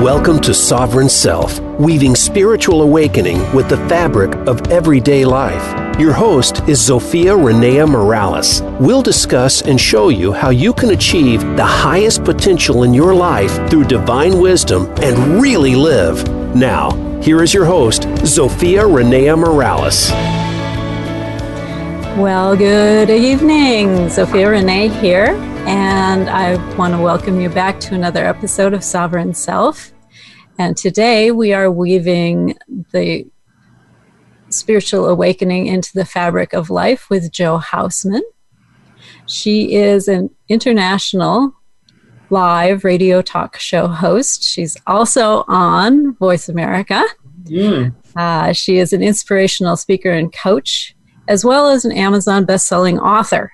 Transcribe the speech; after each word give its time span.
Welcome 0.00 0.40
to 0.40 0.54
Sovereign 0.54 1.10
Self, 1.10 1.60
weaving 1.78 2.14
spiritual 2.14 2.80
awakening 2.80 3.36
with 3.54 3.68
the 3.68 3.76
fabric 3.86 4.34
of 4.48 4.66
everyday 4.68 5.26
life. 5.26 6.00
Your 6.00 6.14
host 6.14 6.66
is 6.66 6.80
Zofia 6.80 7.36
Renea 7.36 7.86
Morales. 7.86 8.62
We'll 8.80 9.02
discuss 9.02 9.60
and 9.60 9.78
show 9.78 10.08
you 10.08 10.32
how 10.32 10.48
you 10.48 10.72
can 10.72 10.92
achieve 10.92 11.42
the 11.54 11.66
highest 11.66 12.24
potential 12.24 12.82
in 12.82 12.94
your 12.94 13.14
life 13.14 13.52
through 13.68 13.84
divine 13.84 14.40
wisdom 14.40 14.86
and 15.02 15.38
really 15.38 15.76
live. 15.76 16.26
Now, 16.56 16.92
here 17.20 17.42
is 17.42 17.52
your 17.52 17.66
host, 17.66 18.04
Zofia 18.24 18.88
Renea 18.88 19.36
Morales. 19.38 20.10
Well, 22.18 22.56
good 22.56 23.10
evening. 23.10 24.06
Zofia 24.06 24.50
Renee 24.50 24.88
here, 24.88 25.36
and 25.70 26.28
I 26.28 26.56
want 26.74 26.94
to 26.94 27.00
welcome 27.00 27.40
you 27.40 27.48
back 27.48 27.78
to 27.78 27.94
another 27.94 28.26
episode 28.26 28.74
of 28.74 28.82
Sovereign 28.82 29.32
Self. 29.32 29.92
And 30.58 30.76
today 30.76 31.30
we 31.30 31.52
are 31.52 31.70
weaving 31.70 32.58
the 32.90 33.24
spiritual 34.48 35.06
awakening 35.06 35.68
into 35.68 35.92
the 35.94 36.04
fabric 36.04 36.54
of 36.54 36.70
life 36.70 37.08
with 37.08 37.30
Jo 37.30 37.58
Hausman. 37.58 38.22
She 39.28 39.76
is 39.76 40.08
an 40.08 40.30
international 40.48 41.54
live 42.30 42.82
radio 42.82 43.22
talk 43.22 43.56
show 43.56 43.86
host. 43.86 44.42
She's 44.42 44.76
also 44.88 45.44
on 45.46 46.16
Voice 46.16 46.48
America. 46.48 47.04
Mm. 47.44 47.94
Uh, 48.16 48.52
she 48.52 48.78
is 48.78 48.92
an 48.92 49.04
inspirational 49.04 49.76
speaker 49.76 50.10
and 50.10 50.32
coach, 50.32 50.96
as 51.28 51.44
well 51.44 51.68
as 51.68 51.84
an 51.84 51.92
Amazon 51.92 52.44
best-selling 52.44 52.98
author. 52.98 53.52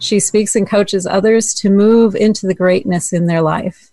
She 0.00 0.18
speaks 0.18 0.56
and 0.56 0.66
coaches 0.66 1.06
others 1.06 1.54
to 1.54 1.70
move 1.70 2.16
into 2.16 2.46
the 2.46 2.54
greatness 2.54 3.12
in 3.12 3.26
their 3.26 3.42
life. 3.42 3.92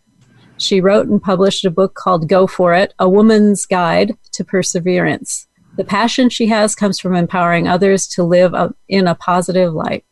She 0.58 0.82
wrote 0.82 1.08
and 1.08 1.22
published 1.22 1.66
a 1.66 1.70
book 1.70 1.94
called 1.96 2.30
Go 2.30 2.48
For 2.48 2.74
It 2.74 2.94
A 2.98 3.08
Woman's 3.08 3.66
Guide 3.66 4.18
to 4.32 4.44
Perseverance. 4.44 5.48
The 5.76 5.84
passion 5.84 6.30
she 6.30 6.48
has 6.48 6.74
comes 6.74 6.98
from 7.00 7.14
empowering 7.14 7.68
others 7.68 8.08
to 8.10 8.24
live 8.24 8.56
in 8.88 9.06
a 9.06 9.16
positive 9.16 9.74
light. 9.74 10.06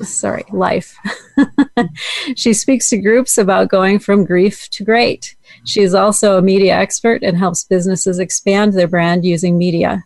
Sorry, 0.00 0.44
life. 0.50 0.96
she 2.36 2.54
speaks 2.54 2.88
to 2.88 2.96
groups 2.96 3.36
about 3.36 3.68
going 3.68 3.98
from 3.98 4.24
grief 4.24 4.70
to 4.70 4.84
great. 4.84 5.36
She 5.64 5.82
is 5.82 5.92
also 5.92 6.38
a 6.38 6.42
media 6.42 6.74
expert 6.74 7.22
and 7.22 7.36
helps 7.36 7.64
businesses 7.64 8.18
expand 8.18 8.72
their 8.72 8.88
brand 8.88 9.26
using 9.26 9.58
media. 9.58 10.04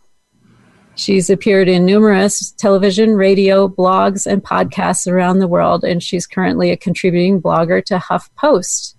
She's 0.96 1.28
appeared 1.28 1.68
in 1.68 1.84
numerous 1.84 2.52
television, 2.52 3.16
radio, 3.16 3.68
blogs, 3.68 4.26
and 4.26 4.42
podcasts 4.42 5.10
around 5.10 5.40
the 5.40 5.48
world, 5.48 5.82
and 5.82 6.02
she's 6.02 6.26
currently 6.26 6.70
a 6.70 6.76
contributing 6.76 7.42
blogger 7.42 7.84
to 7.86 7.98
HuffPost 7.98 8.94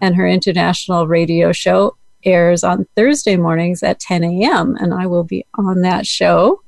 and 0.00 0.14
her 0.14 0.28
international 0.28 1.08
radio 1.08 1.50
show 1.52 1.96
airs 2.24 2.62
on 2.62 2.86
Thursday 2.96 3.36
mornings 3.36 3.82
at 3.82 3.98
10 3.98 4.22
a.m. 4.22 4.76
And 4.78 4.94
I 4.94 5.06
will 5.06 5.24
be 5.24 5.44
on 5.56 5.82
that 5.82 6.06
show 6.06 6.62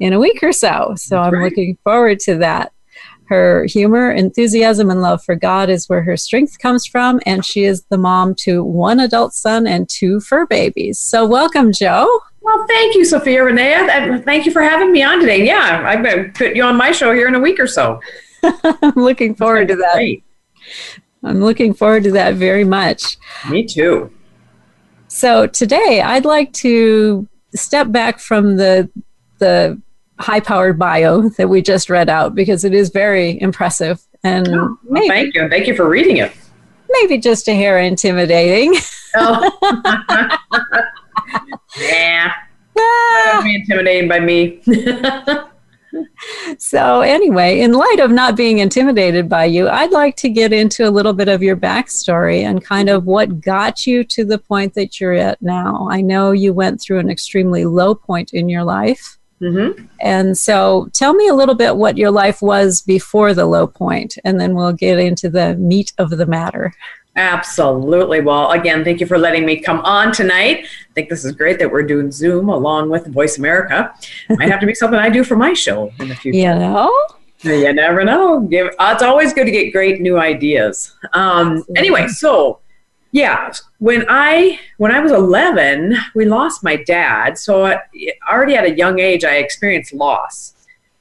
in 0.00 0.12
a 0.12 0.20
week 0.20 0.42
or 0.42 0.52
so. 0.52 0.94
So 0.96 1.16
That's 1.16 1.26
I'm 1.26 1.34
right. 1.34 1.44
looking 1.44 1.76
forward 1.82 2.20
to 2.20 2.36
that. 2.38 2.72
Her 3.24 3.66
humor, 3.66 4.10
enthusiasm, 4.10 4.88
and 4.88 5.02
love 5.02 5.22
for 5.22 5.34
God 5.34 5.68
is 5.68 5.86
where 5.88 6.02
her 6.02 6.16
strength 6.16 6.58
comes 6.60 6.86
from, 6.86 7.20
and 7.26 7.44
she 7.44 7.64
is 7.64 7.84
the 7.90 7.98
mom 7.98 8.34
to 8.36 8.64
one 8.64 9.00
adult 9.00 9.34
son 9.34 9.66
and 9.66 9.86
two 9.86 10.20
fur 10.20 10.46
babies. 10.46 10.98
So, 10.98 11.26
welcome, 11.26 11.72
Jo. 11.72 12.20
Well, 12.40 12.66
thank 12.68 12.94
you, 12.94 13.02
Zofia 13.02 13.40
Renea. 13.44 13.88
And 13.88 14.24
Thank 14.24 14.46
you 14.46 14.52
for 14.52 14.62
having 14.62 14.92
me 14.92 15.02
on 15.02 15.20
today. 15.20 15.44
Yeah, 15.46 15.82
I'm 15.86 16.02
going 16.02 16.24
to 16.24 16.30
put 16.30 16.56
you 16.56 16.62
on 16.62 16.76
my 16.76 16.92
show 16.92 17.12
here 17.12 17.28
in 17.28 17.34
a 17.34 17.40
week 17.40 17.60
or 17.60 17.66
so. 17.66 18.00
I'm 18.42 18.94
looking 18.94 19.34
forward 19.34 19.68
to 19.68 19.76
that. 19.76 19.94
Great. 19.94 20.24
I'm 21.22 21.40
looking 21.40 21.74
forward 21.74 22.04
to 22.04 22.12
that 22.12 22.34
very 22.34 22.64
much. 22.64 23.16
Me 23.50 23.66
too. 23.66 24.12
So 25.08 25.46
today 25.46 26.00
I'd 26.04 26.24
like 26.24 26.52
to 26.54 27.26
step 27.54 27.90
back 27.90 28.20
from 28.20 28.56
the 28.56 28.88
the 29.38 29.80
high 30.18 30.40
powered 30.40 30.78
bio 30.78 31.28
that 31.30 31.48
we 31.48 31.62
just 31.62 31.88
read 31.88 32.08
out 32.08 32.34
because 32.34 32.64
it 32.64 32.74
is 32.74 32.90
very 32.90 33.40
impressive 33.40 34.04
and 34.24 34.48
oh, 34.48 34.76
maybe, 34.84 35.08
thank 35.08 35.34
you 35.34 35.48
thank 35.48 35.66
you 35.66 35.76
for 35.76 35.88
reading 35.88 36.16
it 36.16 36.32
maybe 36.90 37.18
just 37.18 37.48
a 37.48 37.54
hair 37.54 37.78
intimidating 37.78 38.74
oh. 39.14 40.36
yeah 41.80 42.32
ah. 42.78 43.40
be 43.42 43.54
intimidating 43.54 44.08
by 44.08 44.20
me 44.20 44.60
so, 46.58 47.00
anyway, 47.00 47.60
in 47.60 47.72
light 47.72 48.00
of 48.00 48.10
not 48.10 48.36
being 48.36 48.58
intimidated 48.58 49.28
by 49.28 49.44
you, 49.46 49.68
I'd 49.68 49.90
like 49.90 50.16
to 50.16 50.28
get 50.28 50.52
into 50.52 50.86
a 50.86 50.90
little 50.90 51.12
bit 51.12 51.28
of 51.28 51.42
your 51.42 51.56
backstory 51.56 52.42
and 52.42 52.64
kind 52.64 52.88
of 52.88 53.06
what 53.06 53.40
got 53.40 53.86
you 53.86 54.04
to 54.04 54.24
the 54.24 54.38
point 54.38 54.74
that 54.74 55.00
you're 55.00 55.14
at 55.14 55.40
now. 55.40 55.88
I 55.90 56.00
know 56.00 56.32
you 56.32 56.52
went 56.52 56.80
through 56.80 56.98
an 56.98 57.10
extremely 57.10 57.64
low 57.64 57.94
point 57.94 58.32
in 58.32 58.48
your 58.48 58.64
life. 58.64 59.18
Mm-hmm. 59.40 59.84
And 60.00 60.36
so, 60.36 60.90
tell 60.92 61.14
me 61.14 61.28
a 61.28 61.34
little 61.34 61.54
bit 61.54 61.76
what 61.76 61.96
your 61.96 62.10
life 62.10 62.42
was 62.42 62.82
before 62.82 63.34
the 63.34 63.46
low 63.46 63.66
point, 63.66 64.18
and 64.24 64.40
then 64.40 64.54
we'll 64.54 64.72
get 64.72 64.98
into 64.98 65.30
the 65.30 65.54
meat 65.56 65.92
of 65.98 66.10
the 66.10 66.26
matter. 66.26 66.74
Absolutely. 67.18 68.20
Well, 68.20 68.52
again, 68.52 68.84
thank 68.84 69.00
you 69.00 69.06
for 69.06 69.18
letting 69.18 69.44
me 69.44 69.58
come 69.58 69.80
on 69.80 70.12
tonight. 70.12 70.66
I 70.66 70.92
think 70.94 71.08
this 71.08 71.24
is 71.24 71.32
great 71.32 71.58
that 71.58 71.70
we're 71.70 71.82
doing 71.82 72.12
Zoom 72.12 72.48
along 72.48 72.90
with 72.90 73.12
Voice 73.12 73.38
America. 73.38 73.92
Might 74.30 74.48
have 74.48 74.60
to 74.60 74.66
be 74.66 74.74
something 74.74 75.00
I 75.00 75.10
do 75.10 75.24
for 75.24 75.34
my 75.34 75.52
show 75.52 75.90
in 75.98 76.08
the 76.08 76.14
future. 76.14 76.38
You 76.38 76.54
know? 76.54 77.06
You 77.42 77.72
never 77.72 78.04
know. 78.04 78.46
It's 78.50 79.02
always 79.02 79.32
good 79.32 79.46
to 79.46 79.50
get 79.50 79.72
great 79.72 80.00
new 80.00 80.16
ideas. 80.16 80.96
Um, 81.12 81.64
anyway, 81.74 82.06
so 82.06 82.60
yeah, 83.10 83.50
when 83.78 84.04
I 84.08 84.60
when 84.76 84.92
I 84.92 85.00
was 85.00 85.10
11, 85.10 85.96
we 86.14 86.24
lost 86.24 86.62
my 86.62 86.76
dad. 86.76 87.36
So 87.36 87.76
already 88.30 88.54
at 88.54 88.64
a 88.64 88.76
young 88.76 89.00
age, 89.00 89.24
I 89.24 89.38
experienced 89.38 89.92
loss. 89.92 90.54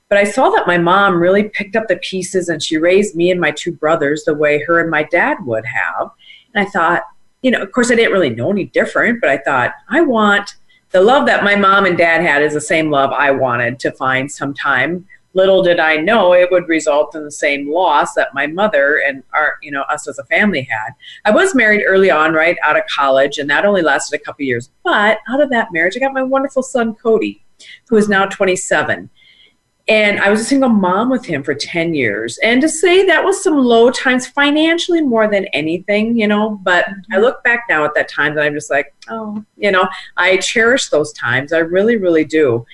But 0.09 0.19
I 0.19 0.23
saw 0.23 0.49
that 0.51 0.67
my 0.67 0.77
mom 0.77 1.19
really 1.19 1.49
picked 1.49 1.75
up 1.75 1.87
the 1.87 1.97
pieces 1.97 2.47
and 2.47 2.63
she 2.63 2.77
raised 2.77 3.15
me 3.15 3.29
and 3.29 3.41
my 3.41 3.51
two 3.51 3.73
brothers 3.73 4.23
the 4.23 4.33
way 4.33 4.63
her 4.63 4.79
and 4.79 4.89
my 4.89 5.03
dad 5.03 5.37
would 5.45 5.65
have. 5.65 6.11
And 6.53 6.65
I 6.65 6.69
thought, 6.69 7.03
you 7.41 7.51
know, 7.51 7.61
of 7.61 7.71
course, 7.71 7.91
I 7.91 7.95
didn't 7.95 8.13
really 8.13 8.29
know 8.29 8.49
any 8.49 8.65
different, 8.65 9.19
but 9.19 9.29
I 9.29 9.37
thought, 9.37 9.73
I 9.89 10.01
want 10.01 10.55
the 10.91 11.01
love 11.01 11.25
that 11.25 11.43
my 11.43 11.55
mom 11.55 11.85
and 11.85 11.97
dad 11.97 12.21
had 12.21 12.41
is 12.41 12.53
the 12.53 12.61
same 12.61 12.89
love 12.89 13.11
I 13.11 13.31
wanted 13.31 13.79
to 13.79 13.91
find 13.91 14.31
sometime. 14.31 15.05
Little 15.33 15.61
did 15.61 15.79
I 15.79 15.97
know 15.97 16.33
it 16.33 16.49
would 16.51 16.69
result 16.69 17.13
in 17.13 17.23
the 17.23 17.31
same 17.31 17.71
loss 17.71 18.13
that 18.13 18.33
my 18.33 18.47
mother 18.47 19.01
and 19.05 19.23
our, 19.33 19.57
you 19.61 19.71
know, 19.71 19.81
us 19.83 20.07
as 20.07 20.17
a 20.17 20.23
family 20.25 20.61
had. 20.61 20.91
I 21.25 21.31
was 21.31 21.53
married 21.53 21.83
early 21.85 22.09
on, 22.09 22.33
right 22.33 22.57
out 22.63 22.77
of 22.77 22.83
college, 22.87 23.37
and 23.37 23.49
that 23.49 23.65
only 23.65 23.81
lasted 23.81 24.19
a 24.19 24.23
couple 24.23 24.45
years. 24.45 24.71
But 24.83 25.19
out 25.29 25.41
of 25.41 25.49
that 25.49 25.73
marriage, 25.73 25.95
I 25.97 25.99
got 25.99 26.13
my 26.13 26.23
wonderful 26.23 26.63
son 26.63 26.95
Cody, 26.95 27.43
who 27.89 27.97
is 27.97 28.07
now 28.07 28.25
27 28.25 29.09
and 29.89 30.19
I 30.19 30.29
was 30.29 30.41
a 30.41 30.43
single 30.43 30.69
mom 30.69 31.09
with 31.09 31.25
him 31.25 31.43
for 31.43 31.53
10 31.53 31.93
years. 31.93 32.37
And 32.43 32.61
to 32.61 32.67
say 32.67 33.05
that 33.05 33.23
was 33.23 33.41
some 33.41 33.57
low 33.57 33.89
times 33.89 34.27
financially 34.27 35.01
more 35.01 35.29
than 35.29 35.45
anything, 35.53 36.17
you 36.17 36.27
know, 36.27 36.59
but 36.63 36.85
mm-hmm. 36.85 37.13
I 37.13 37.17
look 37.17 37.41
back 37.43 37.65
now 37.69 37.85
at 37.85 37.93
that 37.95 38.09
time 38.09 38.33
and 38.33 38.41
I'm 38.41 38.53
just 38.53 38.69
like, 38.69 38.93
oh, 39.09 39.43
you 39.55 39.71
know, 39.71 39.87
I 40.17 40.37
cherish 40.37 40.89
those 40.89 41.13
times. 41.13 41.53
I 41.53 41.59
really, 41.59 41.95
really 41.95 42.25
do. 42.25 42.65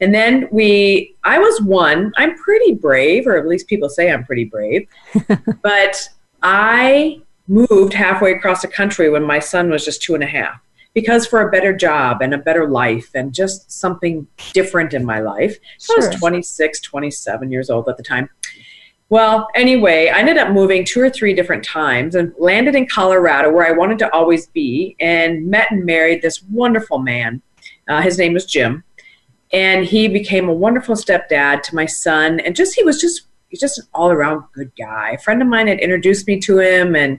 And 0.00 0.14
then 0.14 0.48
we, 0.52 1.16
I 1.24 1.38
was 1.38 1.60
one, 1.60 2.12
I'm 2.16 2.36
pretty 2.36 2.74
brave, 2.74 3.26
or 3.26 3.36
at 3.36 3.46
least 3.46 3.66
people 3.66 3.88
say 3.88 4.10
I'm 4.10 4.24
pretty 4.24 4.44
brave, 4.44 4.88
but 5.62 6.08
I 6.42 7.20
moved 7.48 7.92
halfway 7.92 8.32
across 8.32 8.62
the 8.62 8.68
country 8.68 9.10
when 9.10 9.24
my 9.24 9.40
son 9.40 9.70
was 9.70 9.84
just 9.84 10.02
two 10.02 10.14
and 10.14 10.22
a 10.22 10.26
half 10.26 10.60
because 11.00 11.26
for 11.26 11.40
a 11.40 11.50
better 11.50 11.74
job 11.74 12.20
and 12.20 12.34
a 12.34 12.38
better 12.38 12.68
life 12.68 13.10
and 13.14 13.32
just 13.32 13.70
something 13.72 14.26
different 14.52 14.92
in 14.92 15.04
my 15.04 15.20
life. 15.20 15.58
Sure. 15.80 16.02
I 16.02 16.06
was 16.08 16.16
26, 16.16 16.80
27 16.80 17.50
years 17.50 17.70
old 17.70 17.88
at 17.88 17.96
the 17.96 18.02
time. 18.02 18.28
Well, 19.08 19.48
anyway, 19.56 20.08
I 20.08 20.18
ended 20.18 20.38
up 20.38 20.52
moving 20.52 20.84
two 20.84 21.00
or 21.00 21.10
three 21.10 21.34
different 21.34 21.64
times 21.64 22.14
and 22.14 22.32
landed 22.38 22.76
in 22.76 22.86
Colorado 22.86 23.50
where 23.50 23.66
I 23.66 23.72
wanted 23.72 23.98
to 24.00 24.12
always 24.14 24.46
be 24.48 24.94
and 25.00 25.46
met 25.48 25.72
and 25.72 25.84
married 25.84 26.22
this 26.22 26.42
wonderful 26.44 26.98
man. 26.98 27.42
Uh, 27.88 28.02
his 28.02 28.18
name 28.18 28.34
was 28.34 28.44
Jim. 28.44 28.84
And 29.52 29.84
he 29.84 30.06
became 30.06 30.48
a 30.48 30.54
wonderful 30.54 30.94
stepdad 30.94 31.62
to 31.62 31.74
my 31.74 31.86
son. 31.86 32.38
And 32.38 32.54
just, 32.54 32.76
he 32.76 32.84
was 32.84 33.00
just, 33.00 33.22
he's 33.48 33.58
just 33.58 33.78
an 33.78 33.86
all 33.92 34.12
around 34.12 34.44
good 34.52 34.70
guy. 34.78 35.10
A 35.10 35.18
friend 35.18 35.42
of 35.42 35.48
mine 35.48 35.66
had 35.66 35.80
introduced 35.80 36.28
me 36.28 36.38
to 36.42 36.60
him. 36.60 36.94
And, 36.94 37.18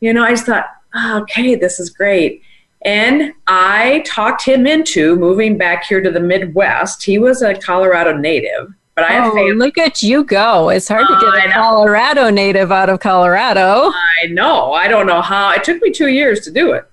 you 0.00 0.12
know, 0.12 0.24
I 0.24 0.30
just 0.30 0.46
thought, 0.46 0.66
oh, 0.94 1.20
okay, 1.20 1.54
this 1.54 1.78
is 1.78 1.90
great. 1.90 2.42
And 2.84 3.32
I 3.46 4.02
talked 4.06 4.44
him 4.44 4.66
into 4.66 5.16
moving 5.16 5.56
back 5.56 5.84
here 5.84 6.02
to 6.02 6.10
the 6.10 6.20
Midwest. 6.20 7.02
He 7.02 7.18
was 7.18 7.42
a 7.42 7.54
Colorado 7.54 8.16
native. 8.16 8.74
But 8.94 9.10
I 9.10 9.26
oh, 9.26 9.32
look 9.56 9.76
at 9.76 10.02
you 10.02 10.22
go. 10.22 10.68
It's 10.68 10.86
hard 10.86 11.06
to 11.08 11.18
get 11.20 11.48
a 11.48 11.50
Colorado 11.50 12.30
native 12.30 12.70
out 12.70 12.88
of 12.88 13.00
Colorado. 13.00 13.90
I 14.22 14.26
know. 14.28 14.72
I 14.72 14.86
don't 14.86 15.06
know 15.06 15.20
how. 15.20 15.50
It 15.52 15.64
took 15.64 15.82
me 15.82 15.90
two 15.90 16.08
years 16.08 16.40
to 16.42 16.52
do 16.52 16.72
it. 16.72 16.84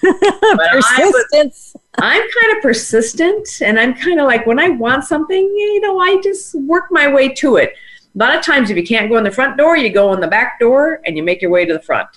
Persistence. 0.00 1.76
I'm 1.98 2.22
kind 2.22 2.56
of 2.56 2.62
persistent 2.62 3.48
and 3.60 3.78
I'm 3.78 3.94
kind 3.94 4.20
of 4.20 4.26
like 4.26 4.46
when 4.46 4.58
I 4.58 4.68
want 4.68 5.04
something, 5.04 5.42
you 5.42 5.80
know, 5.80 5.98
I 5.98 6.20
just 6.22 6.54
work 6.54 6.86
my 6.90 7.12
way 7.12 7.28
to 7.34 7.56
it. 7.56 7.74
A 8.14 8.18
lot 8.18 8.36
of 8.36 8.44
times, 8.44 8.70
if 8.70 8.76
you 8.76 8.84
can't 8.84 9.10
go 9.10 9.16
in 9.16 9.24
the 9.24 9.30
front 9.30 9.56
door, 9.56 9.76
you 9.76 9.90
go 9.90 10.12
in 10.12 10.20
the 10.20 10.28
back 10.28 10.60
door 10.60 11.00
and 11.04 11.16
you 11.16 11.22
make 11.22 11.42
your 11.42 11.50
way 11.50 11.64
to 11.66 11.72
the 11.72 11.82
front. 11.82 12.08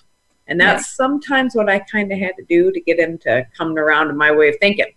And 0.47 0.59
that's 0.59 0.95
sometimes 0.95 1.55
what 1.55 1.69
I 1.69 1.79
kind 1.79 2.11
of 2.11 2.19
had 2.19 2.35
to 2.37 2.45
do 2.47 2.71
to 2.71 2.79
get 2.81 2.99
him 2.99 3.17
to 3.19 3.45
come 3.57 3.77
around 3.77 4.07
to 4.07 4.13
my 4.13 4.31
way 4.31 4.49
of 4.49 4.55
thinking. 4.59 4.93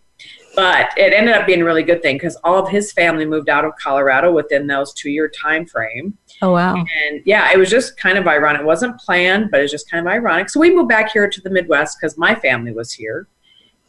But 0.57 0.91
it 0.97 1.13
ended 1.13 1.35
up 1.35 1.47
being 1.47 1.63
a 1.63 1.65
really 1.65 1.83
good 1.83 2.03
thing 2.03 2.17
because 2.17 2.37
all 2.43 2.59
of 2.59 2.69
his 2.69 2.93
family 2.93 3.25
moved 3.25 3.49
out 3.49 3.65
of 3.65 3.73
Colorado 3.77 4.33
within 4.33 4.67
those 4.67 4.93
two 4.93 5.11
year 5.11 5.29
time 5.29 5.65
frame. 5.65 6.19
Oh 6.43 6.53
wow. 6.53 6.75
And 6.75 7.23
yeah, 7.25 7.53
it 7.53 7.59
was 7.59 7.71
just 7.71 7.97
kind 7.97 8.19
of 8.19 8.27
ironic. 8.27 8.63
It 8.63 8.67
wasn't 8.67 8.99
planned, 8.99 9.51
but 9.51 9.61
it 9.61 9.63
was 9.63 9.71
just 9.71 9.91
kind 9.91 10.07
of 10.07 10.13
ironic. 10.13 10.51
So 10.51 10.59
we 10.59 10.75
moved 10.75 10.89
back 10.89 11.13
here 11.13 11.29
to 11.29 11.41
the 11.41 11.51
Midwest 11.51 11.99
because 12.01 12.19
my 12.19 12.35
family 12.35 12.73
was 12.73 12.93
here. 12.93 13.29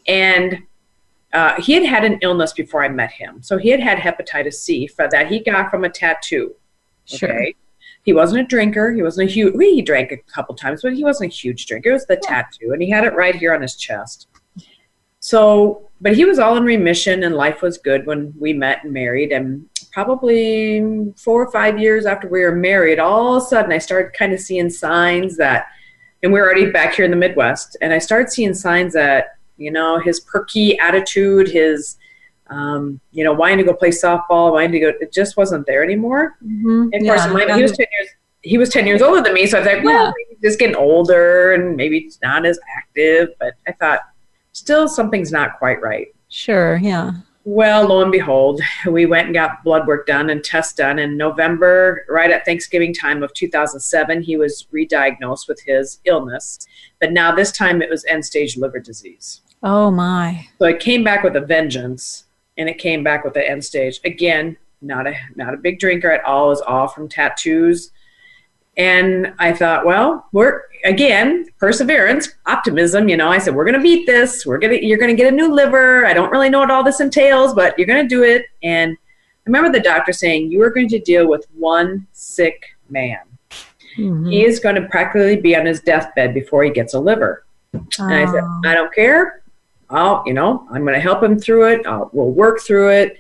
And 0.08 0.60
uh, 1.34 1.60
he 1.62 1.74
had 1.74 1.86
had 1.86 2.04
an 2.04 2.20
illness 2.22 2.54
before 2.54 2.84
I 2.84 2.90
met 2.90 3.12
him. 3.12 3.42
So 3.42 3.58
he 3.58 3.70
had 3.70 3.80
had 3.80 3.98
hepatitis 3.98 4.56
C 4.56 4.88
for 4.88 5.08
that 5.12 5.28
he 5.28 5.40
got 5.40 5.72
from 5.72 5.84
a 5.84 5.90
tattoo. 5.90 6.56
Sure. 7.06 7.48
He 8.04 8.14
wasn't 8.14 8.42
a 8.42 8.48
drinker. 8.48 8.92
He 8.92 9.04
wasn't 9.04 9.30
a 9.30 9.34
huge, 9.34 9.54
well, 9.54 9.68
he 9.68 9.82
drank 9.82 10.12
a 10.12 10.18
couple 10.18 10.56
times, 10.56 10.82
but 10.82 10.94
he 10.94 11.04
wasn't 11.04 11.32
a 11.32 11.36
huge 11.36 11.68
drinker. 11.68 11.90
It 11.90 11.94
was 11.94 12.06
the 12.08 12.18
tattoo. 12.18 12.72
And 12.72 12.82
he 12.82 12.90
had 12.90 13.04
it 13.04 13.14
right 13.14 13.36
here 13.36 13.54
on 13.54 13.62
his 13.62 13.76
chest. 13.76 14.28
So, 15.20 15.90
but 16.02 16.16
he 16.16 16.26
was 16.26 16.40
all 16.40 16.58
in 16.58 16.64
remission 16.64 17.24
and 17.24 17.36
life 17.36 17.62
was 17.62 17.78
good 17.78 18.08
when 18.08 18.34
we 18.40 18.54
met 18.54 18.84
and 18.84 18.92
married. 18.92 19.32
And 19.32 19.70
probably 19.92 21.14
four 21.16 21.44
or 21.44 21.52
five 21.52 21.80
years 21.80 22.08
after 22.08 22.28
we 22.28 22.42
were 22.42 22.56
married, 22.56 22.98
all 22.98 23.38
of 23.38 23.44
a 23.44 23.46
sudden 23.46 23.72
I 23.72 23.78
started 23.78 24.14
kind 24.14 24.34
of 24.34 24.40
seeing 24.40 24.70
signs 24.72 25.38
that, 25.38 25.68
and 26.24 26.32
we 26.32 26.40
we're 26.40 26.46
already 26.46 26.72
back 26.72 26.96
here 26.96 27.06
in 27.06 27.12
the 27.12 27.18
Midwest, 27.18 27.78
and 27.82 27.94
I 27.94 28.00
started 28.00 28.32
seeing 28.32 28.54
signs 28.54 28.94
that, 28.94 29.38
you 29.58 29.72
know, 29.72 30.00
his 30.00 30.22
perky 30.22 30.78
attitude, 30.80 31.50
his, 31.50 31.98
um, 32.52 33.00
you 33.12 33.24
know, 33.24 33.34
wanting 33.34 33.58
to 33.60 33.64
go 33.64 33.74
play 33.74 33.90
softball, 33.90 34.52
wanting 34.52 34.74
to 34.74 34.80
go, 34.80 34.94
it 35.00 35.12
just 35.12 35.38
wasn't 35.38 35.66
there 35.66 35.84
anymore. 35.84 36.36
Mhm. 36.46 36.90
And 36.94 36.96
of 36.96 37.08
course, 37.08 37.26
Yeah, 37.26 37.34
my, 37.34 37.56
he 37.56 37.62
was 37.64 37.72
ten 37.78 37.88
years. 38.00 38.10
He 38.44 38.58
was 38.58 38.70
ten 38.70 38.86
years 38.88 39.02
older 39.02 39.22
than 39.22 39.34
me, 39.34 39.46
so 39.46 39.60
I 39.60 39.64
thought, 39.64 39.84
well, 39.84 40.14
Yeah. 40.30 40.36
just 40.44 40.60
getting 40.60 40.76
older 40.76 41.54
and 41.54 41.76
maybe 41.76 42.00
he's 42.02 42.20
not 42.22 42.46
as 42.46 42.60
active. 42.78 43.30
But 43.40 43.54
I 43.68 43.72
thought, 43.74 44.02
still, 44.52 44.88
something's 44.88 45.32
not 45.32 45.58
quite 45.60 45.82
right. 45.82 46.08
Sure. 46.30 46.78
Yeah. 46.78 47.12
Well, 47.44 47.88
lo 47.88 48.02
and 48.04 48.12
behold, 48.12 48.62
we 48.88 49.06
went 49.08 49.26
and 49.28 49.34
got 49.34 49.64
blood 49.64 49.88
work 49.88 50.06
done 50.06 50.30
and 50.30 50.44
tests 50.44 50.74
done 50.74 51.00
in 51.00 51.18
November, 51.18 52.06
right 52.10 52.30
at 52.30 52.46
Thanksgiving 52.46 52.94
time 52.94 53.24
of 53.24 53.34
2007. 53.34 54.22
He 54.22 54.38
was 54.38 54.68
re-diagnosed 54.72 55.48
with 55.48 55.60
his 55.66 56.00
illness, 56.06 56.60
but 57.00 57.12
now 57.12 57.34
this 57.34 57.52
time 57.52 57.82
it 57.82 57.90
was 57.90 58.06
end-stage 58.06 58.58
liver 58.58 58.80
disease. 58.80 59.42
Oh 59.64 59.90
my. 59.92 60.48
So 60.60 60.66
it 60.66 60.80
came 60.80 61.04
back 61.04 61.24
with 61.24 61.36
a 61.36 61.42
vengeance, 61.42 62.26
and 62.62 62.70
it 62.70 62.78
came 62.78 63.04
back 63.04 63.26
with 63.26 63.34
the 63.34 63.48
end 63.48 63.66
stage 63.66 64.00
again. 64.06 64.56
Not 64.82 65.08
a 65.08 65.14
not 65.36 65.54
a 65.54 65.58
big 65.58 65.80
drinker 65.80 66.10
at 66.12 66.24
all. 66.24 66.52
Is 66.52 66.62
all 66.62 66.88
from 66.88 67.10
tattoos, 67.10 67.92
and 68.78 69.34
I 69.38 69.52
thought, 69.52 69.86
well, 69.86 70.28
we're 70.32 70.62
again 70.86 71.46
perseverance, 71.60 72.30
optimism. 72.46 73.10
You 73.10 73.18
know, 73.18 73.30
I 73.30 73.38
said 73.38 73.54
we're 73.54 73.66
gonna 73.66 73.82
beat 73.82 74.06
this. 74.06 74.46
We're 74.46 74.58
gonna 74.58 74.76
you're 74.82 74.98
gonna 74.98 75.14
get 75.14 75.32
a 75.32 75.36
new 75.36 75.54
liver. 75.54 76.06
I 76.06 76.14
don't 76.14 76.32
really 76.32 76.50
know 76.50 76.60
what 76.60 76.72
all 76.72 76.84
this 76.84 77.02
entails, 77.02 77.54
but 77.54 77.78
you're 77.78 77.88
gonna 77.88 78.08
do 78.08 78.24
it. 78.24 78.46
And 78.64 78.94
I 78.94 79.44
remember 79.46 79.72
the 79.72 79.84
doctor 79.84 80.14
saying 80.14 80.52
you 80.52 80.62
are 80.64 80.70
going 80.70 80.88
to 80.90 81.00
deal 81.00 81.28
with 81.28 81.46
one 81.58 82.08
sick 82.14 82.64
man. 82.90 83.20
Mhm. 83.98 84.32
He 84.32 84.46
is 84.46 84.60
going 84.60 84.76
to 84.76 84.84
practically 84.84 85.36
be 85.36 85.56
on 85.56 85.66
his 85.66 85.82
deathbed 85.82 86.34
before 86.34 86.64
he 86.64 86.70
gets 86.70 86.94
a 86.94 87.00
liver. 87.00 87.44
And 87.74 88.14
I 88.14 88.26
said, 88.26 88.44
Oh. 88.44 88.62
I 88.66 88.74
don't 88.74 88.94
care. 88.94 89.41
I'll, 89.92 90.24
you 90.26 90.34
know, 90.34 90.66
I'm 90.72 90.84
going 90.84 90.94
to 90.94 91.00
help 91.00 91.22
him 91.22 91.38
through 91.38 91.68
it. 91.68 91.86
I'll, 91.86 92.10
we'll 92.14 92.30
work 92.30 92.62
through 92.62 92.90
it. 92.92 93.18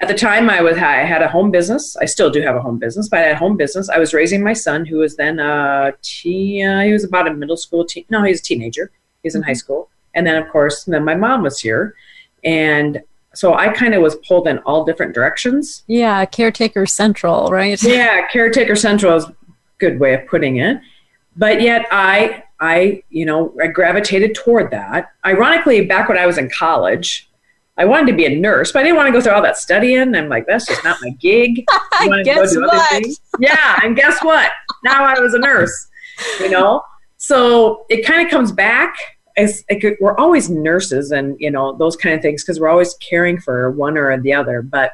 At 0.00 0.08
the 0.08 0.14
time, 0.14 0.50
I 0.50 0.60
was 0.60 0.76
I 0.76 0.96
had 0.96 1.22
a 1.22 1.28
home 1.28 1.50
business. 1.50 1.96
I 1.96 2.04
still 2.04 2.28
do 2.30 2.42
have 2.42 2.56
a 2.56 2.60
home 2.60 2.78
business, 2.78 3.08
but 3.08 3.20
I 3.20 3.22
had 3.22 3.32
a 3.32 3.38
home 3.38 3.56
business. 3.56 3.88
I 3.88 3.98
was 3.98 4.12
raising 4.12 4.42
my 4.42 4.52
son, 4.52 4.84
who 4.84 4.98
was 4.98 5.16
then 5.16 5.38
a 5.38 5.92
teen. 6.02 6.66
Uh, 6.66 6.82
he 6.82 6.92
was 6.92 7.04
about 7.04 7.28
a 7.28 7.34
middle 7.34 7.56
school 7.56 7.84
teen. 7.84 8.04
No, 8.10 8.22
he 8.22 8.30
was 8.30 8.40
a 8.40 8.42
teenager. 8.42 8.90
He 9.22 9.28
was 9.28 9.34
in 9.34 9.42
high 9.42 9.54
school, 9.54 9.88
and 10.14 10.26
then 10.26 10.42
of 10.42 10.48
course, 10.50 10.84
then 10.84 11.04
my 11.04 11.14
mom 11.14 11.42
was 11.42 11.60
here, 11.60 11.94
and 12.42 13.02
so 13.34 13.54
I 13.54 13.68
kind 13.68 13.94
of 13.94 14.02
was 14.02 14.16
pulled 14.16 14.48
in 14.48 14.58
all 14.58 14.84
different 14.84 15.14
directions. 15.14 15.84
Yeah, 15.86 16.24
caretaker 16.24 16.86
central, 16.86 17.48
right? 17.50 17.80
Yeah, 17.82 18.26
caretaker 18.28 18.76
central 18.76 19.16
is 19.16 19.24
a 19.24 19.34
good 19.78 20.00
way 20.00 20.14
of 20.14 20.26
putting 20.26 20.56
it. 20.56 20.80
But 21.36 21.60
yet 21.60 21.86
I 21.90 22.44
I, 22.64 23.02
you 23.10 23.26
know, 23.26 23.54
I 23.62 23.66
gravitated 23.66 24.34
toward 24.34 24.70
that. 24.70 25.12
Ironically, 25.26 25.84
back 25.84 26.08
when 26.08 26.16
I 26.16 26.24
was 26.24 26.38
in 26.38 26.48
college, 26.48 27.28
I 27.76 27.84
wanted 27.84 28.06
to 28.06 28.16
be 28.16 28.24
a 28.24 28.34
nurse, 28.34 28.72
but 28.72 28.78
I 28.78 28.82
didn't 28.84 28.96
want 28.96 29.08
to 29.08 29.12
go 29.12 29.20
through 29.20 29.32
all 29.32 29.42
that 29.42 29.58
studying. 29.58 30.14
I'm 30.14 30.30
like, 30.30 30.46
that's 30.46 30.66
just 30.66 30.82
not 30.82 30.96
my 31.02 31.10
gig. 31.10 31.64
I 31.92 32.08
wanted 32.08 32.24
go 32.24 32.34
Guess 32.34 32.56
what? 32.56 33.04
Yeah, 33.38 33.80
and 33.82 33.94
guess 33.94 34.24
what? 34.24 34.50
Now 34.82 35.04
I 35.04 35.20
was 35.20 35.34
a 35.34 35.38
nurse, 35.38 35.88
you 36.40 36.48
know? 36.48 36.82
So 37.18 37.84
it 37.90 38.06
kind 38.06 38.24
of 38.24 38.30
comes 38.30 38.50
back. 38.50 38.96
As 39.36 39.62
could, 39.80 39.96
we're 40.00 40.16
always 40.16 40.48
nurses 40.48 41.10
and, 41.10 41.36
you 41.38 41.50
know, 41.50 41.76
those 41.76 41.96
kind 41.96 42.14
of 42.14 42.22
things 42.22 42.42
because 42.42 42.58
we're 42.58 42.68
always 42.68 42.94
caring 42.94 43.38
for 43.38 43.72
one 43.72 43.98
or 43.98 44.18
the 44.18 44.32
other. 44.32 44.62
But 44.62 44.92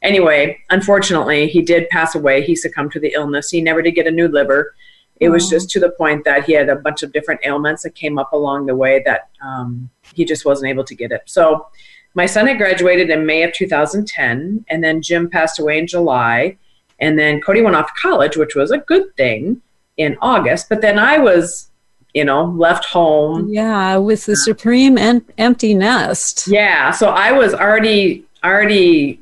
anyway, 0.00 0.58
unfortunately, 0.70 1.46
he 1.46 1.62
did 1.62 1.88
pass 1.90 2.16
away. 2.16 2.42
He 2.42 2.56
succumbed 2.56 2.90
to 2.92 3.00
the 3.00 3.12
illness. 3.12 3.50
He 3.50 3.60
never 3.60 3.80
did 3.80 3.92
get 3.92 4.08
a 4.08 4.10
new 4.10 4.26
liver. 4.26 4.74
It 5.22 5.28
was 5.30 5.48
just 5.48 5.70
to 5.70 5.80
the 5.80 5.90
point 5.90 6.24
that 6.24 6.44
he 6.44 6.52
had 6.52 6.68
a 6.68 6.76
bunch 6.76 7.02
of 7.02 7.12
different 7.12 7.40
ailments 7.44 7.82
that 7.84 7.94
came 7.94 8.18
up 8.18 8.32
along 8.32 8.66
the 8.66 8.74
way 8.74 9.02
that 9.06 9.28
um, 9.42 9.88
he 10.14 10.24
just 10.24 10.44
wasn't 10.44 10.70
able 10.70 10.84
to 10.84 10.94
get 10.94 11.12
it. 11.12 11.22
So 11.26 11.66
my 12.14 12.26
son 12.26 12.46
had 12.46 12.58
graduated 12.58 13.08
in 13.08 13.24
May 13.24 13.42
of 13.42 13.52
2010, 13.52 14.64
and 14.68 14.84
then 14.84 15.00
Jim 15.00 15.30
passed 15.30 15.58
away 15.58 15.78
in 15.78 15.86
July, 15.86 16.58
and 16.98 17.18
then 17.18 17.40
Cody 17.40 17.62
went 17.62 17.76
off 17.76 17.86
to 17.86 18.00
college, 18.00 18.36
which 18.36 18.54
was 18.54 18.70
a 18.70 18.78
good 18.78 19.16
thing 19.16 19.62
in 19.96 20.16
August. 20.20 20.68
But 20.68 20.80
then 20.80 20.98
I 20.98 21.18
was, 21.18 21.70
you 22.14 22.24
know, 22.24 22.44
left 22.44 22.84
home. 22.84 23.48
Yeah, 23.48 23.96
with 23.96 24.26
the 24.26 24.36
supreme 24.36 24.98
en- 24.98 25.24
empty 25.38 25.74
nest. 25.74 26.48
Yeah, 26.48 26.90
so 26.90 27.08
I 27.08 27.32
was 27.32 27.54
already 27.54 28.24
already 28.44 29.21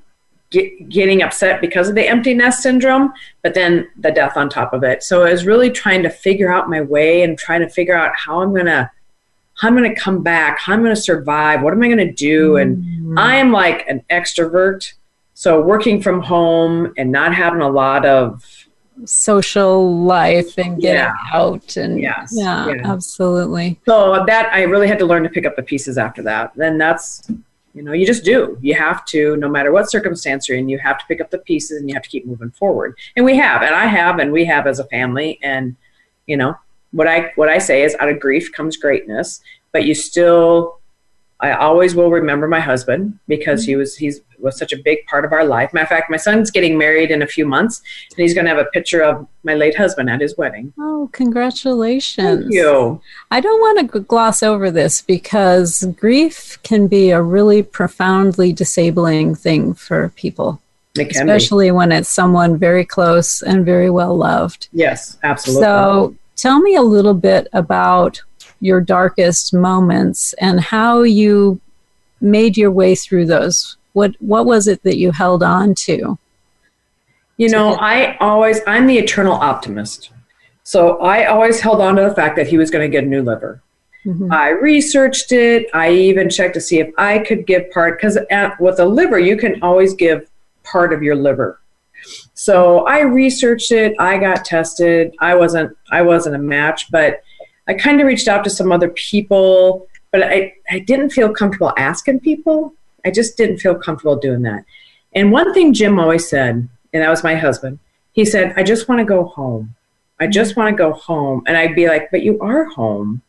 get, 0.51 0.89
getting 0.89 1.23
upset 1.23 1.61
because 1.61 1.89
of 1.89 1.95
the 1.95 2.07
empty 2.07 2.35
nest 2.35 2.63
syndrome, 2.63 3.13
but 3.43 3.55
then 3.55 3.89
the 3.99 4.11
death 4.11 4.37
on 4.37 4.49
top 4.49 4.73
of 4.73 4.83
it. 4.83 5.03
So 5.03 5.25
I 5.25 5.31
was 5.33 5.47
really 5.47 5.71
trying 5.71 6.03
to 6.03 6.11
figure 6.11 6.53
out 6.53 6.69
my 6.69 6.81
way 6.81 7.23
and 7.23 7.39
trying 7.39 7.61
to 7.61 7.69
figure 7.69 7.95
out 7.97 8.13
how 8.17 8.41
I'm 8.43 8.55
gonna 8.55 8.91
how 9.55 9.69
I'm 9.69 9.75
gonna 9.75 9.95
come 9.95 10.23
back, 10.23 10.59
how 10.59 10.73
I'm 10.73 10.83
gonna 10.83 10.97
survive, 10.97 11.63
what 11.63 11.73
am 11.73 11.83
I 11.83 11.89
gonna 11.89 12.13
do? 12.13 12.57
And 12.57 12.79
Mm. 12.79 13.19
I 13.19 13.37
am 13.37 13.53
like 13.53 13.85
an 13.89 14.03
extrovert, 14.11 14.93
so 15.35 15.61
working 15.61 16.01
from 16.01 16.23
home 16.23 16.93
and 16.97 17.11
not 17.13 17.35
having 17.35 17.61
a 17.61 17.69
lot 17.69 18.07
of 18.07 18.45
social 19.05 20.05
life 20.05 20.57
and 20.59 20.81
getting 20.81 20.97
Yeah. 20.99 21.15
out 21.33 21.77
and 21.77 22.01
Yes, 22.01 22.33
yeah, 22.37 22.69
yeah. 22.69 22.75
absolutely. 22.85 23.79
So 23.87 24.25
that 24.27 24.51
I 24.53 24.63
really 24.63 24.89
had 24.89 24.99
to 25.01 25.07
learn 25.07 25.23
to 25.25 25.29
pick 25.29 25.47
up 25.47 25.57
the 25.57 25.63
pieces 25.63 25.97
after 25.99 26.23
that. 26.23 26.53
Then 26.57 26.79
that's 26.79 27.29
you 27.75 27.83
know, 27.83 27.93
you 27.93 28.05
just 28.05 28.25
do. 28.25 28.59
You 28.61 28.75
have 28.75 29.05
to, 29.07 29.37
no 29.37 29.49
matter 29.49 29.71
what 29.71 29.91
circumstance 29.91 30.49
you're 30.49 30.59
in, 30.59 30.69
you 30.69 30.79
have 30.79 30.99
to 30.99 31.05
pick 31.07 31.21
up 31.21 31.31
the 31.31 31.39
pieces 31.39 31.81
and 31.81 31.89
you 31.89 31.95
have 31.95 32.03
to 32.03 32.09
keep 32.09 32.27
moving 32.27 32.51
forward. 32.51 32.97
And 33.17 33.25
we 33.25 33.37
have, 33.37 33.63
and 33.63 33.75
I 33.75 33.87
have, 33.87 34.19
and 34.19 34.33
we 34.33 34.45
have 34.47 34.67
as 34.67 34.81
a 34.81 34.85
family. 34.85 35.39
And 35.43 35.77
you 36.27 36.37
know, 36.37 36.57
what 36.91 37.07
I 37.07 37.33
what 37.37 37.49
I 37.49 37.59
say 37.59 37.83
is, 37.83 37.95
out 38.01 38.09
of 38.09 38.21
grief 38.21 38.51
comes 38.53 38.77
greatness. 38.77 39.41
But 39.73 39.85
you 39.85 39.95
still, 39.95 40.80
I 41.41 41.53
always 41.53 41.95
will 41.95 42.11
remember 42.11 42.47
my 42.47 42.61
husband 42.61 43.19
because 43.27 43.65
he 43.65 43.73
mm-hmm. 43.73 43.81
was 43.81 43.97
he's 43.97 44.21
was 44.39 44.59
such 44.59 44.73
a 44.73 44.79
big 44.79 45.05
part 45.07 45.25
of 45.25 45.33
our 45.33 45.45
life. 45.45 45.73
Matter 45.73 45.85
of 45.85 45.89
fact, 45.89 46.11
my 46.11 46.17
son's 46.17 46.51
getting 46.51 46.79
married 46.79 47.11
in 47.11 47.23
a 47.23 47.27
few 47.27 47.47
months, 47.47 47.83
and 48.11 48.19
he's 48.19 48.35
going 48.35 48.45
to 48.47 48.51
have 48.51 48.59
a 48.59 48.67
picture 48.67 49.03
of 49.03 49.27
my 49.43 49.55
late 49.55 49.77
husband 49.77 50.11
at 50.11 50.21
his 50.21 50.37
wedding. 50.37 50.73
Oh, 50.79 51.09
congratulations. 51.13 52.43
Thank 52.43 52.55
you. 52.55 53.01
I 53.31 53.41
don't 53.41 53.61
want 53.61 53.93
to 53.93 54.01
gloss 54.01 54.43
over 54.43 54.71
this 54.71 55.03
because 55.03 55.85
grief 55.99 56.59
can 56.63 56.87
be 56.87 57.11
a 57.11 57.23
really 57.23 57.63
profoundly 57.63 58.53
disabling 58.53 59.35
thing 59.35 59.75
for 59.75 60.11
people, 60.17 60.61
can 60.95 61.07
be. 61.07 61.11
especially 61.11 61.71
when 61.71 61.93
it's 61.93 62.09
someone 62.09 62.57
very 62.57 62.85
close 62.85 63.43
and 63.43 63.65
very 63.65 63.91
well 63.91 64.17
loved. 64.17 64.69
Yes, 64.73 65.19
absolutely. 65.23 65.65
So, 65.65 66.15
tell 66.37 66.61
me 66.61 66.77
a 66.77 66.83
little 66.83 67.15
bit 67.15 67.49
about 67.53 68.23
your 68.61 68.81
darkest 68.81 69.55
moments 69.55 70.33
and 70.35 70.61
how 70.61 71.03
you 71.03 71.61
made 72.21 72.57
your 72.57 72.71
way 72.71 72.95
through 72.95 73.27
those. 73.27 73.77
What 73.93 74.15
what 74.21 74.47
was 74.47 74.69
it 74.69 74.83
that 74.85 74.99
you 74.99 75.11
held 75.13 75.43
on 75.43 75.75
to? 75.87 76.19
You 77.37 77.49
know, 77.49 77.75
I 77.81 78.19
always, 78.19 78.61
I'm 78.67 78.87
the 78.87 78.99
eternal 78.99 79.33
optimist. 79.33 80.11
So 80.63 80.99
I 80.99 81.25
always 81.25 81.59
held 81.59 81.81
on 81.81 81.97
to 81.97 82.03
the 82.03 82.15
fact 82.15 82.37
that 82.37 82.47
he 82.47 82.59
was 82.59 82.71
going 82.71 82.89
to 82.89 82.95
get 82.95 83.05
a 83.05 83.07
new 83.07 83.23
liver. 83.23 83.63
Mhm. 84.05 84.31
I 84.31 84.51
researched 84.51 85.33
it. 85.33 85.67
I 85.73 85.91
even 85.91 86.29
checked 86.29 86.55
to 86.55 86.61
see 86.61 86.81
if 86.81 86.91
I 86.99 87.21
could 87.21 87.47
give 87.47 87.71
part, 87.71 87.99
because 87.99 88.19
with 88.61 88.79
a 88.79 88.85
liver, 88.85 89.19
you 89.19 89.37
can 89.39 89.63
always 89.63 89.95
give 89.95 90.29
part 90.63 90.93
of 90.93 91.03
your 91.03 91.17
liver. 91.17 91.61
So 92.35 92.87
I 92.87 93.01
researched 93.01 93.73
it. 93.73 93.95
I 93.99 94.19
got 94.19 94.45
tested. 94.45 95.15
I 95.19 95.35
wasn't, 95.35 95.77
I 95.91 96.03
wasn't 96.03 96.37
a 96.37 96.39
match, 96.39 96.91
but 96.91 97.23
I 97.71 97.75
kind 97.75 98.01
of 98.01 98.07
reached 98.07 98.27
out 98.27 98.43
to 98.45 98.51
some 98.51 98.73
other 98.73 98.89
people, 98.89 99.87
but 100.11 100.25
I, 100.25 100.55
I 100.69 100.81
didn't 100.81 101.11
feel 101.11 101.33
comfortable 101.33 101.73
asking 101.77 102.19
people. 102.19 102.75
I 103.05 103.13
just 103.13 103.37
didn't 103.37 103.59
feel 103.59 103.77
comfortable 103.77 104.17
doing 104.17 104.43
that. 104.43 104.65
And 105.15 105.31
one 105.31 105.55
thing 105.55 105.73
Jim 105.73 106.01
always 106.01 106.29
said, 106.29 106.69
and 106.93 107.03
that 107.03 107.09
was 107.09 107.23
my 107.23 107.37
husband, 107.37 107.79
he 108.13 108.25
said, 108.25 108.55
I 108.57 108.65
just 108.65 108.89
want 108.89 108.99
to 108.99 109.05
go 109.05 109.25
home. 109.25 109.77
I 110.19 110.27
just 110.27 110.57
want 110.57 110.77
to 110.77 110.77
go 110.77 110.93
home. 110.93 111.45
And 111.47 111.57
I'd 111.57 111.77
be 111.77 111.87
like, 111.87 112.11
But 112.11 112.23
you 112.23 112.41
are 112.41 112.65
home. 112.65 113.23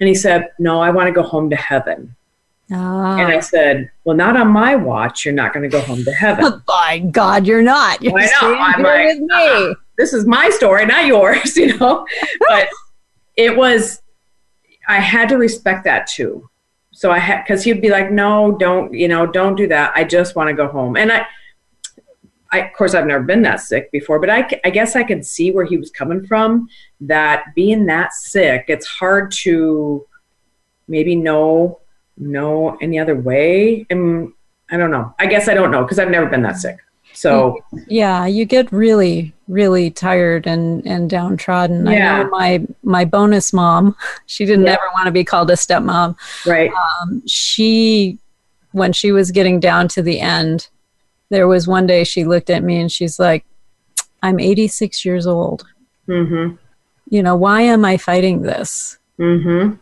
And 0.00 0.08
he 0.08 0.14
said, 0.14 0.48
No, 0.58 0.80
I 0.80 0.88
want 0.88 1.08
to 1.08 1.12
go 1.12 1.22
home 1.22 1.50
to 1.50 1.56
heaven. 1.56 2.16
Ah. 2.72 3.18
And 3.18 3.30
I 3.30 3.40
said, 3.40 3.90
Well, 4.04 4.16
not 4.16 4.36
on 4.38 4.48
my 4.48 4.74
watch. 4.74 5.26
You're 5.26 5.34
not 5.34 5.52
going 5.52 5.68
to 5.68 5.68
go 5.68 5.82
home 5.82 6.02
to 6.04 6.12
heaven. 6.12 6.62
By 6.66 7.00
God, 7.00 7.46
you're 7.46 7.62
not. 7.62 8.02
You're 8.02 8.18
know. 8.18 8.26
staying 8.26 8.58
I'm 8.58 8.82
like, 8.82 9.06
with 9.06 9.18
me. 9.20 9.28
uh-uh. 9.34 9.74
this 9.98 10.12
is 10.14 10.26
my 10.26 10.48
story, 10.50 10.86
not 10.86 11.04
yours, 11.04 11.56
you 11.58 11.76
know. 11.76 12.06
But 12.48 12.68
it 13.36 13.56
was, 13.56 14.02
I 14.88 15.00
had 15.00 15.28
to 15.30 15.36
respect 15.36 15.84
that 15.84 16.06
too. 16.06 16.48
So 16.92 17.10
I 17.10 17.18
had, 17.18 17.42
because 17.42 17.64
he'd 17.64 17.80
be 17.80 17.88
like, 17.88 18.10
no, 18.10 18.56
don't, 18.58 18.92
you 18.92 19.08
know, 19.08 19.26
don't 19.26 19.56
do 19.56 19.66
that. 19.68 19.92
I 19.94 20.04
just 20.04 20.36
want 20.36 20.48
to 20.48 20.54
go 20.54 20.68
home. 20.68 20.96
And 20.96 21.10
I, 21.10 21.26
I, 22.50 22.60
of 22.60 22.74
course, 22.74 22.94
I've 22.94 23.06
never 23.06 23.24
been 23.24 23.42
that 23.42 23.60
sick 23.60 23.90
before, 23.90 24.18
but 24.18 24.28
I, 24.28 24.46
I 24.64 24.70
guess 24.70 24.94
I 24.94 25.04
could 25.04 25.24
see 25.24 25.50
where 25.50 25.64
he 25.64 25.78
was 25.78 25.90
coming 25.90 26.26
from. 26.26 26.68
That 27.00 27.46
being 27.54 27.86
that 27.86 28.12
sick, 28.12 28.66
it's 28.68 28.86
hard 28.86 29.32
to 29.42 30.06
maybe 30.86 31.16
know 31.16 31.80
know 32.18 32.76
any 32.82 32.98
other 32.98 33.16
way. 33.16 33.86
And 33.88 34.32
I 34.70 34.76
don't 34.76 34.90
know. 34.90 35.14
I 35.18 35.26
guess 35.26 35.48
I 35.48 35.54
don't 35.54 35.70
know 35.70 35.82
because 35.82 35.98
I've 35.98 36.10
never 36.10 36.26
been 36.26 36.42
that 36.42 36.58
sick. 36.58 36.76
So 37.14 37.58
yeah, 37.86 38.26
you 38.26 38.44
get 38.44 38.70
really 38.72 39.32
really 39.48 39.90
tired 39.90 40.46
and 40.46 40.84
and 40.86 41.08
downtrodden. 41.08 41.86
Yeah. 41.86 42.20
I 42.20 42.22
know 42.22 42.30
my 42.30 42.66
my 42.82 43.04
bonus 43.04 43.52
mom, 43.52 43.96
she 44.26 44.44
didn't 44.44 44.66
yeah. 44.66 44.72
ever 44.72 44.88
want 44.94 45.06
to 45.06 45.12
be 45.12 45.24
called 45.24 45.50
a 45.50 45.54
stepmom. 45.54 46.16
Right. 46.46 46.70
Um, 46.72 47.22
she 47.26 48.18
when 48.72 48.92
she 48.92 49.12
was 49.12 49.30
getting 49.30 49.60
down 49.60 49.88
to 49.88 50.02
the 50.02 50.18
end, 50.20 50.68
there 51.28 51.46
was 51.46 51.68
one 51.68 51.86
day 51.86 52.04
she 52.04 52.24
looked 52.24 52.50
at 52.50 52.62
me 52.62 52.80
and 52.80 52.90
she's 52.90 53.18
like, 53.18 53.44
"I'm 54.22 54.40
86 54.40 55.04
years 55.04 55.26
old. 55.26 55.66
Mm-hmm. 56.08 56.56
You 57.10 57.22
know 57.22 57.36
why 57.36 57.62
am 57.62 57.84
I 57.84 57.96
fighting 57.98 58.42
this?" 58.42 58.98
Mm-hmm. 59.18 59.76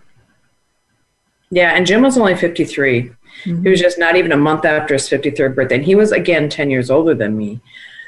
Yeah, 1.52 1.74
and 1.74 1.86
Jim 1.86 2.02
was 2.02 2.16
only 2.16 2.36
53. 2.36 3.10
Mm-hmm. 3.44 3.68
Was 3.68 3.80
just 3.80 3.98
not 3.98 4.16
even 4.16 4.32
a 4.32 4.36
month 4.36 4.64
after 4.64 4.94
his 4.94 5.08
53rd 5.08 5.54
birthday. 5.54 5.76
And 5.76 5.84
he 5.84 5.94
was, 5.94 6.12
again, 6.12 6.48
10 6.48 6.70
years 6.70 6.90
older 6.90 7.14
than 7.14 7.36
me. 7.36 7.60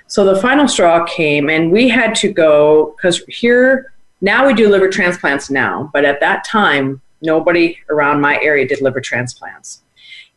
So 0.07 0.25
the 0.25 0.41
final 0.41 0.69
straw 0.69 1.05
came, 1.05 1.49
and 1.49 1.73
we 1.73 1.89
had 1.89 2.15
to 2.17 2.33
go 2.33 2.95
because 2.97 3.23
here, 3.29 3.93
now 4.21 4.47
we 4.47 4.53
do 4.53 4.69
liver 4.69 4.91
transplants 4.91 5.51
now, 5.51 5.91
but 5.93 6.05
at 6.05 6.21
that 6.21 6.45
time, 6.45 7.01
nobody 7.23 7.79
around 7.89 8.21
my 8.21 8.39
area 8.43 8.69
did 8.69 8.83
liver 8.83 9.01
transplants. 9.01 9.83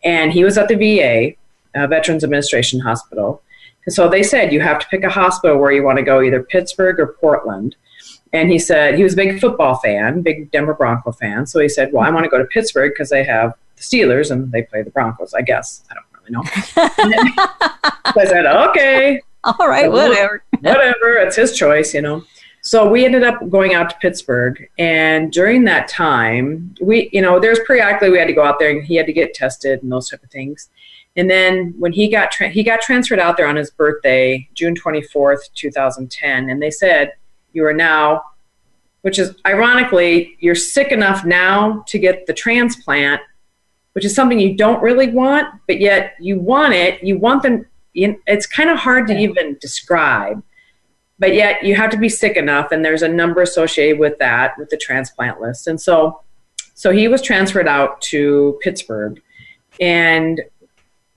And 0.03 0.31
he 0.31 0.43
was 0.43 0.57
at 0.57 0.69
the 0.69 0.75
VA, 0.75 1.33
uh, 1.77 1.87
Veterans 1.87 2.23
Administration 2.23 2.79
Hospital. 2.79 3.41
And 3.85 3.93
so 3.93 4.07
they 4.07 4.23
said, 4.23 4.53
you 4.53 4.61
have 4.61 4.79
to 4.79 4.87
pick 4.87 5.03
a 5.03 5.09
hospital 5.09 5.57
where 5.57 5.71
you 5.71 5.83
want 5.83 5.97
to 5.97 6.03
go, 6.03 6.21
either 6.21 6.41
Pittsburgh 6.41 6.99
or 6.99 7.15
Portland. 7.19 7.75
And 8.33 8.49
he 8.49 8.59
said, 8.59 8.95
he 8.95 9.03
was 9.03 9.13
a 9.13 9.17
big 9.17 9.39
football 9.39 9.75
fan, 9.75 10.21
big 10.21 10.51
Denver 10.51 10.73
Bronco 10.73 11.11
fan. 11.11 11.45
So 11.45 11.59
he 11.59 11.69
said, 11.69 11.91
well, 11.93 12.03
I 12.03 12.09
want 12.09 12.23
to 12.23 12.29
go 12.29 12.37
to 12.37 12.45
Pittsburgh 12.45 12.91
because 12.91 13.09
they 13.09 13.23
have 13.23 13.53
the 13.75 13.83
Steelers 13.83 14.31
and 14.31 14.51
they 14.51 14.63
play 14.63 14.81
the 14.81 14.89
Broncos, 14.89 15.33
I 15.33 15.41
guess. 15.41 15.83
I 15.89 15.95
don't 15.95 16.05
really 16.13 16.31
know. 16.31 16.43
so 18.13 18.21
I 18.21 18.25
said, 18.25 18.45
okay, 18.45 19.21
All 19.43 19.67
right, 19.67 19.85
So 19.85 19.91
whatever. 19.91 20.43
whatever, 20.61 21.13
it's 21.17 21.35
his 21.35 21.57
choice, 21.57 21.93
you 21.93 22.01
know. 22.01 22.23
So 22.61 22.89
we 22.89 23.05
ended 23.05 23.23
up 23.23 23.47
going 23.49 23.75
out 23.75 23.91
to 23.91 23.95
Pittsburgh, 23.97 24.67
and 24.79 25.31
during 25.31 25.65
that 25.65 25.87
time, 25.87 26.73
we, 26.81 27.09
you 27.13 27.21
know, 27.21 27.39
there's 27.39 27.59
periodically 27.67 28.09
we 28.09 28.17
had 28.17 28.27
to 28.27 28.33
go 28.33 28.43
out 28.43 28.57
there, 28.57 28.71
and 28.71 28.83
he 28.83 28.95
had 28.95 29.05
to 29.05 29.13
get 29.13 29.35
tested 29.35 29.83
and 29.83 29.91
those 29.91 30.09
type 30.09 30.23
of 30.23 30.31
things. 30.31 30.69
And 31.15 31.29
then 31.29 31.73
when 31.77 31.93
he 31.93 32.09
got 32.09 32.31
tra- 32.31 32.49
he 32.49 32.63
got 32.63 32.81
transferred 32.81 33.19
out 33.19 33.37
there 33.37 33.47
on 33.47 33.55
his 33.55 33.71
birthday, 33.71 34.47
June 34.53 34.75
24th, 34.75 35.53
2010, 35.53 36.49
and 36.49 36.61
they 36.61 36.71
said 36.71 37.13
you 37.53 37.65
are 37.65 37.73
now, 37.73 38.23
which 39.01 39.17
is 39.19 39.35
ironically, 39.45 40.35
you're 40.39 40.55
sick 40.55 40.91
enough 40.91 41.23
now 41.23 41.83
to 41.87 41.99
get 41.99 42.25
the 42.25 42.33
transplant, 42.33 43.21
which 43.95 44.05
is 44.05 44.13
something 44.13 44.39
you 44.39 44.55
don't 44.55 44.81
really 44.81 45.09
want, 45.09 45.47
but 45.67 45.79
yet 45.79 46.15
you 46.19 46.39
want 46.39 46.73
it. 46.73 47.03
You 47.03 47.17
want 47.17 47.43
them. 47.43 47.65
You, 47.93 48.21
it's 48.27 48.45
kind 48.45 48.69
of 48.69 48.77
hard 48.77 49.07
to 49.07 49.17
even 49.17 49.57
describe 49.61 50.43
but 51.19 51.33
yet 51.33 51.63
you 51.63 51.75
have 51.75 51.89
to 51.91 51.97
be 51.97 52.09
sick 52.09 52.35
enough 52.35 52.71
and 52.71 52.83
there's 52.83 53.01
a 53.01 53.07
number 53.07 53.41
associated 53.41 53.99
with 53.99 54.17
that 54.19 54.57
with 54.57 54.69
the 54.69 54.77
transplant 54.77 55.39
list 55.39 55.67
and 55.67 55.79
so 55.79 56.21
so 56.73 56.91
he 56.91 57.07
was 57.07 57.21
transferred 57.21 57.67
out 57.67 58.01
to 58.01 58.59
pittsburgh 58.61 59.21
and 59.79 60.41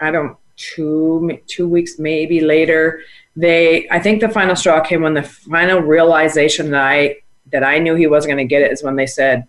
i 0.01 0.11
don't 0.11 0.37
two 0.57 1.39
two 1.47 1.69
weeks 1.69 1.99
maybe 1.99 2.41
later 2.41 3.01
they 3.37 3.89
i 3.91 3.99
think 3.99 4.21
the 4.21 4.29
final 4.29 4.57
straw 4.57 4.81
came 4.81 5.03
when 5.03 5.15
the 5.15 5.23
final 5.23 5.81
realization 5.81 6.71
that 6.71 6.83
i 6.83 7.17
that 7.51 7.65
i 7.65 7.79
knew 7.79 7.95
he 7.95 8.07
wasn't 8.07 8.29
going 8.29 8.39
to 8.39 8.49
get 8.49 8.63
it 8.63 8.73
is 8.73 8.83
when 8.83 8.97
they 8.97 9.07
said 9.07 9.47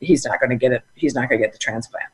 he's 0.00 0.24
not 0.24 0.40
going 0.40 0.50
to 0.50 0.56
get 0.56 0.72
it 0.72 0.82
he's 0.94 1.14
not 1.14 1.28
going 1.28 1.40
to 1.40 1.46
get 1.46 1.52
the 1.52 1.58
transplant 1.58 2.06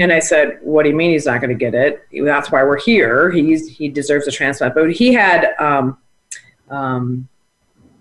and 0.00 0.12
I 0.12 0.18
said, 0.18 0.58
"What 0.62 0.82
do 0.82 0.88
you 0.88 0.96
mean 0.96 1.12
he's 1.12 1.26
not 1.26 1.40
going 1.40 1.56
to 1.56 1.56
get 1.56 1.74
it? 1.74 2.06
That's 2.24 2.50
why 2.50 2.62
we're 2.64 2.80
here. 2.80 3.30
He's 3.30 3.68
he 3.68 3.88
deserves 3.88 4.26
a 4.26 4.32
transplant." 4.32 4.74
But 4.74 4.92
he 4.92 5.12
had 5.12 5.54
um, 5.58 5.98
um, 6.70 7.28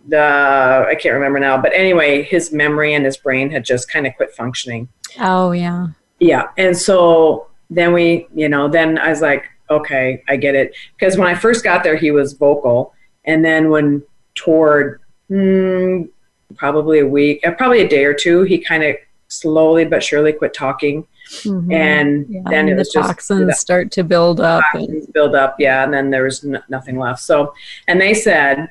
the 0.07 0.85
I 0.87 0.95
can't 0.95 1.13
remember 1.13 1.39
now, 1.39 1.61
but 1.61 1.73
anyway, 1.73 2.23
his 2.23 2.51
memory 2.51 2.93
and 2.93 3.05
his 3.05 3.17
brain 3.17 3.49
had 3.51 3.65
just 3.65 3.91
kind 3.91 4.07
of 4.07 4.15
quit 4.15 4.33
functioning. 4.33 4.89
Oh 5.19 5.51
yeah. 5.51 5.87
Yeah, 6.19 6.47
and 6.57 6.77
so 6.77 7.47
then 7.69 7.93
we, 7.93 8.27
you 8.33 8.47
know, 8.47 8.69
then 8.69 8.97
I 8.97 9.09
was 9.09 9.21
like, 9.21 9.45
okay, 9.69 10.23
I 10.29 10.37
get 10.37 10.55
it. 10.55 10.73
Because 10.97 11.17
when 11.17 11.27
I 11.27 11.35
first 11.35 11.63
got 11.63 11.83
there, 11.83 11.97
he 11.97 12.11
was 12.11 12.33
vocal, 12.33 12.93
and 13.25 13.43
then 13.43 13.69
when 13.69 14.01
toward 14.33 15.01
mm, 15.29 16.09
probably 16.55 16.99
a 16.99 17.07
week, 17.07 17.45
uh, 17.45 17.51
probably 17.51 17.81
a 17.81 17.87
day 17.87 18.05
or 18.05 18.13
two, 18.13 18.43
he 18.43 18.57
kind 18.57 18.83
of 18.83 18.95
slowly 19.27 19.85
but 19.85 20.03
surely 20.03 20.31
quit 20.31 20.53
talking, 20.53 21.05
Mhm. 21.25 21.73
and 21.73 22.25
Yeah, 22.29 22.41
then 22.45 22.53
and 22.59 22.69
it 22.69 22.73
the 22.73 22.79
was 22.79 22.89
just 22.93 23.07
toxins 23.09 23.59
start 23.59 23.91
to 23.91 24.03
build 24.03 24.39
up. 24.39 24.63
And, 24.73 25.11
build 25.13 25.35
up, 25.35 25.55
yeah, 25.59 25.83
and 25.83 25.93
then 25.93 26.09
there 26.11 26.23
was 26.23 26.43
n- 26.45 26.61
nothing 26.69 26.97
left. 26.99 27.21
So, 27.21 27.53
and 27.87 27.99
they 27.99 28.13
said 28.13 28.69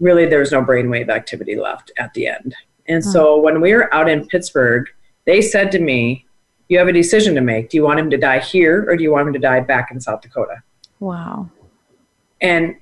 really 0.00 0.26
there 0.26 0.40
was 0.40 0.50
no 0.52 0.62
brainwave 0.64 1.08
activity 1.08 1.54
left 1.56 1.92
at 1.98 2.12
the 2.14 2.26
end. 2.26 2.54
And 2.88 3.04
so 3.04 3.38
when 3.38 3.60
we 3.60 3.72
were 3.74 3.92
out 3.94 4.08
in 4.08 4.26
Pittsburgh, 4.26 4.86
they 5.24 5.40
said 5.40 5.70
to 5.72 5.78
me, 5.78 6.26
"You 6.68 6.78
have 6.78 6.88
a 6.88 6.92
decision 6.92 7.34
to 7.36 7.40
make. 7.40 7.70
Do 7.70 7.76
you 7.76 7.84
want 7.84 8.00
him 8.00 8.10
to 8.10 8.16
die 8.16 8.40
here, 8.40 8.84
or 8.88 8.96
do 8.96 9.04
you 9.04 9.12
want 9.12 9.28
him 9.28 9.32
to 9.34 9.38
die 9.38 9.60
back 9.60 9.90
in 9.92 10.00
South 10.00 10.20
Dakota?" 10.20 10.62
wow. 10.98 11.48
And 12.40 12.74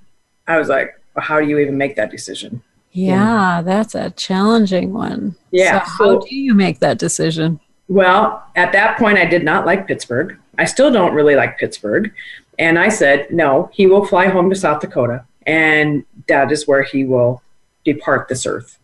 I 0.49 0.59
was 0.59 0.69
like, 0.71 0.99
well, 1.15 1.23
"How 1.25 1.39
do 1.41 1.47
you 1.47 1.59
even 1.59 1.77
make 1.77 1.97
that 1.97 2.11
decision?" 2.11 2.63
Yeah, 2.93 3.63
that's 3.65 3.95
a 3.95 4.11
challenging 4.11 4.93
one. 4.93 5.37
Yeah, 5.53 5.85
So, 5.85 5.91
so- 5.99 6.05
how 6.15 6.19
do 6.27 6.35
you 6.35 6.55
make 6.55 6.81
that 6.81 6.99
decision? 6.99 7.61
Well, 7.91 8.47
at 8.55 8.71
that 8.71 8.99
point, 8.99 9.19
I 9.19 9.25
did 9.25 9.45
not 9.45 9.67
like 9.67 9.89
Pittsburgh. 9.89 10.39
I 10.57 10.65
still 10.65 10.93
don't 10.93 11.13
really 11.13 11.35
like 11.35 11.59
Pittsburgh. 11.59 12.13
And 12.57 12.79
I 12.79 12.89
said, 12.89 13.29
no, 13.33 13.69
he 13.73 13.89
will 13.89 14.07
fly 14.07 14.29
home 14.29 14.49
to 14.49 14.55
South 14.55 14.81
Dakota, 14.81 15.25
and 15.45 16.05
that 16.29 16.53
is 16.53 16.69
where 16.69 16.85
he 16.85 17.03
will 17.05 17.43
depart 17.85 18.29
this 18.29 18.47
earth. 18.47 18.79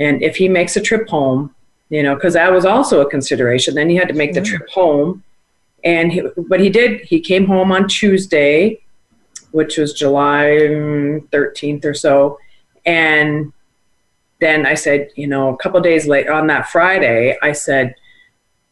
And 0.00 0.24
if 0.24 0.34
he 0.34 0.48
makes 0.48 0.76
a 0.76 0.80
trip 0.80 1.08
home, 1.08 1.54
you 1.88 2.02
know, 2.02 2.16
because 2.16 2.34
that 2.34 2.50
was 2.50 2.64
also 2.64 3.00
a 3.00 3.08
consideration, 3.08 3.76
then 3.76 3.88
he 3.88 3.94
had 3.94 4.08
to 4.08 4.14
make 4.14 4.34
the 4.34 4.40
trip 4.40 4.68
home. 4.70 5.22
And 5.84 6.12
he, 6.12 6.22
but 6.36 6.58
he 6.58 6.68
did, 6.68 7.02
he 7.02 7.20
came 7.20 7.46
home 7.46 7.70
on 7.70 7.86
Tuesday, 7.86 8.80
which 9.52 9.78
was 9.78 9.92
July 9.92 10.46
mm, 10.68 11.28
13th 11.28 11.84
or 11.84 11.94
so. 11.94 12.40
And 12.84 13.52
then 14.40 14.66
I 14.66 14.74
said, 14.74 15.10
you 15.14 15.28
know, 15.28 15.54
a 15.54 15.56
couple 15.58 15.80
days 15.80 16.08
later 16.08 16.32
on 16.32 16.48
that 16.48 16.68
Friday, 16.68 17.38
I 17.40 17.52
said, 17.52 17.94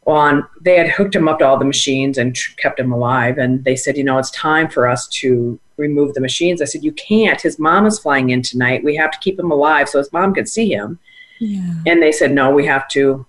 on 0.07 0.47
they 0.61 0.77
had 0.77 0.89
hooked 0.89 1.15
him 1.15 1.27
up 1.27 1.39
to 1.39 1.45
all 1.45 1.59
the 1.59 1.65
machines 1.65 2.17
and 2.17 2.35
tr- 2.35 2.55
kept 2.57 2.79
him 2.79 2.91
alive. 2.91 3.37
And 3.37 3.63
they 3.63 3.75
said 3.75 3.97
you 3.97 4.03
know 4.03 4.17
it's 4.17 4.31
time 4.31 4.69
for 4.69 4.87
us 4.87 5.07
to 5.19 5.59
remove 5.77 6.13
the 6.13 6.21
machines. 6.21 6.61
I 6.61 6.65
said 6.65 6.83
you 6.83 6.93
can't. 6.93 7.39
His 7.39 7.59
mom 7.59 7.85
is 7.85 7.99
flying 7.99 8.29
in 8.31 8.41
tonight. 8.41 8.83
We 8.83 8.95
have 8.95 9.11
to 9.11 9.19
keep 9.19 9.37
him 9.39 9.51
alive 9.51 9.89
so 9.89 9.99
his 9.99 10.11
mom 10.11 10.33
can 10.33 10.45
see 10.45 10.71
him. 10.71 10.99
Yeah. 11.39 11.71
and 11.85 12.01
they 12.01 12.11
said 12.11 12.31
no 12.31 12.49
we 12.49 12.65
have 12.65 12.87
to 12.89 13.23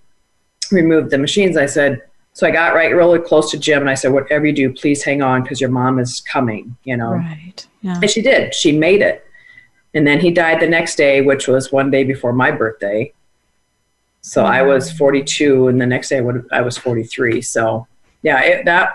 remove 0.72 1.10
the 1.10 1.18
machines. 1.18 1.58
I 1.58 1.66
said 1.66 2.00
so 2.38 2.46
i 2.46 2.52
got 2.52 2.72
right 2.72 2.94
really 2.94 3.18
close 3.18 3.50
to 3.50 3.58
jim 3.58 3.80
and 3.80 3.90
i 3.90 3.94
said 3.94 4.12
whatever 4.12 4.46
you 4.46 4.52
do 4.52 4.72
please 4.72 5.02
hang 5.02 5.22
on 5.22 5.42
because 5.42 5.60
your 5.60 5.70
mom 5.70 5.98
is 5.98 6.20
coming 6.20 6.76
you 6.84 6.96
know? 6.96 7.14
Right. 7.14 7.66
Yeah. 7.82 7.98
and 8.00 8.08
she 8.10 8.22
did. 8.22 8.54
She 8.54 8.70
made 8.72 9.02
it. 9.02 9.24
And 9.94 10.06
then 10.06 10.20
he 10.20 10.30
died 10.30 10.60
the 10.60 10.68
next 10.68 10.94
day 10.96 11.20
which 11.20 11.48
was 11.48 11.72
one 11.72 11.90
day 11.90 12.04
before 12.04 12.32
my 12.32 12.50
birthday 12.52 13.12
so 14.28 14.44
i 14.44 14.58
mm-hmm. 14.58 14.68
was 14.68 14.92
42 14.92 15.68
and 15.68 15.80
the 15.80 15.86
next 15.86 16.08
day 16.10 16.18
I 16.18 16.20
would- 16.20 16.48
i 16.52 16.60
was 16.60 16.76
43 16.76 17.40
so 17.42 17.86
yeah 18.22 18.40
it, 18.42 18.64
that 18.66 18.90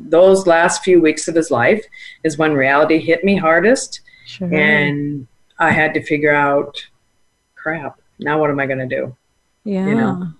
those 0.00 0.46
last 0.46 0.84
few 0.84 1.00
weeks 1.00 1.26
of 1.26 1.34
his 1.34 1.50
life 1.50 1.84
is 2.22 2.38
when 2.38 2.52
reality 2.52 2.98
hit 2.98 3.24
me 3.24 3.36
hardest 3.36 4.00
Sure. 4.26 4.52
and 4.54 5.26
i 5.58 5.70
had 5.70 5.94
to 5.94 6.02
figure 6.02 6.34
out 6.34 6.86
crap 7.54 7.98
now 8.18 8.38
what 8.38 8.50
am 8.50 8.60
i 8.60 8.66
going 8.66 8.86
to 8.88 8.96
do 8.96 9.16
yeah. 9.64 9.84
know, 9.86 10.32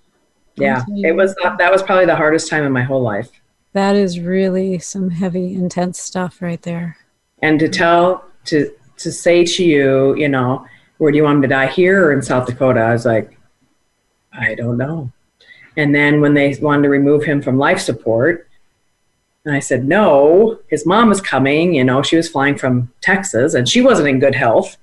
yeah 0.55 0.83
it 1.03 1.15
was 1.15 1.35
that 1.57 1.71
was 1.71 1.81
probably 1.83 2.05
the 2.05 2.15
hardest 2.15 2.49
time 2.49 2.63
in 2.63 2.71
my 2.71 2.83
whole 2.83 3.01
life 3.01 3.29
That 3.73 3.95
is 3.95 4.19
really 4.19 4.79
some 4.79 5.09
heavy, 5.11 5.53
intense 5.53 5.99
stuff 5.99 6.41
right 6.41 6.61
there. 6.61 6.97
and 7.41 7.59
to 7.59 7.67
tell 7.69 8.25
to 8.45 8.71
to 8.97 9.11
say 9.11 9.45
to 9.45 9.63
you 9.63 10.15
you 10.15 10.29
know 10.29 10.65
Where 10.99 11.11
do 11.11 11.17
you 11.17 11.23
want 11.23 11.37
him 11.37 11.41
to 11.43 11.47
die 11.47 11.67
here 11.67 12.05
or 12.05 12.11
in 12.11 12.21
South 12.21 12.45
Dakota? 12.45 12.81
I 12.81 12.91
was 12.91 13.05
like, 13.05 13.38
I 14.33 14.55
don't 14.55 14.77
know. 14.77 15.11
And 15.77 15.93
then 15.93 16.21
when 16.21 16.33
they 16.33 16.55
wanted 16.61 16.83
to 16.83 16.89
remove 16.89 17.23
him 17.23 17.41
from 17.41 17.57
life 17.57 17.79
support, 17.79 18.47
and 19.45 19.55
I 19.55 19.59
said, 19.59 19.85
no, 19.85 20.59
his 20.67 20.85
mom 20.85 21.07
was 21.09 21.21
coming. 21.21 21.73
You 21.73 21.83
know, 21.83 22.01
she 22.03 22.17
was 22.17 22.27
flying 22.29 22.57
from 22.57 22.91
Texas 23.01 23.53
and 23.53 23.67
she 23.67 23.81
wasn't 23.81 24.09
in 24.09 24.19
good 24.19 24.35
health. 24.35 24.75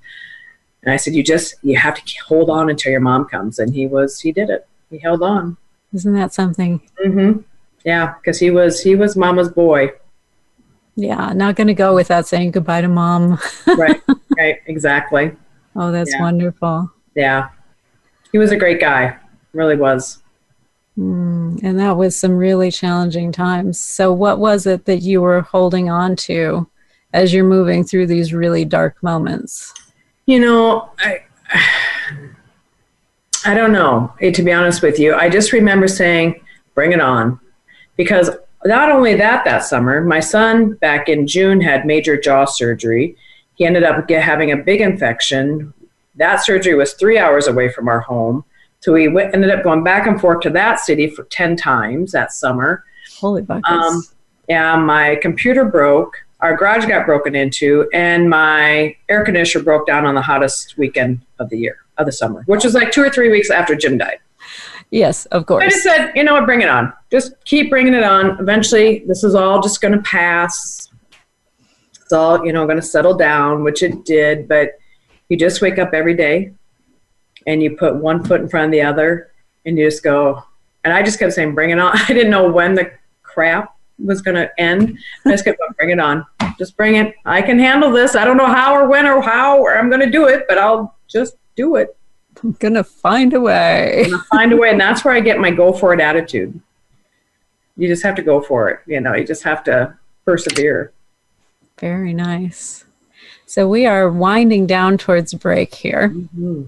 And 0.83 0.91
I 0.91 0.97
said, 0.97 1.13
you 1.13 1.23
just, 1.23 1.55
you 1.61 1.77
have 1.77 1.95
to 2.03 2.13
hold 2.25 2.49
on 2.49 2.69
until 2.69 2.91
your 2.91 2.99
mom 3.01 3.25
comes. 3.25 3.59
And 3.59 3.73
he 3.73 3.85
was, 3.87 4.19
he 4.19 4.31
did 4.31 4.49
it. 4.49 4.67
He 4.89 4.97
held 4.97 5.21
on. 5.21 5.57
Isn't 5.93 6.13
that 6.13 6.33
something? 6.33 6.81
Mm-hmm. 7.05 7.41
Yeah, 7.85 8.15
because 8.15 8.39
he 8.39 8.49
was, 8.49 8.81
he 8.81 8.95
was 8.95 9.15
mama's 9.15 9.49
boy. 9.49 9.91
Yeah, 10.95 11.31
not 11.33 11.55
going 11.55 11.67
to 11.67 11.73
go 11.75 11.93
without 11.93 12.27
saying 12.27 12.51
goodbye 12.51 12.81
to 12.81 12.87
mom. 12.87 13.39
right, 13.77 14.01
right, 14.35 14.57
exactly. 14.65 15.31
Oh, 15.75 15.91
that's 15.91 16.11
Yeah. 16.11 16.21
wonderful. 16.21 16.91
Yeah. 17.15 17.49
He 18.31 18.39
was 18.39 18.51
a 18.51 18.57
great 18.57 18.79
guy. 18.79 19.17
Really 19.57 19.75
was. 19.75 20.21
Mm, 20.99 21.63
and 21.63 21.79
that 21.79 21.97
was 21.97 22.15
some 22.15 22.37
really 22.37 22.69
challenging 22.69 23.31
times. 23.31 23.79
So, 23.79 24.13
what 24.13 24.37
was 24.37 24.67
it 24.67 24.85
that 24.85 25.01
you 25.01 25.19
were 25.19 25.41
holding 25.41 25.89
on 25.89 26.15
to 26.27 26.67
as 27.11 27.33
you're 27.33 27.43
moving 27.43 27.83
through 27.83 28.05
these 28.05 28.33
really 28.33 28.65
dark 28.65 29.01
moments? 29.01 29.73
You 30.27 30.41
know, 30.41 30.91
I 30.99 31.21
I 33.45 33.55
don't 33.55 33.71
know. 33.71 34.13
eh, 34.21 34.31
To 34.31 34.43
be 34.43 34.53
honest 34.53 34.83
with 34.83 34.99
you, 34.99 35.15
I 35.15 35.27
just 35.27 35.51
remember 35.53 35.87
saying, 35.87 36.39
"Bring 36.75 36.91
it 36.91 37.01
on," 37.01 37.39
because 37.95 38.29
not 38.63 38.91
only 38.91 39.15
that, 39.15 39.43
that 39.45 39.63
summer, 39.63 40.01
my 40.01 40.19
son 40.19 40.73
back 40.73 41.09
in 41.09 41.25
June 41.25 41.61
had 41.61 41.85
major 41.87 42.15
jaw 42.15 42.45
surgery. 42.45 43.15
He 43.55 43.65
ended 43.65 43.81
up 43.83 44.07
having 44.07 44.51
a 44.51 44.57
big 44.57 44.81
infection. 44.81 45.73
That 46.15 46.43
surgery 46.43 46.75
was 46.75 46.93
three 46.93 47.17
hours 47.17 47.47
away 47.47 47.69
from 47.69 47.87
our 47.87 48.01
home, 48.01 48.43
so 48.79 48.93
we 48.93 49.07
went, 49.07 49.33
ended 49.33 49.49
up 49.49 49.63
going 49.63 49.83
back 49.83 50.07
and 50.07 50.19
forth 50.19 50.41
to 50.41 50.49
that 50.51 50.79
city 50.79 51.09
for 51.09 51.23
ten 51.25 51.55
times 51.55 52.11
that 52.11 52.31
summer. 52.31 52.83
Holy 53.19 53.41
buckets. 53.41 53.69
Um, 53.69 54.03
yeah, 54.47 54.75
my 54.75 55.15
computer 55.21 55.65
broke. 55.65 56.15
Our 56.39 56.55
garage 56.55 56.85
got 56.85 57.05
broken 57.07 57.35
into, 57.35 57.89
and 57.93 58.29
my 58.29 58.95
air 59.09 59.25
conditioner 59.25 59.63
broke 59.63 59.87
down 59.87 60.05
on 60.05 60.13
the 60.13 60.21
hottest 60.21 60.77
weekend 60.77 61.25
of 61.39 61.49
the 61.49 61.57
year, 61.57 61.77
of 61.97 62.05
the 62.05 62.11
summer, 62.11 62.43
which 62.45 62.63
was 62.63 62.75
like 62.75 62.91
two 62.91 63.01
or 63.01 63.09
three 63.09 63.31
weeks 63.31 63.49
after 63.49 63.75
Jim 63.75 63.97
died. 63.97 64.19
yes, 64.91 65.25
of 65.27 65.47
course. 65.47 65.63
I 65.63 65.69
just 65.69 65.83
said, 65.83 66.11
you 66.15 66.23
know 66.23 66.33
what, 66.33 66.45
bring 66.45 66.61
it 66.61 66.69
on. 66.69 66.93
Just 67.11 67.33
keep 67.45 67.71
bringing 67.71 67.95
it 67.95 68.03
on. 68.03 68.39
Eventually, 68.39 69.03
this 69.07 69.23
is 69.23 69.33
all 69.33 69.61
just 69.61 69.81
going 69.81 69.93
to 69.95 70.01
pass. 70.01 70.89
It's 71.99 72.13
all, 72.13 72.45
you 72.45 72.53
know, 72.53 72.65
going 72.65 72.77
to 72.77 72.85
settle 72.85 73.15
down, 73.15 73.63
which 73.63 73.81
it 73.81 74.05
did. 74.05 74.47
But 74.47 74.73
you 75.29 75.37
just 75.37 75.61
wake 75.61 75.79
up 75.79 75.93
every 75.93 76.15
day 76.15 76.53
and 77.47 77.63
you 77.63 77.75
put 77.75 77.95
one 77.95 78.23
foot 78.23 78.41
in 78.41 78.49
front 78.49 78.65
of 78.65 78.71
the 78.71 78.81
other 78.81 79.31
and 79.65 79.77
you 79.77 79.85
just 79.85 80.03
go. 80.03 80.43
And 80.83 80.93
I 80.93 81.01
just 81.01 81.17
kept 81.17 81.33
saying, 81.33 81.55
bring 81.55 81.71
it 81.71 81.79
on. 81.79 81.91
I 81.95 82.07
didn't 82.07 82.29
know 82.29 82.51
when 82.51 82.75
the 82.75 82.91
crap 83.23 83.75
was 83.97 84.21
going 84.21 84.35
to 84.35 84.51
end. 84.59 84.99
I 85.25 85.31
just 85.31 85.45
kept 85.45 85.57
going, 85.57 85.71
bring 85.77 85.89
it 85.89 85.99
on. 85.99 86.25
Just 86.59 86.77
bring 86.77 86.95
it. 86.95 87.15
I 87.25 87.41
can 87.41 87.57
handle 87.57 87.91
this. 87.91 88.15
I 88.15 88.25
don't 88.25 88.37
know 88.37 88.47
how 88.47 88.75
or 88.75 88.87
when 88.87 89.07
or 89.07 89.21
how 89.21 89.59
or 89.59 89.75
I'm 89.75 89.89
going 89.89 90.01
to 90.01 90.11
do 90.11 90.27
it, 90.27 90.45
but 90.47 90.57
I'll 90.57 90.95
just 91.07 91.37
do 91.55 91.77
it. 91.77 91.95
I'm 92.43 92.51
going 92.53 92.75
to 92.75 92.83
find 92.83 93.33
a 93.33 93.41
way. 93.41 94.03
And 94.05 94.13
I'll 94.13 94.21
find 94.23 94.53
a 94.53 94.57
way. 94.57 94.69
And 94.69 94.79
that's 94.79 95.03
where 95.03 95.13
I 95.13 95.19
get 95.19 95.39
my 95.39 95.49
go 95.49 95.73
for 95.73 95.93
it 95.93 95.99
attitude. 95.99 96.59
You 97.77 97.87
just 97.87 98.03
have 98.03 98.15
to 98.15 98.21
go 98.21 98.41
for 98.41 98.69
it. 98.69 98.79
You 98.85 98.99
know, 98.99 99.13
you 99.15 99.25
just 99.25 99.43
have 99.43 99.63
to 99.65 99.95
persevere. 100.25 100.91
Very 101.79 102.13
nice. 102.13 102.85
So, 103.45 103.67
we 103.67 103.85
are 103.85 104.09
winding 104.09 104.67
down 104.67 104.97
towards 104.97 105.33
break 105.33 105.73
here. 105.73 106.09
Mm-hmm. 106.09 106.63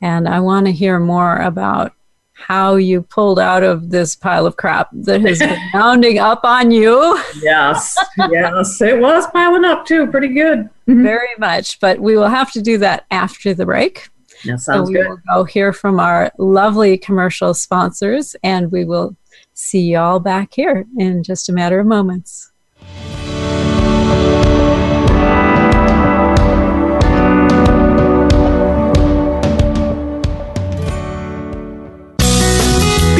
And 0.00 0.28
I 0.28 0.40
want 0.40 0.66
to 0.66 0.72
hear 0.72 0.98
more 0.98 1.36
about 1.38 1.92
how 2.32 2.76
you 2.76 3.00
pulled 3.00 3.38
out 3.38 3.62
of 3.62 3.88
this 3.90 4.14
pile 4.14 4.44
of 4.46 4.56
crap 4.56 4.88
that 4.92 5.22
has 5.22 5.38
been 5.38 5.58
mounding 5.72 6.18
up 6.20 6.44
on 6.44 6.70
you 6.70 7.18
Yes. 7.40 7.96
yes. 8.30 8.80
It 8.82 9.00
was 9.00 9.26
piling 9.28 9.64
up 9.64 9.86
too. 9.86 10.06
Pretty 10.08 10.28
good. 10.28 10.68
Mm-hmm. 10.86 11.02
very 11.02 11.28
much. 11.38 11.80
But 11.80 11.98
we 11.98 12.16
will 12.16 12.28
have 12.28 12.52
to 12.52 12.60
do 12.62 12.76
that 12.78 13.06
after 13.10 13.54
the 13.54 13.64
break. 13.64 14.08
That 14.44 14.60
So 14.60 14.82
we 14.82 14.92
good. 14.92 15.08
will 15.08 15.18
go 15.34 15.44
hear 15.44 15.72
from 15.72 15.98
our 15.98 16.30
lovely 16.38 16.98
commercial 16.98 17.54
sponsors, 17.54 18.36
and 18.44 18.70
we 18.70 18.84
will 18.84 19.16
see 19.54 19.80
you 19.80 19.96
all 19.98 20.20
back 20.20 20.52
here 20.52 20.84
in 20.98 21.22
just 21.22 21.48
a 21.48 21.52
matter 21.54 21.80
of 21.80 21.86
moments. 21.86 22.52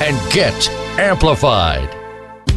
and 0.00 0.32
get 0.32 0.68
amplified. 0.98 2.03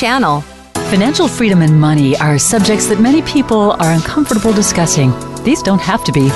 channel. 0.00 0.40
Financial 0.88 1.28
freedom 1.28 1.60
and 1.60 1.78
money 1.78 2.16
are 2.16 2.38
subjects 2.38 2.86
that 2.86 3.00
many 3.00 3.20
people 3.22 3.72
are 3.72 3.92
uncomfortable 3.92 4.50
discussing. 4.50 5.12
These 5.44 5.62
don't 5.62 5.80
have 5.80 6.04
to 6.04 6.12
be. 6.12 6.30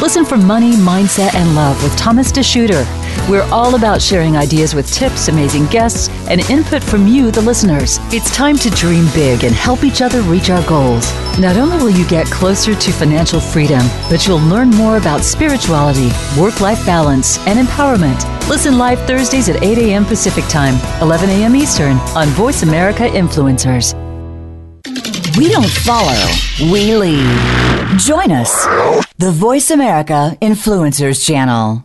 Listen 0.00 0.24
for 0.24 0.38
Money, 0.38 0.72
Mindset, 0.72 1.34
and 1.34 1.54
Love 1.54 1.82
with 1.82 1.94
Thomas 1.98 2.32
DeShooter. 2.32 2.99
We're 3.28 3.48
all 3.52 3.74
about 3.76 4.02
sharing 4.02 4.36
ideas 4.36 4.74
with 4.74 4.92
tips, 4.92 5.28
amazing 5.28 5.66
guests, 5.66 6.08
and 6.28 6.40
input 6.50 6.82
from 6.82 7.06
you, 7.06 7.30
the 7.30 7.42
listeners. 7.42 7.98
It's 8.12 8.34
time 8.34 8.56
to 8.58 8.70
dream 8.70 9.06
big 9.14 9.44
and 9.44 9.54
help 9.54 9.84
each 9.84 10.02
other 10.02 10.20
reach 10.22 10.50
our 10.50 10.66
goals. 10.66 11.12
Not 11.38 11.56
only 11.56 11.76
will 11.78 11.90
you 11.90 12.06
get 12.08 12.26
closer 12.26 12.74
to 12.74 12.92
financial 12.92 13.40
freedom, 13.40 13.82
but 14.08 14.26
you'll 14.26 14.40
learn 14.40 14.70
more 14.70 14.96
about 14.96 15.22
spirituality, 15.22 16.10
work 16.38 16.60
life 16.60 16.84
balance, 16.84 17.38
and 17.46 17.58
empowerment. 17.58 18.20
Listen 18.48 18.78
live 18.78 18.98
Thursdays 19.06 19.48
at 19.48 19.62
8 19.62 19.78
a.m. 19.78 20.04
Pacific 20.04 20.44
Time, 20.48 20.74
11 21.00 21.30
a.m. 21.30 21.54
Eastern 21.54 21.96
on 22.16 22.28
Voice 22.28 22.62
America 22.62 23.04
Influencers. 23.04 23.94
We 25.36 25.48
don't 25.48 25.70
follow, 25.70 26.26
we 26.72 26.96
lead. 26.96 27.98
Join 27.98 28.32
us, 28.32 28.66
the 29.18 29.30
Voice 29.30 29.70
America 29.70 30.36
Influencers 30.42 31.24
Channel. 31.24 31.84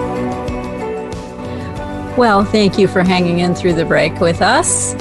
Well, 2.17 2.43
thank 2.43 2.77
you 2.77 2.89
for 2.89 3.03
hanging 3.03 3.39
in 3.39 3.55
through 3.55 3.73
the 3.73 3.85
break 3.85 4.19
with 4.19 4.41
us. 4.41 4.93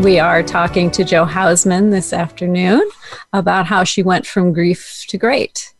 We 0.00 0.18
are 0.18 0.42
talking 0.42 0.90
to 0.90 1.04
Jo 1.04 1.24
Hausman 1.24 1.92
this 1.92 2.12
afternoon 2.12 2.82
about 3.32 3.66
how 3.66 3.84
she 3.84 4.02
went 4.02 4.26
from 4.26 4.52
grief 4.52 5.04
to 5.08 5.16
great. 5.16 5.72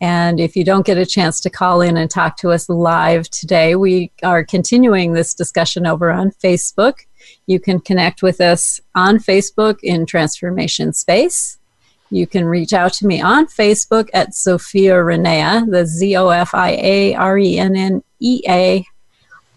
And 0.00 0.38
if 0.38 0.54
you 0.54 0.62
don't 0.62 0.86
get 0.86 0.98
a 0.98 1.04
chance 1.04 1.40
to 1.40 1.50
call 1.50 1.80
in 1.80 1.96
and 1.96 2.08
talk 2.08 2.36
to 2.38 2.52
us 2.52 2.68
live 2.68 3.28
today, 3.30 3.74
we 3.74 4.12
are 4.22 4.44
continuing 4.44 5.12
this 5.14 5.34
discussion 5.34 5.84
over 5.84 6.12
on 6.12 6.30
Facebook. 6.30 7.00
You 7.46 7.58
can 7.58 7.80
connect 7.80 8.22
with 8.22 8.40
us 8.40 8.80
on 8.94 9.18
Facebook 9.18 9.80
in 9.82 10.06
Transformation 10.06 10.92
Space. 10.92 11.58
You 12.10 12.28
can 12.28 12.44
reach 12.44 12.72
out 12.72 12.92
to 12.94 13.06
me 13.06 13.20
on 13.20 13.46
Facebook 13.46 14.10
at 14.14 14.30
Zofia 14.30 14.94
Renea, 15.04 15.68
the 15.68 15.84
Z 15.86 16.16
O 16.16 16.28
F 16.28 16.54
I 16.54 16.70
A 16.70 17.14
R 17.14 17.36
E 17.36 17.58
N 17.58 17.74
N 17.74 18.04
E 18.20 18.42
A. 18.48 18.86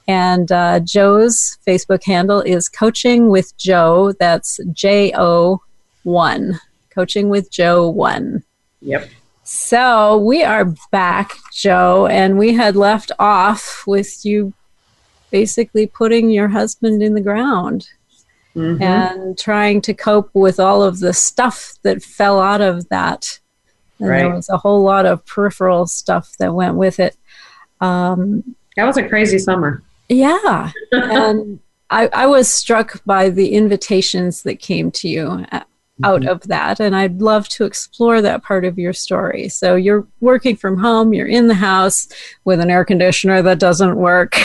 And 0.08 0.52
uh, 0.52 0.80
Jo's 0.80 1.58
Facebook 1.68 2.04
handle 2.04 2.42
is 2.42 2.70
Coaching 2.70 3.30
with 3.30 3.56
Jo. 3.58 4.14
That's 4.20 4.60
J 4.72 5.14
O 5.16 5.62
1. 6.04 6.60
Coaching 6.90 7.30
with 7.30 7.52
Jo 7.52 7.90
1. 7.90 8.44
Yep. 8.82 9.10
So 9.44 10.18
we 10.18 10.44
are 10.44 10.74
back, 10.92 11.38
Jo, 11.54 12.08
and 12.08 12.38
we 12.38 12.54
had 12.54 12.76
left 12.76 13.12
off 13.18 13.84
with 13.88 14.26
you 14.26 14.54
basically 15.32 15.88
putting 15.88 16.30
your 16.30 16.50
husband 16.50 17.02
in 17.02 17.14
the 17.14 17.22
ground 17.22 17.90
mm-hmm. 18.56 18.82
and 18.82 19.38
trying 19.38 19.82
to 19.82 19.94
cope 19.94 20.30
with 20.34 20.60
all 20.60 20.84
of 20.84 21.00
the 21.00 21.14
stuff 21.14 21.76
that 21.84 22.04
fell 22.04 22.40
out 22.40 22.62
of 22.62 22.90
that. 22.90 23.40
And 24.00 24.10
right. 24.10 24.18
there 24.20 24.36
was 24.36 24.50
a 24.50 24.58
whole 24.58 24.84
lot 24.84 25.06
of 25.06 25.26
peripheral 25.26 25.88
stuff 25.88 26.36
that 26.40 26.54
went 26.54 26.76
with 26.76 27.00
it. 27.00 27.16
Um, 27.82 28.56
that 28.76 28.86
was 28.86 28.98
a 28.98 29.08
crazy 29.08 29.40
summer. 29.40 29.82
Yeah. 30.10 30.72
and 30.92 31.60
I, 31.90 32.10
I 32.12 32.28
was 32.28 32.52
struck 32.52 33.04
by 33.06 33.30
the 33.30 33.54
invitations 33.54 34.44
that 34.44 34.60
came 34.60 34.92
to 34.92 35.08
you 35.08 35.46
out 36.04 36.22
mm-hmm. 36.22 36.30
of 36.30 36.42
that. 36.48 36.80
And 36.80 36.96
I'd 36.96 37.22
love 37.22 37.48
to 37.50 37.66
explore 37.66 38.22
that 38.22 38.44
part 38.44 38.66
of 38.66 38.78
your 38.78 38.94
story. 38.94 39.50
So 39.50 39.76
you're 39.76 40.06
working 40.20 40.56
from 40.56 40.78
home, 40.78 41.14
you're 41.14 41.28
in 41.28 41.48
the 41.48 41.54
house 41.54 42.08
with 42.44 42.60
an 42.60 42.70
air 42.70 42.84
conditioner 42.84 43.42
that 43.42 43.60
doesn't 43.60 43.96
work. 43.96 44.36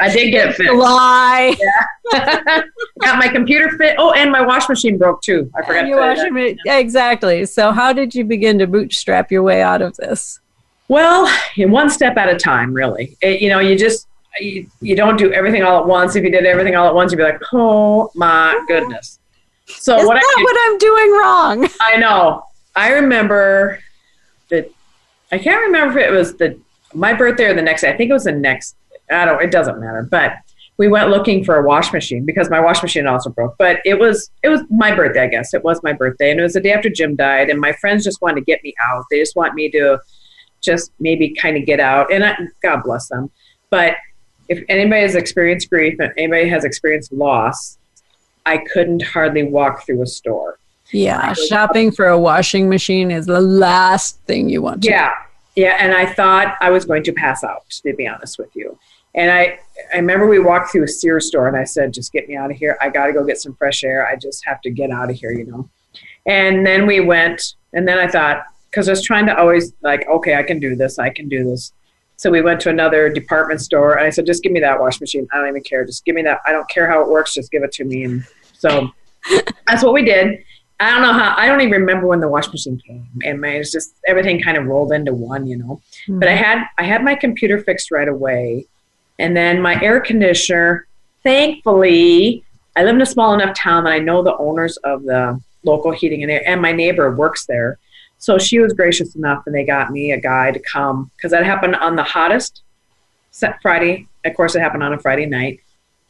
I 0.00 0.10
did 0.12 0.30
get 0.30 0.54
fixed. 0.56 0.74
Lie. 0.74 1.56
Yeah. 1.60 2.62
Got 3.00 3.18
my 3.18 3.28
computer 3.28 3.70
fit. 3.76 3.96
Oh, 3.98 4.12
and 4.12 4.32
my 4.32 4.40
wash 4.40 4.68
machine 4.68 4.98
broke 4.98 5.22
too. 5.22 5.50
I 5.54 5.62
forgot. 5.64 5.86
Your 5.86 5.98
washing 5.98 6.32
machine. 6.32 6.58
Exactly. 6.66 7.44
So, 7.44 7.72
how 7.72 7.92
did 7.92 8.14
you 8.14 8.24
begin 8.24 8.58
to 8.58 8.66
bootstrap 8.66 9.30
your 9.30 9.42
way 9.42 9.60
out 9.62 9.82
of 9.82 9.96
this? 9.96 10.40
Well, 10.88 11.30
one 11.58 11.90
step 11.90 12.16
at 12.16 12.30
a 12.30 12.36
time, 12.36 12.72
really. 12.72 13.18
It, 13.20 13.42
you 13.42 13.50
know, 13.50 13.58
you 13.58 13.76
just 13.76 14.07
you, 14.40 14.66
you 14.80 14.96
don't 14.96 15.16
do 15.16 15.32
everything 15.32 15.62
all 15.62 15.80
at 15.80 15.86
once. 15.86 16.16
If 16.16 16.24
you 16.24 16.30
did 16.30 16.46
everything 16.46 16.76
all 16.76 16.86
at 16.86 16.94
once, 16.94 17.12
you'd 17.12 17.18
be 17.18 17.24
like, 17.24 17.40
oh 17.52 18.10
my 18.14 18.62
goodness. 18.68 19.18
So 19.66 19.96
Is 19.96 20.06
what, 20.06 20.14
that 20.14 20.34
I, 20.38 20.42
what 20.42 20.56
I'm 20.66 20.78
doing 20.78 21.12
wrong? 21.12 21.68
I 21.80 21.96
know. 21.96 22.44
I 22.74 22.92
remember 22.92 23.80
that. 24.50 24.70
I 25.30 25.38
can't 25.38 25.60
remember 25.62 25.98
if 25.98 26.06
it 26.06 26.10
was 26.10 26.36
the 26.36 26.58
my 26.94 27.12
birthday 27.12 27.46
or 27.46 27.54
the 27.54 27.62
next 27.62 27.82
day. 27.82 27.90
I 27.90 27.96
think 27.96 28.10
it 28.10 28.14
was 28.14 28.24
the 28.24 28.32
next. 28.32 28.76
I 29.10 29.24
don't. 29.24 29.42
It 29.42 29.50
doesn't 29.50 29.78
matter. 29.78 30.02
But 30.02 30.34
we 30.78 30.88
went 30.88 31.10
looking 31.10 31.44
for 31.44 31.56
a 31.56 31.62
wash 31.62 31.92
machine 31.92 32.24
because 32.24 32.48
my 32.48 32.60
wash 32.60 32.82
machine 32.82 33.06
also 33.06 33.30
broke. 33.30 33.56
But 33.58 33.80
it 33.84 33.98
was 33.98 34.30
it 34.42 34.48
was 34.48 34.62
my 34.70 34.94
birthday. 34.94 35.24
I 35.24 35.26
guess 35.26 35.52
it 35.52 35.64
was 35.64 35.82
my 35.82 35.92
birthday, 35.92 36.30
and 36.30 36.40
it 36.40 36.42
was 36.42 36.54
the 36.54 36.60
day 36.60 36.72
after 36.72 36.88
Jim 36.88 37.14
died. 37.14 37.50
And 37.50 37.60
my 37.60 37.72
friends 37.72 38.04
just 38.04 38.22
wanted 38.22 38.36
to 38.36 38.44
get 38.44 38.62
me 38.62 38.74
out. 38.90 39.04
They 39.10 39.18
just 39.18 39.36
want 39.36 39.54
me 39.54 39.70
to 39.72 39.98
just 40.62 40.92
maybe 40.98 41.34
kind 41.34 41.56
of 41.56 41.66
get 41.66 41.80
out. 41.80 42.12
And 42.12 42.24
I, 42.24 42.36
God 42.62 42.82
bless 42.84 43.08
them. 43.08 43.30
But 43.70 43.96
if 44.48 44.64
anybody 44.68 45.02
has 45.02 45.14
experienced 45.14 45.70
grief 45.70 45.98
and 45.98 46.12
anybody 46.16 46.48
has 46.48 46.64
experienced 46.64 47.12
loss, 47.12 47.78
I 48.46 48.58
couldn't 48.58 49.02
hardly 49.02 49.44
walk 49.44 49.84
through 49.84 50.02
a 50.02 50.06
store. 50.06 50.58
Yeah, 50.90 51.34
shopping 51.34 51.92
for 51.92 52.06
a 52.06 52.18
washing 52.18 52.68
machine 52.68 53.10
is 53.10 53.26
the 53.26 53.40
last 53.40 54.18
thing 54.20 54.48
you 54.48 54.62
want 54.62 54.82
to. 54.82 54.88
Yeah, 54.88 55.12
yeah, 55.54 55.76
and 55.80 55.92
I 55.92 56.06
thought 56.06 56.56
I 56.60 56.70
was 56.70 56.86
going 56.86 57.02
to 57.04 57.12
pass 57.12 57.44
out, 57.44 57.68
to 57.68 57.92
be 57.92 58.08
honest 58.08 58.38
with 58.38 58.54
you. 58.54 58.78
And 59.14 59.30
I, 59.30 59.58
I 59.92 59.96
remember 59.96 60.26
we 60.26 60.38
walked 60.38 60.70
through 60.70 60.84
a 60.84 60.88
Sears 60.88 61.26
store, 61.26 61.46
and 61.46 61.56
I 61.56 61.64
said, 61.64 61.92
"Just 61.92 62.12
get 62.12 62.26
me 62.26 62.36
out 62.36 62.50
of 62.50 62.56
here. 62.56 62.78
I 62.80 62.88
got 62.88 63.06
to 63.06 63.12
go 63.12 63.24
get 63.24 63.38
some 63.38 63.54
fresh 63.54 63.84
air. 63.84 64.06
I 64.06 64.16
just 64.16 64.44
have 64.46 64.62
to 64.62 64.70
get 64.70 64.90
out 64.90 65.10
of 65.10 65.16
here," 65.16 65.30
you 65.30 65.44
know. 65.44 65.68
And 66.24 66.64
then 66.64 66.86
we 66.86 67.00
went, 67.00 67.54
and 67.72 67.86
then 67.86 67.98
I 67.98 68.06
thought, 68.06 68.44
because 68.70 68.88
I 68.88 68.92
was 68.92 69.02
trying 69.02 69.26
to 69.26 69.38
always 69.38 69.72
like, 69.82 70.06
okay, 70.08 70.36
I 70.36 70.42
can 70.42 70.60
do 70.60 70.76
this. 70.76 70.98
I 70.98 71.10
can 71.10 71.28
do 71.28 71.44
this. 71.44 71.72
So 72.18 72.32
we 72.32 72.42
went 72.42 72.60
to 72.62 72.70
another 72.70 73.08
department 73.08 73.60
store 73.60 73.94
and 73.94 74.04
I 74.04 74.10
said, 74.10 74.26
just 74.26 74.42
give 74.42 74.50
me 74.50 74.58
that 74.58 74.80
wash 74.80 75.00
machine. 75.00 75.28
I 75.32 75.38
don't 75.38 75.48
even 75.48 75.62
care. 75.62 75.84
Just 75.84 76.04
give 76.04 76.16
me 76.16 76.22
that. 76.22 76.40
I 76.44 76.50
don't 76.50 76.68
care 76.68 76.90
how 76.90 77.00
it 77.00 77.08
works. 77.08 77.32
Just 77.32 77.52
give 77.52 77.62
it 77.62 77.70
to 77.72 77.84
me. 77.84 78.04
And 78.04 78.26
so 78.54 78.90
that's 79.68 79.84
what 79.84 79.94
we 79.94 80.04
did. 80.04 80.42
I 80.80 80.90
don't 80.90 81.02
know 81.02 81.12
how, 81.12 81.34
I 81.36 81.46
don't 81.46 81.60
even 81.60 81.80
remember 81.80 82.08
when 82.08 82.18
the 82.18 82.28
wash 82.28 82.48
machine 82.48 82.80
came 82.84 83.06
and 83.24 83.40
my, 83.40 83.50
it's 83.50 83.70
just, 83.70 83.94
everything 84.06 84.42
kind 84.42 84.56
of 84.56 84.66
rolled 84.66 84.92
into 84.92 85.14
one, 85.14 85.46
you 85.46 85.58
know, 85.58 85.80
mm-hmm. 86.08 86.18
but 86.18 86.28
I 86.28 86.34
had, 86.34 86.64
I 86.76 86.82
had 86.82 87.04
my 87.04 87.14
computer 87.14 87.62
fixed 87.62 87.92
right 87.92 88.08
away. 88.08 88.66
And 89.20 89.36
then 89.36 89.62
my 89.62 89.80
air 89.80 90.00
conditioner, 90.00 90.86
thankfully, 91.22 92.44
I 92.74 92.82
live 92.82 92.96
in 92.96 93.02
a 93.02 93.06
small 93.06 93.32
enough 93.34 93.56
town 93.56 93.84
that 93.84 93.92
I 93.92 93.98
know 94.00 94.22
the 94.22 94.36
owners 94.36 94.76
of 94.78 95.04
the 95.04 95.40
local 95.64 95.92
heating 95.92 96.22
and 96.22 96.30
air, 96.30 96.42
and 96.46 96.62
my 96.62 96.72
neighbor 96.72 97.14
works 97.14 97.46
there. 97.46 97.78
So 98.18 98.38
she 98.38 98.58
was 98.58 98.72
gracious 98.72 99.14
enough, 99.14 99.44
and 99.46 99.54
they 99.54 99.64
got 99.64 99.90
me 99.90 100.12
a 100.12 100.20
guy 100.20 100.50
to 100.50 100.60
come 100.60 101.10
because 101.16 101.30
that 101.30 101.44
happened 101.44 101.76
on 101.76 101.96
the 101.96 102.02
hottest 102.02 102.62
set 103.30 103.60
Friday. 103.62 104.08
Of 104.24 104.34
course, 104.34 104.54
it 104.54 104.60
happened 104.60 104.82
on 104.82 104.92
a 104.92 104.98
Friday 104.98 105.26
night. 105.26 105.60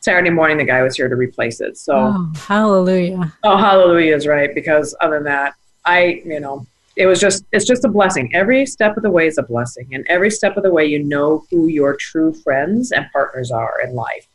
Saturday 0.01 0.31
morning, 0.31 0.57
the 0.57 0.65
guy 0.65 0.83
was 0.83 0.97
here 0.97 1.09
to 1.09 1.17
replace 1.17 1.61
it. 1.61 1.77
So, 1.77 1.97
oh, 1.97 2.33
hallelujah! 2.37 3.33
Oh, 3.45 3.57
hallelujah 3.57 4.15
is 4.15 4.27
right 4.27 4.55
because 4.55 4.95
other 5.01 5.17
than 5.17 5.25
that, 5.25 5.55
I, 5.85 6.23
you 6.25 6.41
know, 6.41 6.67
it 6.97 7.07
was 7.07 7.21
just 7.21 7.45
it's 7.53 7.65
just 7.65 7.85
a 7.85 7.89
blessing. 7.89 8.35
Every 8.35 8.65
step 8.65 8.97
of 8.97 9.03
the 9.03 9.11
way 9.11 9.27
is 9.27 9.39
a 9.39 9.43
blessing, 9.43 9.89
and 9.93 10.07
every 10.09 10.31
step 10.31 10.57
of 10.57 10.63
the 10.63 10.73
way, 10.73 10.87
you 10.87 11.03
know 11.03 11.45
who 11.51 11.67
your 11.67 11.95
true 11.97 12.33
friends 12.33 12.93
and 12.93 13.11
partners 13.13 13.51
are 13.51 13.81
in 13.83 13.95
life 13.95 14.27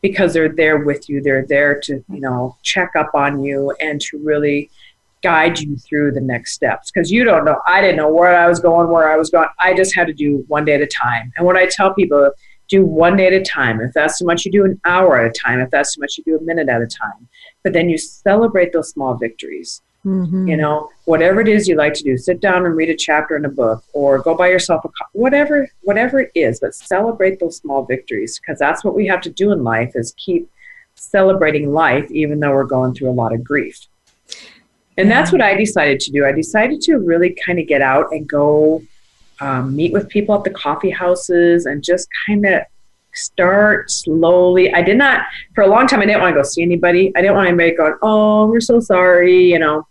because 0.00 0.32
they're 0.32 0.48
there 0.48 0.78
with 0.78 1.08
you. 1.08 1.22
They're 1.22 1.46
there 1.46 1.78
to 1.80 2.04
you 2.10 2.20
know 2.20 2.56
check 2.62 2.96
up 2.96 3.14
on 3.14 3.42
you 3.42 3.72
and 3.80 4.00
to 4.02 4.18
really 4.18 4.70
guide 5.22 5.58
you 5.58 5.76
through 5.76 6.12
the 6.12 6.20
next 6.20 6.52
steps 6.52 6.90
because 6.90 7.10
you 7.10 7.24
don't 7.24 7.44
know. 7.44 7.60
I 7.66 7.80
didn't 7.80 7.96
know 7.96 8.12
where 8.12 8.36
I 8.36 8.48
was 8.48 8.60
going, 8.60 8.88
where 8.88 9.10
I 9.10 9.16
was 9.16 9.30
going. 9.30 9.48
I 9.60 9.74
just 9.74 9.94
had 9.94 10.06
to 10.08 10.12
do 10.12 10.44
one 10.48 10.64
day 10.64 10.74
at 10.74 10.80
a 10.80 10.86
time. 10.86 11.32
And 11.36 11.46
what 11.46 11.56
I 11.56 11.66
tell 11.66 11.94
people, 11.94 12.30
do 12.68 12.84
one 12.84 13.16
day 13.16 13.26
at 13.26 13.32
a 13.32 13.42
time. 13.42 13.80
If 13.80 13.92
that's 13.92 14.18
too 14.18 14.24
much, 14.24 14.44
you 14.44 14.52
do 14.52 14.64
an 14.64 14.80
hour 14.84 15.18
at 15.18 15.26
a 15.26 15.32
time. 15.32 15.60
If 15.60 15.70
that's 15.70 15.94
too 15.94 16.00
much, 16.00 16.18
you 16.18 16.24
do 16.24 16.36
a 16.38 16.42
minute 16.42 16.68
at 16.68 16.80
a 16.80 16.86
time. 16.86 17.28
But 17.62 17.72
then 17.72 17.88
you 17.88 17.98
celebrate 17.98 18.72
those 18.72 18.90
small 18.90 19.14
victories. 19.14 19.82
Mm-hmm. 20.04 20.48
You 20.48 20.56
know, 20.56 20.90
whatever 21.04 21.40
it 21.40 21.48
is 21.48 21.68
you 21.68 21.76
like 21.76 21.94
to 21.94 22.02
do, 22.02 22.16
sit 22.16 22.40
down 22.40 22.66
and 22.66 22.74
read 22.74 22.88
a 22.88 22.96
chapter 22.96 23.36
in 23.36 23.44
a 23.44 23.48
book, 23.48 23.84
or 23.92 24.18
go 24.18 24.34
buy 24.34 24.48
yourself 24.48 24.84
a 24.84 24.88
whatever, 25.12 25.68
whatever 25.82 26.20
it 26.20 26.32
is. 26.34 26.58
But 26.58 26.74
celebrate 26.74 27.38
those 27.38 27.58
small 27.58 27.84
victories 27.84 28.40
because 28.40 28.58
that's 28.58 28.82
what 28.82 28.96
we 28.96 29.06
have 29.06 29.20
to 29.20 29.30
do 29.30 29.52
in 29.52 29.62
life: 29.62 29.92
is 29.94 30.12
keep 30.16 30.50
celebrating 30.96 31.72
life, 31.72 32.10
even 32.10 32.40
though 32.40 32.50
we're 32.50 32.64
going 32.64 32.94
through 32.94 33.10
a 33.10 33.12
lot 33.12 33.32
of 33.32 33.44
grief. 33.44 33.86
And 34.98 35.10
that's 35.10 35.32
what 35.32 35.40
I 35.40 35.54
decided 35.54 36.00
to 36.00 36.10
do. 36.10 36.26
I 36.26 36.32
decided 36.32 36.80
to 36.82 36.98
really 36.98 37.36
kind 37.46 37.58
of 37.58 37.66
get 37.66 37.80
out 37.80 38.12
and 38.12 38.28
go 38.28 38.82
um, 39.40 39.74
meet 39.74 39.92
with 39.92 40.08
people 40.08 40.34
at 40.34 40.44
the 40.44 40.50
coffee 40.50 40.90
houses 40.90 41.66
and 41.66 41.82
just 41.82 42.08
kind 42.26 42.44
of 42.46 42.62
start 43.14 43.90
slowly. 43.90 44.72
I 44.72 44.82
did 44.82 44.98
not, 44.98 45.22
for 45.54 45.62
a 45.62 45.66
long 45.66 45.86
time, 45.86 46.00
I 46.00 46.06
didn't 46.06 46.20
want 46.20 46.34
to 46.34 46.40
go 46.40 46.42
see 46.42 46.62
anybody. 46.62 47.12
I 47.16 47.22
didn't 47.22 47.36
want 47.36 47.48
anybody 47.48 47.74
going, 47.74 47.94
oh, 48.02 48.46
we're 48.46 48.60
so 48.60 48.80
sorry, 48.80 49.50
you 49.50 49.58
know. 49.58 49.86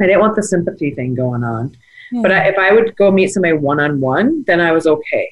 I 0.00 0.06
didn't 0.06 0.20
want 0.20 0.36
the 0.36 0.42
sympathy 0.42 0.90
thing 0.90 1.14
going 1.14 1.44
on. 1.44 1.76
Yeah. 2.10 2.22
But 2.22 2.32
I, 2.32 2.48
if 2.48 2.58
I 2.58 2.72
would 2.72 2.96
go 2.96 3.10
meet 3.10 3.28
somebody 3.28 3.54
one 3.54 3.80
on 3.80 4.00
one, 4.00 4.42
then 4.46 4.60
I 4.60 4.72
was 4.72 4.86
okay. 4.86 5.30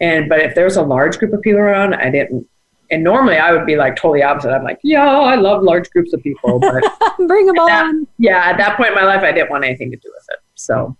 And 0.00 0.28
but 0.28 0.40
if 0.40 0.54
there 0.54 0.64
was 0.64 0.76
a 0.76 0.82
large 0.82 1.18
group 1.18 1.32
of 1.32 1.40
people 1.40 1.60
around, 1.60 1.94
I 1.94 2.10
didn't 2.10 2.46
and 2.90 3.02
normally 3.02 3.36
I 3.36 3.52
would 3.52 3.66
be 3.66 3.76
like 3.76 3.96
totally 3.96 4.22
opposite. 4.22 4.50
I'm 4.50 4.64
like, 4.64 4.78
yeah, 4.82 5.08
I 5.08 5.34
love 5.34 5.62
large 5.62 5.90
groups 5.90 6.12
of 6.12 6.22
people, 6.22 6.58
but 6.58 6.82
bring 7.26 7.46
them 7.46 7.56
that, 7.56 7.86
on. 7.86 8.06
Yeah, 8.18 8.38
at 8.44 8.56
that 8.58 8.76
point 8.76 8.90
in 8.90 8.94
my 8.94 9.04
life, 9.04 9.22
I 9.22 9.32
didn't 9.32 9.50
want 9.50 9.64
anything 9.64 9.90
to 9.90 9.96
do 9.96 10.10
with 10.14 10.26
it. 10.30 10.38
So, 10.54 10.96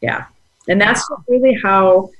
yeah, 0.00 0.26
and 0.68 0.80
that's 0.80 1.06
really 1.28 1.58
how 1.62 2.10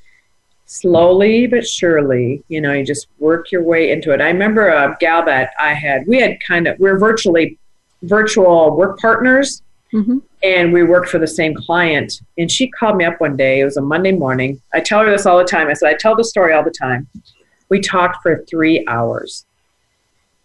slowly 0.67 1.47
but 1.47 1.67
surely, 1.67 2.43
you 2.49 2.61
know, 2.61 2.73
you 2.73 2.85
just 2.85 3.09
work 3.19 3.51
your 3.51 3.63
way 3.63 3.91
into 3.91 4.13
it. 4.13 4.21
I 4.21 4.29
remember 4.29 4.69
a 4.69 4.97
gal 5.01 5.25
that 5.25 5.53
I 5.59 5.75
had. 5.75 6.07
We 6.07 6.21
had 6.21 6.39
kind 6.47 6.67
of 6.67 6.79
we 6.79 6.91
we're 6.91 6.99
virtually 6.99 7.59
virtual 8.03 8.77
work 8.77 8.99
partners. 8.99 9.63
Mm-hmm. 9.93 10.19
And 10.43 10.73
we 10.73 10.85
worked 10.85 11.09
for 11.09 11.19
the 11.19 11.27
same 11.27 11.55
client. 11.55 12.21
And 12.37 12.51
she 12.51 12.69
called 12.69 12.99
me 12.99 13.07
up 13.07 13.23
one 13.23 13.39
day. 13.39 13.61
It 13.61 13.65
was 13.65 13.79
a 13.79 13.81
Monday 13.81 14.13
morning. 14.13 14.61
I 14.75 14.81
tell 14.81 15.01
her 15.01 15.11
this 15.11 15.25
all 15.25 15.39
the 15.39 15.45
time. 15.45 15.69
I 15.69 15.73
said, 15.73 15.89
I 15.89 15.95
tell 15.95 16.15
the 16.15 16.25
story 16.25 16.53
all 16.53 16.63
the 16.63 16.71
time 16.71 17.09
we 17.69 17.81
talked 17.81 18.23
for 18.23 18.45
three 18.45 18.85
hours. 18.87 19.45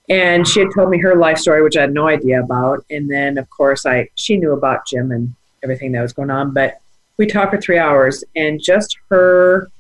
And 0.09 0.47
she 0.47 0.59
had 0.59 0.69
told 0.75 0.89
me 0.89 0.99
her 0.99 1.15
life 1.15 1.37
story, 1.37 1.63
which 1.63 1.77
I 1.77 1.81
had 1.81 1.93
no 1.93 2.07
idea 2.07 2.43
about. 2.43 2.85
And 2.89 3.09
then, 3.09 3.37
of 3.37 3.49
course, 3.49 3.85
I 3.85 4.09
she 4.15 4.37
knew 4.37 4.51
about 4.51 4.85
Jim 4.85 5.11
and 5.11 5.33
everything 5.63 5.93
that 5.93 6.01
was 6.01 6.13
going 6.13 6.29
on. 6.29 6.51
But 6.51 6.81
we 7.17 7.25
talked 7.25 7.53
for 7.53 7.61
three 7.61 7.77
hours, 7.77 8.23
and 8.35 8.61
just 8.61 8.97
her 9.09 9.71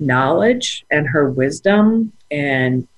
knowledge 0.00 0.84
and 0.90 1.06
her 1.06 1.30
wisdom 1.30 2.12
and 2.30 2.88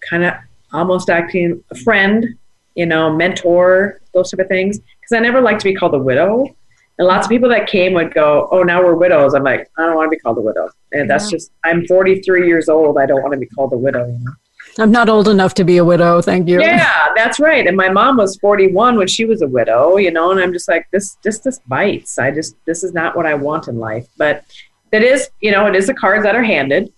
kind 0.00 0.24
of 0.24 0.34
almost 0.72 1.08
acting 1.08 1.62
a 1.70 1.74
friend, 1.74 2.36
you 2.74 2.84
know, 2.84 3.14
mentor, 3.14 4.00
those 4.12 4.30
type 4.30 4.40
of 4.40 4.48
things. 4.48 4.78
Because 4.78 5.12
I 5.12 5.20
never 5.20 5.40
liked 5.40 5.60
to 5.60 5.64
be 5.64 5.74
called 5.74 5.94
a 5.94 5.98
widow. 5.98 6.54
And 6.98 7.06
lots 7.06 7.26
of 7.26 7.30
people 7.30 7.48
that 7.50 7.68
came 7.68 7.92
would 7.94 8.12
go, 8.12 8.48
"Oh, 8.50 8.62
now 8.62 8.82
we're 8.82 8.94
widows." 8.94 9.34
I'm 9.34 9.44
like, 9.44 9.70
I 9.78 9.86
don't 9.86 9.94
want 9.94 10.06
to 10.06 10.16
be 10.16 10.18
called 10.18 10.38
a 10.38 10.40
widow. 10.40 10.68
And 10.92 11.08
that's 11.08 11.30
just 11.30 11.52
I'm 11.64 11.86
43 11.86 12.46
years 12.46 12.68
old. 12.68 12.98
I 12.98 13.06
don't 13.06 13.22
want 13.22 13.32
to 13.34 13.38
be 13.38 13.46
called 13.46 13.72
a 13.72 13.78
widow. 13.78 14.06
You 14.06 14.18
know? 14.24 14.32
I'm 14.78 14.90
not 14.90 15.08
old 15.08 15.28
enough 15.28 15.54
to 15.54 15.64
be 15.64 15.76
a 15.76 15.84
widow. 15.84 16.20
Thank 16.20 16.48
you. 16.48 16.60
Yeah, 16.60 17.06
that's 17.14 17.40
right. 17.40 17.66
And 17.66 17.76
my 17.76 17.88
mom 17.88 18.16
was 18.16 18.36
41 18.36 18.96
when 18.96 19.08
she 19.08 19.24
was 19.24 19.42
a 19.42 19.46
widow. 19.46 19.96
You 19.96 20.10
know, 20.10 20.30
and 20.30 20.40
I'm 20.40 20.52
just 20.52 20.68
like, 20.68 20.86
this, 20.92 21.16
just 21.22 21.44
this 21.44 21.60
bites. 21.66 22.18
I 22.18 22.30
just 22.30 22.56
this 22.66 22.82
is 22.82 22.92
not 22.92 23.16
what 23.16 23.26
I 23.26 23.34
want 23.34 23.68
in 23.68 23.78
life. 23.78 24.08
But 24.16 24.44
that 24.90 25.02
is, 25.02 25.28
you 25.40 25.50
know, 25.50 25.66
it 25.66 25.76
is 25.76 25.86
the 25.86 25.94
cards 25.94 26.24
that 26.24 26.34
are 26.34 26.42
handed, 26.42 26.92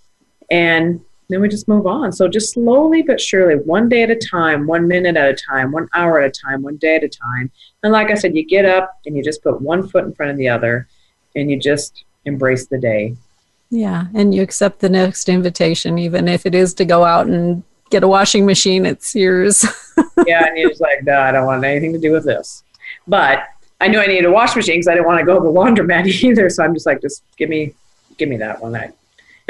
and 0.50 1.00
then 1.30 1.40
we 1.40 1.48
just 1.48 1.68
move 1.68 1.86
on. 1.86 2.12
So 2.12 2.28
just 2.28 2.54
slowly 2.54 3.02
but 3.02 3.20
surely, 3.20 3.54
one 3.54 3.88
day 3.88 4.02
at 4.02 4.10
a 4.10 4.16
time, 4.16 4.66
one 4.66 4.88
minute 4.88 5.16
at 5.16 5.30
a 5.30 5.34
time, 5.34 5.72
one 5.72 5.88
hour 5.94 6.20
at 6.20 6.28
a 6.28 6.40
time, 6.40 6.62
one 6.62 6.76
day 6.76 6.96
at 6.96 7.04
a 7.04 7.08
time. 7.08 7.50
And 7.82 7.92
like 7.92 8.10
I 8.10 8.14
said, 8.14 8.34
you 8.34 8.44
get 8.44 8.64
up 8.64 8.98
and 9.06 9.16
you 9.16 9.22
just 9.22 9.42
put 9.42 9.60
one 9.60 9.86
foot 9.86 10.04
in 10.04 10.14
front 10.14 10.32
of 10.32 10.38
the 10.38 10.48
other, 10.48 10.88
and 11.36 11.50
you 11.50 11.58
just 11.58 12.04
embrace 12.24 12.66
the 12.66 12.78
day. 12.78 13.16
Yeah, 13.70 14.06
and 14.14 14.34
you 14.34 14.42
accept 14.42 14.80
the 14.80 14.88
next 14.88 15.28
invitation, 15.28 15.98
even 15.98 16.26
if 16.26 16.44
it 16.44 16.54
is 16.54 16.74
to 16.74 16.84
go 16.84 17.04
out 17.04 17.26
and 17.28 17.62
get 17.90 18.02
a 18.02 18.08
washing 18.08 18.44
machine. 18.44 18.84
It's 18.84 19.14
yours. 19.14 19.64
yeah, 20.26 20.46
and 20.46 20.58
you're 20.58 20.70
just 20.70 20.80
like, 20.80 21.04
no, 21.04 21.20
I 21.20 21.30
don't 21.30 21.46
want 21.46 21.64
anything 21.64 21.92
to 21.92 21.98
do 21.98 22.10
with 22.10 22.24
this. 22.24 22.64
But 23.06 23.44
I 23.80 23.88
knew 23.88 24.00
I 24.00 24.06
needed 24.06 24.24
a 24.24 24.30
wash 24.30 24.56
machine 24.56 24.76
because 24.76 24.88
I 24.88 24.94
didn't 24.94 25.06
want 25.06 25.20
to 25.20 25.26
go 25.26 25.38
to 25.38 25.44
the 25.44 25.50
laundromat 25.50 26.06
either. 26.24 26.50
So 26.50 26.64
I'm 26.64 26.74
just 26.74 26.86
like, 26.86 27.00
just 27.00 27.22
give 27.36 27.48
me, 27.48 27.74
give 28.16 28.28
me 28.28 28.36
that 28.38 28.60
one. 28.60 28.74
I, 28.74 28.92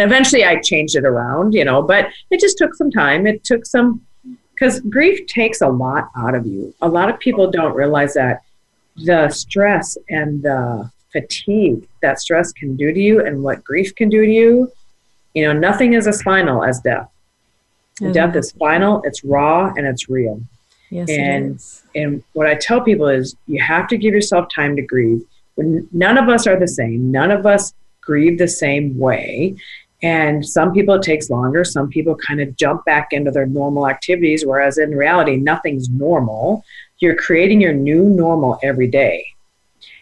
eventually 0.00 0.44
I 0.44 0.60
changed 0.60 0.96
it 0.96 1.04
around, 1.04 1.54
you 1.54 1.64
know, 1.64 1.82
but 1.82 2.08
it 2.30 2.40
just 2.40 2.58
took 2.58 2.74
some 2.74 2.90
time. 2.90 3.26
It 3.26 3.44
took 3.44 3.66
some, 3.66 4.04
because 4.52 4.80
grief 4.80 5.26
takes 5.26 5.60
a 5.60 5.68
lot 5.68 6.10
out 6.16 6.34
of 6.34 6.46
you. 6.46 6.74
A 6.82 6.88
lot 6.88 7.08
of 7.10 7.18
people 7.18 7.50
don't 7.50 7.74
realize 7.74 8.14
that 8.14 8.42
the 8.96 9.28
stress 9.30 9.96
and 10.08 10.42
the 10.42 10.90
fatigue 11.12 11.88
that 12.02 12.20
stress 12.20 12.52
can 12.52 12.76
do 12.76 12.92
to 12.92 13.00
you 13.00 13.24
and 13.24 13.42
what 13.42 13.64
grief 13.64 13.94
can 13.94 14.08
do 14.08 14.24
to 14.24 14.30
you, 14.30 14.70
you 15.34 15.44
know, 15.44 15.52
nothing 15.52 15.94
is 15.94 16.06
as 16.06 16.22
final 16.22 16.64
as 16.64 16.80
death. 16.80 17.08
Mm-hmm. 18.00 18.12
Death 18.12 18.36
is 18.36 18.52
final, 18.52 19.02
it's 19.02 19.24
raw, 19.24 19.72
and 19.76 19.86
it's 19.86 20.08
real. 20.08 20.40
Yes, 20.90 21.08
and 21.08 21.60
and 21.94 22.22
what 22.32 22.48
I 22.48 22.56
tell 22.56 22.80
people 22.80 23.06
is 23.06 23.36
you 23.46 23.62
have 23.62 23.86
to 23.88 23.96
give 23.96 24.12
yourself 24.12 24.48
time 24.52 24.74
to 24.76 24.82
grieve. 24.82 25.22
None 25.56 26.18
of 26.18 26.28
us 26.28 26.46
are 26.46 26.58
the 26.58 26.66
same. 26.66 27.12
None 27.12 27.30
of 27.30 27.46
us 27.46 27.74
grieve 28.00 28.38
the 28.38 28.48
same 28.48 28.98
way. 28.98 29.54
And 30.02 30.46
some 30.46 30.72
people 30.72 30.94
it 30.94 31.02
takes 31.02 31.28
longer. 31.28 31.64
Some 31.64 31.88
people 31.88 32.14
kind 32.14 32.40
of 32.40 32.56
jump 32.56 32.84
back 32.84 33.12
into 33.12 33.30
their 33.30 33.46
normal 33.46 33.88
activities, 33.88 34.46
whereas 34.46 34.78
in 34.78 34.96
reality, 34.96 35.36
nothing's 35.36 35.90
normal. 35.90 36.64
You're 37.00 37.16
creating 37.16 37.60
your 37.60 37.74
new 37.74 38.04
normal 38.04 38.58
every 38.62 38.88
day. 38.88 39.26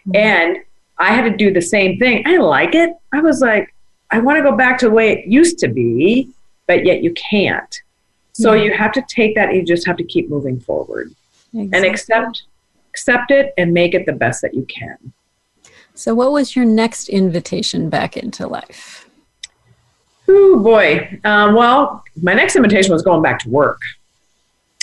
Mm-hmm. 0.07 0.15
And 0.15 0.57
I 0.97 1.13
had 1.13 1.23
to 1.23 1.35
do 1.35 1.53
the 1.53 1.61
same 1.61 1.97
thing. 1.97 2.23
I 2.25 2.37
like 2.37 2.75
it. 2.75 2.91
I 3.11 3.21
was 3.21 3.41
like, 3.41 3.73
I 4.11 4.19
want 4.19 4.37
to 4.37 4.43
go 4.43 4.55
back 4.55 4.77
to 4.79 4.85
the 4.85 4.91
way 4.91 5.11
it 5.11 5.27
used 5.27 5.59
to 5.59 5.67
be, 5.67 6.29
but 6.67 6.85
yet 6.85 7.03
you 7.03 7.13
can't. 7.13 7.81
So 8.33 8.53
you 8.53 8.73
have 8.73 8.93
to 8.93 9.03
take 9.09 9.35
that 9.35 9.49
and 9.49 9.57
you 9.57 9.65
just 9.65 9.85
have 9.85 9.97
to 9.97 10.03
keep 10.03 10.29
moving 10.29 10.61
forward 10.61 11.13
exactly. 11.53 11.77
and 11.77 11.85
accept 11.85 12.43
accept 12.91 13.31
it 13.31 13.53
and 13.57 13.73
make 13.73 13.93
it 13.93 14.05
the 14.05 14.13
best 14.13 14.41
that 14.41 14.53
you 14.53 14.63
can. 14.63 14.97
So 15.93 16.15
what 16.15 16.31
was 16.31 16.55
your 16.55 16.65
next 16.65 17.09
invitation 17.09 17.89
back 17.89 18.15
into 18.15 18.47
life? 18.47 19.08
Oh 20.29 20.59
boy. 20.59 21.19
Um, 21.23 21.55
well, 21.55 22.03
my 22.21 22.33
next 22.33 22.55
invitation 22.55 22.93
was 22.93 23.01
going 23.01 23.21
back 23.21 23.39
to 23.39 23.49
work. 23.49 23.81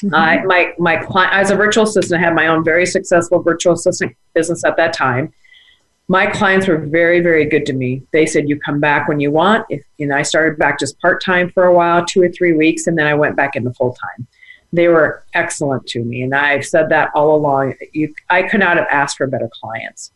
Mm-hmm. 0.02 0.14
I, 0.14 0.44
my 0.44 0.74
my 0.78 0.96
client 0.96 1.32
as 1.32 1.50
a 1.50 1.56
virtual 1.56 1.84
assistant, 1.84 2.20
I 2.20 2.24
had 2.24 2.34
my 2.34 2.48
own 2.48 2.64
very 2.64 2.84
successful 2.84 3.40
virtual 3.40 3.72
assistant 3.72 4.14
business 4.34 4.64
at 4.64 4.76
that 4.76 4.92
time 4.92 5.32
my 6.08 6.26
clients 6.26 6.68
were 6.68 6.78
very 6.78 7.20
very 7.20 7.44
good 7.44 7.66
to 7.66 7.72
me 7.72 8.02
they 8.12 8.26
said 8.26 8.48
you 8.48 8.58
come 8.60 8.80
back 8.80 9.08
when 9.08 9.20
you 9.20 9.30
want 9.30 9.66
if 9.68 9.84
know 9.98 10.14
i 10.16 10.22
started 10.22 10.58
back 10.58 10.78
just 10.78 10.98
part-time 11.00 11.50
for 11.50 11.64
a 11.64 11.74
while 11.74 12.04
two 12.04 12.22
or 12.22 12.28
three 12.28 12.52
weeks 12.52 12.86
and 12.86 12.98
then 12.98 13.06
i 13.06 13.14
went 13.14 13.36
back 13.36 13.56
into 13.56 13.72
full-time 13.72 14.26
they 14.72 14.88
were 14.88 15.24
excellent 15.34 15.86
to 15.86 16.02
me 16.04 16.22
and 16.22 16.34
i've 16.34 16.64
said 16.64 16.88
that 16.88 17.10
all 17.14 17.34
along 17.34 17.74
you, 17.92 18.12
i 18.30 18.42
could 18.42 18.60
not 18.60 18.76
have 18.76 18.86
asked 18.90 19.16
for 19.16 19.26
better 19.26 19.50
clients 19.60 20.12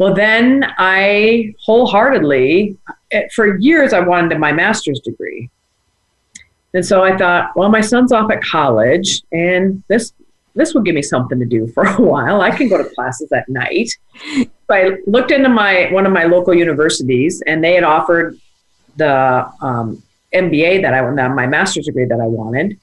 well 0.00 0.12
then 0.12 0.64
i 0.78 1.54
wholeheartedly 1.60 2.76
eh, 3.12 3.22
for 3.34 3.56
years 3.58 3.92
i 3.92 4.00
wanted 4.00 4.36
my 4.38 4.52
master's 4.52 4.98
degree 5.00 5.48
and 6.74 6.84
so 6.84 7.04
i 7.04 7.16
thought 7.16 7.54
well 7.54 7.68
my 7.68 7.80
son's 7.80 8.10
off 8.10 8.30
at 8.32 8.42
college 8.42 9.22
and 9.30 9.82
this 9.86 10.12
this 10.54 10.74
will 10.74 10.82
give 10.82 10.94
me 10.94 11.02
something 11.02 11.38
to 11.38 11.46
do 11.46 11.66
for 11.74 11.84
a 11.84 12.00
while. 12.00 12.40
I 12.40 12.50
can 12.50 12.68
go 12.68 12.78
to 12.78 12.88
classes 12.94 13.30
at 13.32 13.48
night. 13.48 13.90
So 14.34 14.48
I 14.70 14.96
looked 15.06 15.30
into 15.30 15.48
my 15.48 15.88
one 15.92 16.06
of 16.06 16.12
my 16.12 16.24
local 16.24 16.54
universities, 16.54 17.42
and 17.46 17.62
they 17.62 17.74
had 17.74 17.84
offered 17.84 18.38
the 18.96 19.50
um, 19.60 20.02
MBA 20.34 20.82
that 20.82 20.94
I 20.94 21.02
wanted, 21.02 21.28
my 21.30 21.46
master's 21.46 21.86
degree 21.86 22.04
that 22.04 22.20
I 22.20 22.26
wanted. 22.26 22.78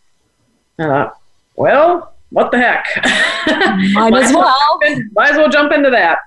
I 0.79 0.83
thought, 0.83 1.17
well, 1.55 2.13
what 2.29 2.51
the 2.51 2.57
heck? 2.57 2.85
Might, 3.93 4.13
as 4.13 4.33
well. 4.33 4.79
In, 4.85 5.09
might 5.13 5.31
as 5.31 5.37
well 5.37 5.49
jump 5.49 5.71
into 5.71 5.89
that. 5.89 6.19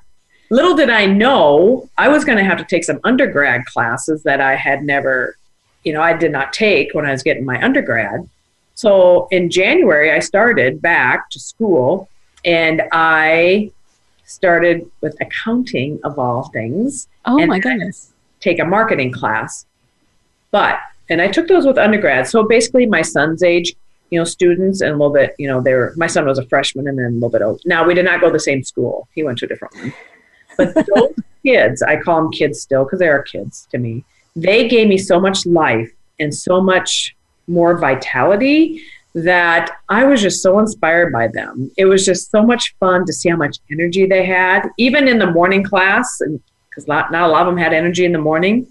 Little 0.51 0.75
did 0.75 0.91
I 0.91 1.07
know 1.07 1.89
I 1.97 2.09
was 2.09 2.25
going 2.25 2.39
to 2.39 2.45
have 2.45 2.59
to 2.59 2.65
take 2.65 2.83
some 2.83 2.99
undergrad 3.05 3.65
classes 3.67 4.25
that 4.25 4.41
I 4.41 4.57
had 4.57 4.83
never, 4.83 5.37
you 5.85 5.93
know, 5.93 6.03
I 6.03 6.13
did 6.13 6.33
not 6.33 6.53
take 6.53 6.93
when 6.93 7.07
I 7.07 7.13
was 7.13 7.23
getting 7.23 7.45
my 7.45 7.63
undergrad. 7.63 8.29
So 8.75 9.29
in 9.31 9.49
January, 9.49 10.11
I 10.11 10.19
started 10.19 10.83
back 10.83 11.31
to 11.31 11.39
school 11.39 12.09
and 12.45 12.83
I 12.91 13.71
started 14.25 14.91
with 15.01 15.17
accounting 15.21 16.01
of 16.03 16.19
all 16.19 16.49
things. 16.49 17.07
Oh 17.27 17.47
my 17.47 17.61
goodness. 17.61 18.13
Take 18.41 18.59
a 18.59 18.65
marketing 18.65 19.13
class. 19.13 19.67
But, 20.51 20.81
and 21.09 21.23
I 21.23 21.29
took 21.29 21.47
those 21.47 21.65
with 21.65 21.79
undergrad. 21.79 22.27
So 22.27 22.43
basically, 22.43 22.87
my 22.87 23.03
son's 23.03 23.45
age, 23.45 23.75
you 24.11 24.19
know, 24.19 24.25
students 24.25 24.81
and 24.81 24.91
a 24.91 24.97
little 24.97 25.13
bit, 25.13 25.37
you 25.39 25.47
know, 25.47 25.61
they 25.61 25.75
were, 25.75 25.93
my 25.97 26.09
son 26.09 26.27
was 26.27 26.39
a 26.39 26.47
freshman 26.47 26.89
and 26.89 26.99
then 26.99 27.07
a 27.07 27.11
little 27.11 27.31
bit 27.31 27.43
old. 27.43 27.61
Now, 27.65 27.87
we 27.87 27.95
did 27.95 28.05
not 28.05 28.21
go 28.21 28.27
to 28.29 28.33
the 28.33 28.41
same 28.41 28.65
school, 28.65 29.09
he 29.15 29.23
went 29.23 29.39
to 29.39 29.45
a 29.45 29.49
different 29.49 29.75
one. 29.77 29.93
But 30.75 30.87
those 30.95 31.15
kids, 31.45 31.83
I 31.83 31.97
call 31.97 32.23
them 32.23 32.33
kids 32.33 32.61
still 32.61 32.85
because 32.85 32.99
they 32.99 33.09
are 33.09 33.23
kids 33.23 33.67
to 33.71 33.79
me, 33.79 34.05
they 34.37 34.69
gave 34.69 34.89
me 34.89 34.99
so 34.99 35.21
much 35.21 35.47
life 35.47 35.91
and 36.19 36.35
so 36.35 36.61
much 36.61 37.17
more 37.47 37.77
vitality 37.77 38.83
that 39.15 39.71
I 39.89 40.05
was 40.05 40.23
just 40.23 40.43
so 40.43 40.59
inspired 40.59 41.13
by 41.13 41.29
them. 41.29 41.71
It 41.77 41.87
was 41.87 42.05
just 42.05 42.31
so 42.31 42.45
much 42.45 42.75
fun 42.79 43.05
to 43.07 43.13
see 43.13 43.29
how 43.29 43.37
much 43.37 43.59
energy 43.71 44.07
they 44.07 44.25
had, 44.25 44.69
even 44.79 45.09
in 45.09 45.19
the 45.19 45.31
morning 45.31 45.65
class, 45.65 46.21
because 46.69 46.87
not, 46.87 47.11
not 47.11 47.29
a 47.29 47.33
lot 47.33 47.43
of 47.43 47.49
them 47.49 47.57
had 47.57 47.73
energy 47.73 48.05
in 48.05 48.13
the 48.13 48.19
morning. 48.19 48.69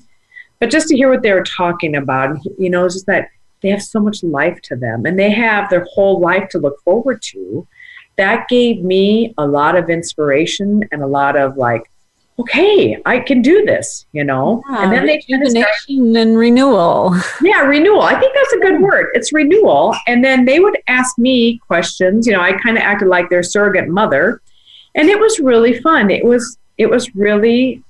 But 0.59 0.71
just 0.71 0.87
to 0.89 0.95
hear 0.95 1.09
what 1.09 1.23
they 1.23 1.33
were 1.33 1.43
talking 1.43 1.95
about, 1.95 2.37
you 2.57 2.69
know, 2.69 2.85
it's 2.85 2.95
just 2.95 3.05
that 3.07 3.29
they 3.61 3.69
have 3.69 3.81
so 3.81 3.99
much 3.99 4.23
life 4.23 4.61
to 4.63 4.75
them 4.75 5.05
and 5.05 5.19
they 5.19 5.31
have 5.31 5.69
their 5.69 5.85
whole 5.93 6.19
life 6.19 6.49
to 6.49 6.59
look 6.59 6.81
forward 6.83 7.21
to. 7.23 7.67
That 8.19 8.49
gave 8.49 8.83
me 8.83 9.33
a 9.37 9.47
lot 9.47 9.77
of 9.77 9.89
inspiration 9.89 10.83
and 10.91 11.01
a 11.01 11.07
lot 11.07 11.37
of 11.37 11.55
like, 11.55 11.89
okay, 12.39 12.97
I 13.05 13.19
can 13.19 13.41
do 13.41 13.65
this, 13.65 14.05
you 14.11 14.25
know. 14.25 14.61
Yeah, 14.69 14.83
and 14.83 14.91
then 14.91 15.05
they 15.05 15.21
kind 15.29 15.41
of 15.41 15.53
and 15.89 16.37
renewal. 16.37 17.15
Yeah, 17.41 17.61
renewal. 17.61 18.01
I 18.01 18.19
think 18.19 18.33
that's 18.35 18.53
a 18.53 18.59
good 18.59 18.81
word. 18.81 19.07
It's 19.13 19.31
renewal. 19.31 19.95
And 20.05 20.23
then 20.23 20.43
they 20.43 20.59
would 20.59 20.77
ask 20.87 21.17
me 21.17 21.59
questions. 21.67 22.27
You 22.27 22.33
know, 22.33 22.41
I 22.41 22.53
kind 22.53 22.77
of 22.77 22.83
acted 22.83 23.07
like 23.07 23.29
their 23.29 23.41
surrogate 23.41 23.87
mother, 23.87 24.41
and 24.95 25.07
it 25.07 25.17
was 25.17 25.39
really 25.39 25.79
fun. 25.79 26.11
It 26.11 26.25
was 26.25 26.57
it 26.77 26.89
was 26.89 27.13
really 27.15 27.83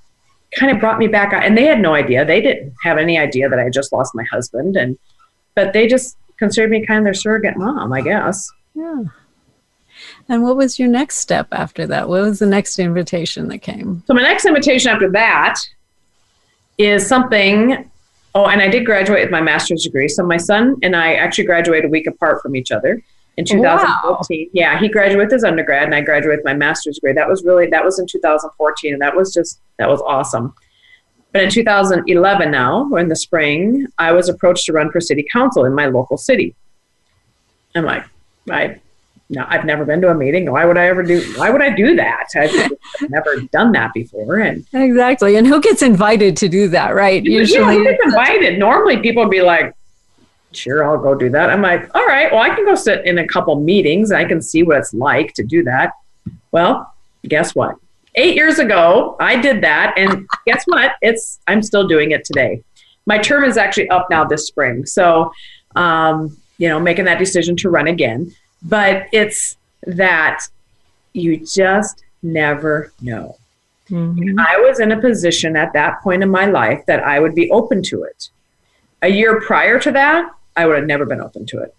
kind 0.57 0.71
of 0.71 0.79
brought 0.79 0.97
me 0.97 1.07
back 1.07 1.31
and 1.33 1.57
they 1.57 1.65
had 1.65 1.79
no 1.79 1.93
idea. 1.93 2.25
They 2.25 2.41
didn't 2.41 2.73
have 2.83 2.97
any 2.97 3.17
idea 3.17 3.49
that 3.49 3.59
I 3.59 3.69
just 3.69 3.91
lost 3.91 4.15
my 4.15 4.25
husband 4.31 4.75
and 4.75 4.97
but 5.55 5.73
they 5.73 5.87
just 5.87 6.17
considered 6.37 6.71
me 6.71 6.85
kind 6.85 6.99
of 6.99 7.03
their 7.03 7.13
surrogate 7.13 7.57
mom, 7.57 7.93
I 7.93 8.01
guess. 8.01 8.49
Yeah. 8.73 9.03
And 10.29 10.43
what 10.43 10.55
was 10.55 10.77
your 10.77 10.87
next 10.87 11.17
step 11.17 11.47
after 11.51 11.87
that? 11.87 12.07
What 12.07 12.21
was 12.21 12.39
the 12.39 12.45
next 12.45 12.77
invitation 12.77 13.47
that 13.47 13.57
came? 13.59 14.03
So 14.05 14.13
my 14.13 14.21
next 14.21 14.45
invitation 14.45 14.91
after 14.91 15.09
that 15.11 15.59
is 16.77 17.05
something. 17.05 17.89
Oh, 18.35 18.45
and 18.45 18.61
I 18.61 18.67
did 18.67 18.85
graduate 18.85 19.23
with 19.23 19.31
my 19.31 19.41
master's 19.41 19.83
degree. 19.83 20.07
So 20.07 20.23
my 20.23 20.37
son 20.37 20.77
and 20.83 20.95
I 20.95 21.15
actually 21.15 21.45
graduated 21.45 21.85
a 21.85 21.87
week 21.89 22.05
apart 22.05 22.43
from 22.43 22.55
each 22.55 22.71
other 22.71 23.01
in 23.37 23.45
2014. 23.45 24.49
Wow. 24.49 24.49
Yeah, 24.53 24.79
he 24.79 24.87
graduated 24.87 25.17
with 25.17 25.31
his 25.31 25.43
undergrad, 25.43 25.83
and 25.83 25.95
I 25.95 26.01
graduated 26.01 26.39
with 26.39 26.45
my 26.45 26.53
master's 26.53 26.95
degree. 26.95 27.13
That 27.13 27.27
was 27.27 27.43
really 27.43 27.65
that 27.67 27.83
was 27.83 27.97
in 27.97 28.05
2014, 28.05 28.93
and 28.93 29.01
that 29.01 29.15
was 29.15 29.33
just 29.33 29.59
that 29.77 29.89
was 29.89 30.01
awesome. 30.01 30.53
But 31.31 31.43
in 31.43 31.49
2011, 31.49 32.51
now 32.51 32.87
or 32.91 32.99
in 32.99 33.07
the 33.07 33.15
spring, 33.15 33.87
I 33.97 34.11
was 34.11 34.29
approached 34.29 34.65
to 34.65 34.73
run 34.73 34.91
for 34.91 34.99
city 34.99 35.25
council 35.31 35.65
in 35.65 35.73
my 35.73 35.87
local 35.87 36.17
city. 36.17 36.55
I'm 37.75 37.85
like, 37.85 38.03
I 38.49 38.79
no, 39.31 39.45
I've 39.47 39.63
never 39.63 39.85
been 39.85 40.01
to 40.01 40.09
a 40.09 40.15
meeting. 40.15 40.51
Why 40.51 40.65
would 40.65 40.77
I 40.77 40.87
ever 40.87 41.03
do? 41.03 41.21
Why 41.35 41.51
would 41.51 41.61
I 41.61 41.69
do 41.69 41.95
that? 41.95 42.29
I've 42.35 43.09
never 43.09 43.41
done 43.51 43.71
that 43.73 43.93
before. 43.93 44.39
And 44.39 44.65
exactly. 44.73 45.35
And 45.35 45.45
who 45.45 45.61
gets 45.61 45.83
invited 45.83 46.35
to 46.37 46.49
do 46.49 46.67
that, 46.69 46.95
right? 46.95 47.23
Usually, 47.23 47.59
yeah, 47.59 47.71
who 47.71 47.83
gets 47.83 48.03
invited. 48.03 48.57
Normally, 48.57 48.97
people 48.97 49.23
would 49.23 49.31
be 49.31 49.43
like, 49.43 49.75
"Sure, 50.51 50.83
I'll 50.83 50.97
go 50.97 51.13
do 51.13 51.29
that." 51.29 51.51
I'm 51.51 51.61
like, 51.61 51.95
"All 51.95 52.07
right, 52.07 52.31
well, 52.31 52.41
I 52.41 52.49
can 52.55 52.65
go 52.65 52.73
sit 52.73 53.05
in 53.05 53.19
a 53.19 53.27
couple 53.27 53.55
meetings. 53.59 54.11
I 54.11 54.25
can 54.25 54.41
see 54.41 54.63
what 54.63 54.77
it's 54.77 54.95
like 54.95 55.33
to 55.35 55.43
do 55.43 55.63
that." 55.63 55.91
Well, 56.51 56.91
guess 57.27 57.53
what? 57.53 57.75
Eight 58.15 58.35
years 58.35 58.57
ago, 58.57 59.15
I 59.19 59.39
did 59.39 59.61
that, 59.61 59.93
and 59.95 60.27
guess 60.47 60.63
what? 60.65 60.93
It's 61.03 61.39
I'm 61.45 61.61
still 61.61 61.87
doing 61.87 62.11
it 62.11 62.25
today. 62.25 62.63
My 63.05 63.19
term 63.19 63.43
is 63.43 63.57
actually 63.57 63.89
up 63.89 64.07
now 64.09 64.25
this 64.25 64.47
spring, 64.47 64.87
so 64.87 65.31
um, 65.75 66.35
you 66.57 66.67
know, 66.67 66.79
making 66.79 67.05
that 67.05 67.19
decision 67.19 67.55
to 67.57 67.69
run 67.69 67.85
again 67.85 68.33
but 68.63 69.07
it's 69.11 69.57
that 69.85 70.41
you 71.13 71.37
just 71.37 72.03
never 72.21 72.91
know. 73.01 73.37
Mm-hmm. 73.89 74.39
I 74.39 74.57
was 74.57 74.79
in 74.79 74.91
a 74.91 75.01
position 75.01 75.55
at 75.55 75.73
that 75.73 76.01
point 76.01 76.21
in 76.21 76.29
my 76.29 76.45
life 76.45 76.85
that 76.85 77.03
I 77.03 77.19
would 77.19 77.33
be 77.33 77.49
open 77.51 77.81
to 77.83 78.03
it. 78.03 78.29
A 79.01 79.07
year 79.07 79.41
prior 79.41 79.79
to 79.79 79.91
that, 79.91 80.29
I 80.55 80.65
would 80.65 80.75
have 80.75 80.85
never 80.85 81.05
been 81.05 81.21
open 81.21 81.45
to 81.47 81.59
it. 81.59 81.73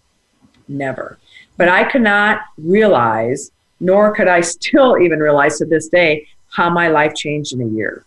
Never. 0.67 1.17
But 1.57 1.69
I 1.69 1.83
could 1.83 2.01
not 2.01 2.41
realize, 2.57 3.51
nor 3.79 4.13
could 4.13 4.27
I 4.27 4.41
still 4.55 4.97
even 4.99 5.19
realize 5.19 5.57
to 5.59 5.65
this 5.65 5.87
day, 5.87 6.27
how 6.49 6.69
my 6.69 6.89
life 6.89 7.15
changed 7.15 7.53
in 7.53 7.61
a 7.61 7.67
year. 7.67 8.05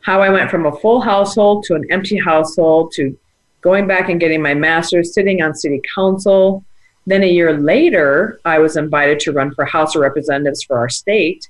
How 0.00 0.22
I 0.22 0.30
went 0.30 0.50
from 0.50 0.66
a 0.66 0.76
full 0.76 1.00
household 1.00 1.64
to 1.64 1.74
an 1.74 1.84
empty 1.90 2.18
household 2.18 2.92
to 2.92 3.16
going 3.60 3.86
back 3.86 4.08
and 4.08 4.18
getting 4.18 4.42
my 4.42 4.54
master's, 4.54 5.12
sitting 5.12 5.42
on 5.42 5.54
city 5.54 5.80
council, 5.94 6.64
then 7.06 7.22
a 7.22 7.28
year 7.28 7.58
later, 7.58 8.40
I 8.44 8.58
was 8.58 8.76
invited 8.76 9.20
to 9.20 9.32
run 9.32 9.54
for 9.54 9.64
House 9.64 9.96
of 9.96 10.02
Representatives 10.02 10.62
for 10.62 10.78
our 10.78 10.88
state, 10.88 11.48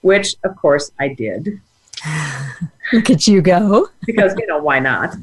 which 0.00 0.34
of 0.44 0.56
course 0.56 0.90
I 0.98 1.08
did. 1.08 1.60
Look 2.92 3.10
at 3.10 3.26
you 3.26 3.42
go. 3.42 3.88
because, 4.06 4.34
you 4.38 4.46
know, 4.46 4.58
why 4.58 4.78
not? 4.78 5.14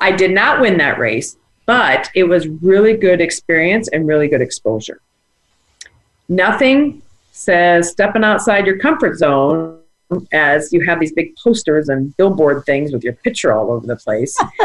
I 0.00 0.12
did 0.12 0.32
not 0.32 0.60
win 0.60 0.78
that 0.78 0.98
race, 0.98 1.36
but 1.64 2.10
it 2.14 2.24
was 2.24 2.48
really 2.48 2.96
good 2.96 3.20
experience 3.20 3.88
and 3.88 4.06
really 4.06 4.28
good 4.28 4.42
exposure. 4.42 5.00
Nothing 6.28 7.02
says 7.30 7.90
stepping 7.90 8.24
outside 8.24 8.66
your 8.66 8.78
comfort 8.78 9.16
zone 9.16 9.81
as 10.32 10.72
you 10.72 10.84
have 10.84 11.00
these 11.00 11.12
big 11.12 11.34
posters 11.36 11.88
and 11.88 12.16
billboard 12.16 12.64
things 12.64 12.92
with 12.92 13.02
your 13.04 13.14
picture 13.14 13.52
all 13.52 13.70
over 13.70 13.86
the 13.86 13.96
place. 13.96 14.36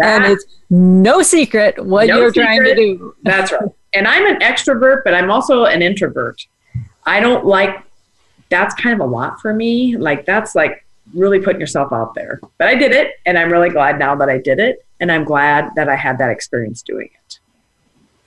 and 0.00 0.24
it's 0.24 0.44
no 0.70 1.22
secret 1.22 1.84
what 1.84 2.08
no 2.08 2.18
you're 2.18 2.32
secret. 2.32 2.44
trying 2.44 2.64
to 2.64 2.74
do. 2.74 3.14
That's 3.22 3.52
right. 3.52 3.70
And 3.94 4.06
I'm 4.06 4.26
an 4.26 4.40
extrovert, 4.40 5.02
but 5.04 5.14
I'm 5.14 5.30
also 5.30 5.64
an 5.64 5.82
introvert. 5.82 6.46
I 7.04 7.20
don't 7.20 7.46
like 7.46 7.84
that's 8.50 8.74
kind 8.74 8.94
of 8.94 9.06
a 9.06 9.10
lot 9.10 9.40
for 9.40 9.52
me. 9.52 9.96
Like 9.96 10.24
that's 10.26 10.54
like 10.54 10.84
really 11.14 11.40
putting 11.40 11.60
yourself 11.60 11.92
out 11.92 12.14
there. 12.14 12.40
But 12.58 12.68
I 12.68 12.74
did 12.74 12.92
it 12.92 13.14
and 13.26 13.38
I'm 13.38 13.50
really 13.50 13.70
glad 13.70 13.98
now 13.98 14.14
that 14.16 14.28
I 14.28 14.38
did 14.38 14.58
it 14.58 14.84
and 15.00 15.10
I'm 15.10 15.24
glad 15.24 15.70
that 15.76 15.88
I 15.88 15.96
had 15.96 16.18
that 16.18 16.30
experience 16.30 16.82
doing 16.82 17.08
it. 17.12 17.27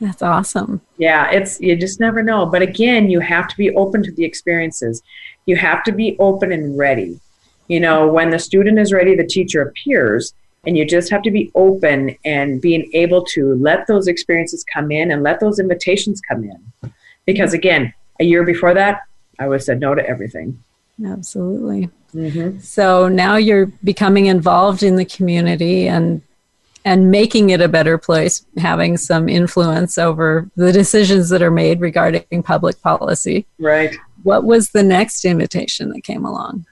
That's 0.02 0.24
awesome. 0.24 0.82
Yeah, 0.98 1.30
it's 1.30 1.62
you 1.62 1.76
just 1.76 2.00
never 2.00 2.24
know. 2.24 2.46
But 2.46 2.64
again, 2.64 3.10
you 3.10 3.20
have 3.20 3.48
to 3.48 3.56
be 3.56 3.74
open 3.76 4.02
to 4.04 4.12
the 4.12 4.26
experiences 4.26 5.02
you 5.46 5.56
have 5.56 5.84
to 5.84 5.92
be 5.92 6.16
open 6.20 6.52
and 6.52 6.78
ready. 6.78 7.20
You 7.68 7.80
know, 7.80 8.08
when 8.08 8.30
the 8.30 8.40
student 8.40 8.80
is 8.80 8.94
ready, 8.94 9.16
the 9.16 9.26
teacher 9.26 9.62
appears, 9.62 10.34
and 10.66 10.78
you 10.78 10.86
just 10.86 11.10
have 11.10 11.22
to 11.24 11.32
be 11.32 11.52
open 11.56 12.16
and 12.26 12.62
being 12.62 12.90
able 12.94 13.24
to 13.26 13.56
let 13.56 13.88
those 13.88 14.08
experiences 14.08 14.64
come 14.64 14.92
in 14.92 15.12
and 15.12 15.24
let 15.24 15.40
those 15.40 15.60
invitations 15.60 16.22
come 16.22 16.44
in. 16.44 16.94
Because 17.26 17.54
again, 17.54 17.94
a 18.20 18.24
year 18.24 18.44
before 18.44 18.74
that, 18.74 19.02
I 19.40 19.48
would 19.48 19.56
have 19.56 19.64
said 19.64 19.80
no 19.80 19.96
to 19.96 20.06
everything. 20.08 20.64
Absolutely. 21.04 21.90
Mm-hmm. 22.14 22.60
So 22.60 23.08
now 23.08 23.38
you're 23.38 23.68
becoming 23.84 24.28
involved 24.28 24.84
in 24.84 24.98
the 24.98 25.06
community 25.06 25.88
and 25.88 26.22
and 26.84 27.12
making 27.12 27.52
it 27.52 27.62
a 27.62 27.68
better 27.68 27.98
place, 27.98 28.46
having 28.58 28.98
some 28.98 29.30
influence 29.30 29.98
over 29.98 30.50
the 30.56 30.72
decisions 30.72 31.30
that 31.30 31.42
are 31.42 31.52
made 31.52 31.80
regarding 31.80 32.44
public 32.44 32.82
policy. 32.82 33.46
Right 33.60 33.96
what 34.24 34.44
was 34.44 34.70
the 34.70 34.84
next 34.84 35.26
invitation 35.26 35.90
that 35.90 36.04
came 36.04 36.26
along? 36.26 36.66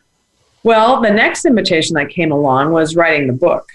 Well, 0.63 1.01
the 1.01 1.11
next 1.11 1.45
invitation 1.45 1.95
that 1.95 2.09
came 2.09 2.31
along 2.31 2.71
was 2.71 2.95
writing 2.95 3.27
the 3.27 3.33
book. 3.33 3.69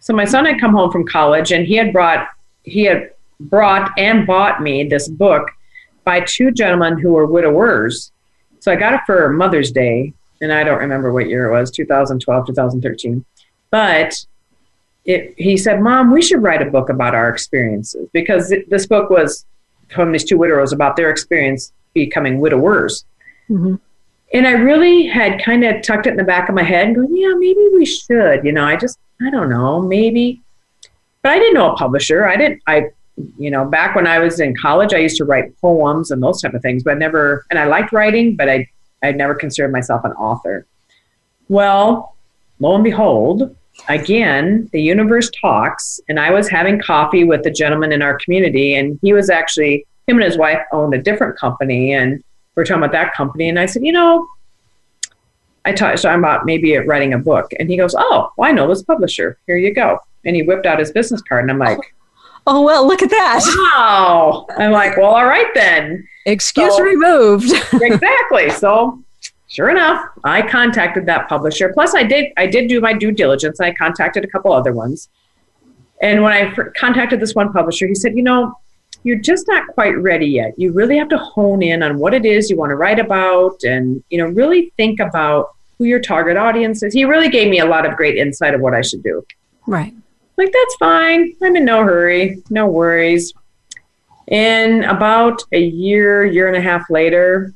So 0.00 0.14
my 0.14 0.24
son 0.24 0.44
had 0.44 0.60
come 0.60 0.72
home 0.72 0.90
from 0.90 1.06
college 1.06 1.52
and 1.52 1.66
he 1.66 1.76
had 1.76 1.92
brought 1.92 2.28
he 2.64 2.84
had 2.84 3.12
brought 3.38 3.90
and 3.96 4.26
bought 4.26 4.62
me 4.62 4.84
this 4.84 5.08
book 5.08 5.50
by 6.04 6.20
two 6.20 6.50
gentlemen 6.50 6.98
who 6.98 7.12
were 7.12 7.26
widowers. 7.26 8.12
So 8.58 8.70
I 8.70 8.76
got 8.76 8.92
it 8.92 9.00
for 9.06 9.30
Mother's 9.30 9.70
Day, 9.70 10.12
and 10.42 10.52
I 10.52 10.62
don't 10.62 10.78
remember 10.78 11.10
what 11.12 11.28
year 11.28 11.46
it 11.46 11.58
was, 11.58 11.70
2012, 11.70 12.46
2013. 12.48 13.24
But 13.70 14.26
it, 15.04 15.34
he 15.36 15.56
said, 15.56 15.80
Mom, 15.80 16.12
we 16.12 16.22
should 16.22 16.42
write 16.42 16.62
a 16.62 16.70
book 16.70 16.88
about 16.88 17.14
our 17.14 17.28
experiences 17.28 18.08
because 18.12 18.52
it, 18.52 18.68
this 18.70 18.86
book 18.86 19.10
was 19.10 19.46
from 19.88 20.12
these 20.12 20.24
two 20.24 20.38
widowers 20.38 20.72
about 20.72 20.96
their 20.96 21.10
experience 21.10 21.72
becoming 21.94 22.38
widowers. 22.38 23.04
Mm-hmm. 23.48 23.76
And 24.32 24.46
I 24.46 24.52
really 24.52 25.06
had 25.06 25.42
kind 25.42 25.64
of 25.64 25.82
tucked 25.82 26.06
it 26.06 26.10
in 26.10 26.16
the 26.16 26.24
back 26.24 26.48
of 26.48 26.54
my 26.54 26.62
head 26.62 26.86
and 26.86 26.96
going, 26.96 27.16
yeah, 27.16 27.34
maybe 27.34 27.68
we 27.72 27.84
should. 27.84 28.44
You 28.44 28.52
know, 28.52 28.64
I 28.64 28.76
just, 28.76 28.98
I 29.20 29.30
don't 29.30 29.50
know, 29.50 29.82
maybe. 29.82 30.40
But 31.22 31.32
I 31.32 31.38
didn't 31.38 31.54
know 31.54 31.72
a 31.72 31.76
publisher. 31.76 32.26
I 32.26 32.36
didn't, 32.36 32.62
I, 32.66 32.90
you 33.38 33.50
know, 33.50 33.64
back 33.64 33.96
when 33.96 34.06
I 34.06 34.20
was 34.20 34.38
in 34.38 34.54
college, 34.56 34.94
I 34.94 34.98
used 34.98 35.16
to 35.16 35.24
write 35.24 35.58
poems 35.60 36.10
and 36.10 36.22
those 36.22 36.40
type 36.40 36.54
of 36.54 36.62
things, 36.62 36.84
but 36.84 36.94
I 36.94 36.98
never, 36.98 37.44
and 37.50 37.58
I 37.58 37.64
liked 37.64 37.92
writing, 37.92 38.36
but 38.36 38.48
I, 38.48 38.68
I 39.02 39.12
never 39.12 39.34
considered 39.34 39.72
myself 39.72 40.04
an 40.04 40.12
author. 40.12 40.64
Well, 41.48 42.14
lo 42.60 42.76
and 42.76 42.84
behold, 42.84 43.56
again, 43.88 44.68
the 44.72 44.82
universe 44.82 45.30
talks, 45.40 46.00
and 46.08 46.18
I 46.20 46.30
was 46.30 46.48
having 46.48 46.80
coffee 46.80 47.24
with 47.24 47.44
a 47.46 47.50
gentleman 47.50 47.92
in 47.92 48.02
our 48.02 48.18
community, 48.18 48.74
and 48.74 48.98
he 49.02 49.12
was 49.12 49.30
actually 49.30 49.86
him 50.06 50.16
and 50.16 50.24
his 50.24 50.36
wife 50.36 50.60
owned 50.72 50.94
a 50.94 51.02
different 51.02 51.38
company, 51.38 51.92
and 51.92 52.22
we 52.54 52.62
are 52.62 52.64
talking 52.64 52.82
about 52.82 52.92
that 52.92 53.14
company. 53.14 53.48
And 53.48 53.58
I 53.58 53.66
said, 53.66 53.84
you 53.84 53.92
know, 53.92 54.26
I 55.64 55.72
talked 55.72 56.04
about 56.04 56.46
maybe 56.46 56.76
writing 56.78 57.12
a 57.12 57.18
book, 57.18 57.50
and 57.58 57.68
he 57.70 57.76
goes, 57.76 57.94
"Oh, 57.96 58.32
well, 58.36 58.48
I 58.48 58.52
know 58.52 58.68
this 58.68 58.82
publisher. 58.82 59.38
Here 59.46 59.56
you 59.56 59.74
go." 59.74 59.98
And 60.24 60.34
he 60.34 60.42
whipped 60.42 60.66
out 60.66 60.78
his 60.78 60.90
business 60.90 61.22
card, 61.22 61.44
and 61.44 61.50
I'm 61.50 61.58
like, 61.58 61.78
"Oh, 62.46 62.58
oh 62.58 62.62
well, 62.62 62.86
look 62.86 63.02
at 63.02 63.10
that!" 63.10 63.40
Wow. 63.44 64.46
I'm 64.56 64.72
like, 64.72 64.96
"Well, 64.96 65.10
all 65.10 65.26
right 65.26 65.50
then." 65.54 66.06
Excuse 66.26 66.76
so, 66.76 66.82
removed. 66.82 67.50
exactly. 67.72 68.50
So, 68.50 69.02
sure 69.50 69.68
enough, 69.68 70.02
I 70.24 70.40
contacted 70.40 71.04
that 71.06 71.28
publisher. 71.28 71.70
Plus, 71.74 71.94
I 71.94 72.04
did 72.04 72.32
I 72.38 72.46
did 72.46 72.68
do 72.68 72.80
my 72.80 72.94
due 72.94 73.12
diligence. 73.12 73.60
I 73.60 73.72
contacted 73.74 74.24
a 74.24 74.28
couple 74.28 74.52
other 74.52 74.72
ones, 74.72 75.10
and 76.00 76.22
when 76.22 76.32
I 76.32 76.50
contacted 76.78 77.20
this 77.20 77.34
one 77.34 77.52
publisher, 77.52 77.86
he 77.86 77.94
said, 77.94 78.16
"You 78.16 78.22
know, 78.22 78.54
you're 79.04 79.18
just 79.18 79.46
not 79.48 79.66
quite 79.68 79.96
ready 79.98 80.26
yet. 80.26 80.54
You 80.58 80.72
really 80.72 80.98
have 80.98 81.08
to 81.08 81.18
hone 81.18 81.62
in 81.62 81.82
on 81.82 81.98
what 81.98 82.14
it 82.14 82.24
is 82.26 82.50
you 82.50 82.56
want 82.56 82.70
to 82.70 82.76
write 82.76 82.98
about 82.98 83.62
and, 83.62 84.02
you 84.10 84.18
know, 84.18 84.26
really 84.26 84.72
think 84.76 85.00
about 85.00 85.54
who 85.78 85.84
your 85.84 86.00
target 86.00 86.36
audience 86.36 86.82
is. 86.82 86.92
He 86.92 87.04
really 87.04 87.30
gave 87.30 87.48
me 87.48 87.60
a 87.60 87.64
lot 87.64 87.86
of 87.86 87.96
great 87.96 88.18
insight 88.18 88.54
of 88.54 88.60
what 88.60 88.74
I 88.74 88.82
should 88.82 89.02
do. 89.02 89.24
Right. 89.66 89.94
Like, 90.36 90.52
that's 90.52 90.74
fine. 90.76 91.34
I'm 91.42 91.56
in 91.56 91.64
no 91.64 91.82
hurry. 91.82 92.42
No 92.50 92.66
worries. 92.66 93.32
And 94.28 94.84
about 94.84 95.42
a 95.52 95.60
year, 95.60 96.24
year 96.24 96.48
and 96.48 96.56
a 96.56 96.60
half 96.60 96.88
later, 96.90 97.54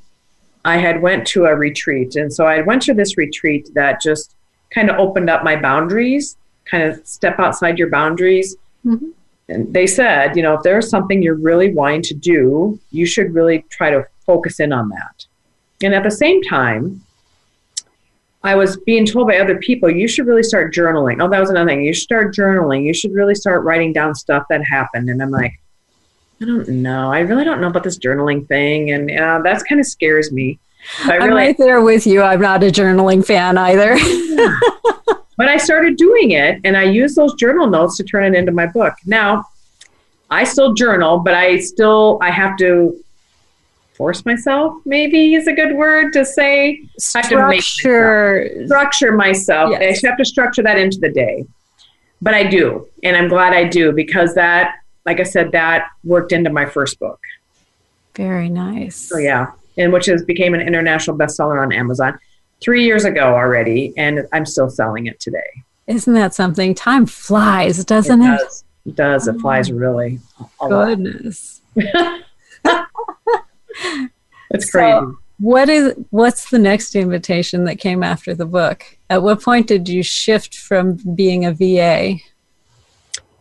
I 0.65 0.79
had 0.79 1.03
went 1.03 1.27
to 1.29 1.45
a 1.45 1.55
retreat. 1.55 2.17
And 2.17 2.33
so 2.33 2.47
I 2.47 2.63
went 2.63 2.83
to 2.83 2.95
this 2.95 3.17
retreat 3.17 3.69
that 3.75 4.01
just 4.01 4.35
kind 4.71 4.91
of 4.91 4.99
opened 4.99 5.31
up 5.31 5.45
my 5.45 5.57
boundaries, 5.57 6.37
kind 6.65 6.85
of 6.85 7.07
step 7.07 7.39
outside 7.39 7.79
your 7.79 7.91
boundaries. 7.91 8.57
Mm-hmm 8.85 9.11
and 9.49 9.73
they 9.75 9.87
said, 9.87 10.37
you 10.37 10.43
know, 10.43 10.55
if 10.55 10.63
there's 10.63 10.89
something 10.89 11.23
you're 11.23 11.35
really 11.35 11.73
wanting 11.73 12.03
to 12.03 12.15
do, 12.15 12.79
you 12.91 13.05
should 13.05 13.35
really 13.35 13.65
try 13.69 13.91
to 13.91 14.07
focus 14.25 14.59
in 14.59 14.73
on 14.73 14.89
that. 14.89 15.27
And 15.83 15.95
at 15.95 16.03
the 16.03 16.11
same 16.11 16.43
time, 16.43 17.05
I 18.43 18.55
was 18.55 18.77
being 18.79 19.07
told 19.07 19.29
by 19.29 19.39
other 19.39 19.59
people, 19.59 19.91
you 19.91 20.09
should 20.09 20.27
really 20.27 20.43
start 20.43 20.73
journaling. 20.73 21.23
Oh, 21.23 21.29
that 21.29 21.41
was 21.41 21.51
another 21.51 21.71
thing. 21.71 21.85
You 21.85 21.93
should 21.93 22.05
start 22.05 22.35
journaling. 22.35 22.85
You 22.85 22.95
should 22.95 23.13
really 23.13 23.35
start 23.35 23.65
writing 23.65 23.93
down 23.93 24.15
stuff 24.15 24.45
that 24.49 24.63
happened. 24.65 25.11
And 25.11 25.23
I'm 25.23 25.31
like, 25.31 25.61
I 26.41 26.47
don't 26.47 26.69
know. 26.69 27.13
I 27.13 27.21
really 27.21 27.45
don't 27.45 27.61
know 27.61 27.69
about 27.69 27.85
this 27.85 27.99
journaling 27.99 28.47
thing. 28.47 28.91
And 28.91 29.11
uh, 29.11 29.41
that 29.45 29.63
kind 29.69 29.81
of 29.81 29.87
scares 29.87 30.33
me. 30.33 30.59
I 31.05 31.17
am 31.17 31.31
right 31.31 31.57
there 31.59 31.81
with 31.81 32.07
you. 32.07 32.23
I'm 32.23 32.41
not 32.41 32.63
a 32.63 32.67
journaling 32.67 33.25
fan 33.25 33.59
either. 33.59 33.97
But 35.37 35.49
I 35.49 35.57
started 35.57 35.97
doing 35.97 36.31
it 36.31 36.61
and 36.65 36.77
I 36.77 36.85
used 36.85 37.17
those 37.17 37.35
journal 37.35 37.67
notes 37.67 37.97
to 37.97 38.05
turn 38.05 38.25
it 38.25 38.39
into 38.39 38.53
my 38.53 38.67
book. 38.67 38.95
Now, 39.05 39.47
I 40.31 40.45
still 40.45 40.75
journal, 40.75 41.19
but 41.19 41.35
I 41.35 41.59
still 41.59 42.19
I 42.23 42.31
have 42.31 42.57
to 42.59 42.97
force 43.95 44.25
myself, 44.25 44.75
maybe 44.85 45.35
is 45.35 45.47
a 45.47 45.53
good 45.53 45.75
word 45.75 46.13
to 46.13 46.25
say. 46.25 46.83
Structure 46.99 47.47
myself, 47.47 48.67
structure 48.67 49.13
myself. 49.13 49.71
Yes. 49.73 50.05
I 50.05 50.09
have 50.09 50.19
to 50.19 50.25
structure 50.25 50.63
that 50.63 50.79
into 50.79 50.99
the 50.99 51.11
day. 51.11 51.47
But 52.21 52.35
I 52.35 52.45
do, 52.45 52.89
and 53.03 53.17
I'm 53.17 53.29
glad 53.29 53.53
I 53.53 53.65
do 53.65 53.93
because 53.93 54.35
that, 54.35 54.77
like 55.05 55.21
I 55.21 55.25
said, 55.25 55.53
that 55.53 55.89
worked 56.05 56.33
into 56.33 56.51
my 56.51 56.67
first 56.67 56.99
book. 56.99 57.21
Very 58.15 58.49
nice. 58.49 58.97
So 58.97 59.19
yeah, 59.19 59.53
and 59.77 59.93
which 59.93 60.07
has 60.07 60.25
became 60.25 60.55
an 60.55 60.61
international 60.61 61.17
bestseller 61.17 61.63
on 61.63 61.73
Amazon 61.73 62.19
three 62.61 62.85
years 62.85 63.05
ago 63.05 63.35
already, 63.35 63.93
and 63.97 64.27
I'm 64.33 64.47
still 64.47 64.71
selling 64.71 65.07
it 65.07 65.21
today. 65.21 65.63
Isn't 65.87 66.15
that 66.15 66.35
something? 66.35 66.75
Time 66.75 67.07
flies, 67.07 67.85
doesn't 67.85 68.23
it? 68.23 68.27
It 68.27 68.39
does. 68.39 68.65
It, 68.87 68.97
does. 68.97 69.29
it 69.29 69.41
flies 69.41 69.71
oh, 69.71 69.75
really. 69.75 70.19
Goodness. 70.61 71.61
it's 71.77 72.25
crazy. 74.71 74.71
So, 74.71 75.19
what 75.39 75.69
is 75.69 75.95
what's 76.11 76.51
the 76.51 76.59
next 76.59 76.95
invitation 76.95 77.65
that 77.65 77.79
came 77.79 78.03
after 78.03 78.35
the 78.35 78.47
book? 78.47 78.85
At 79.11 79.23
what 79.23 79.43
point 79.43 79.67
did 79.67 79.89
you 79.89 80.03
shift 80.03 80.57
from 80.57 80.95
being 81.15 81.45
a 81.45 81.53
VA? 81.53 82.17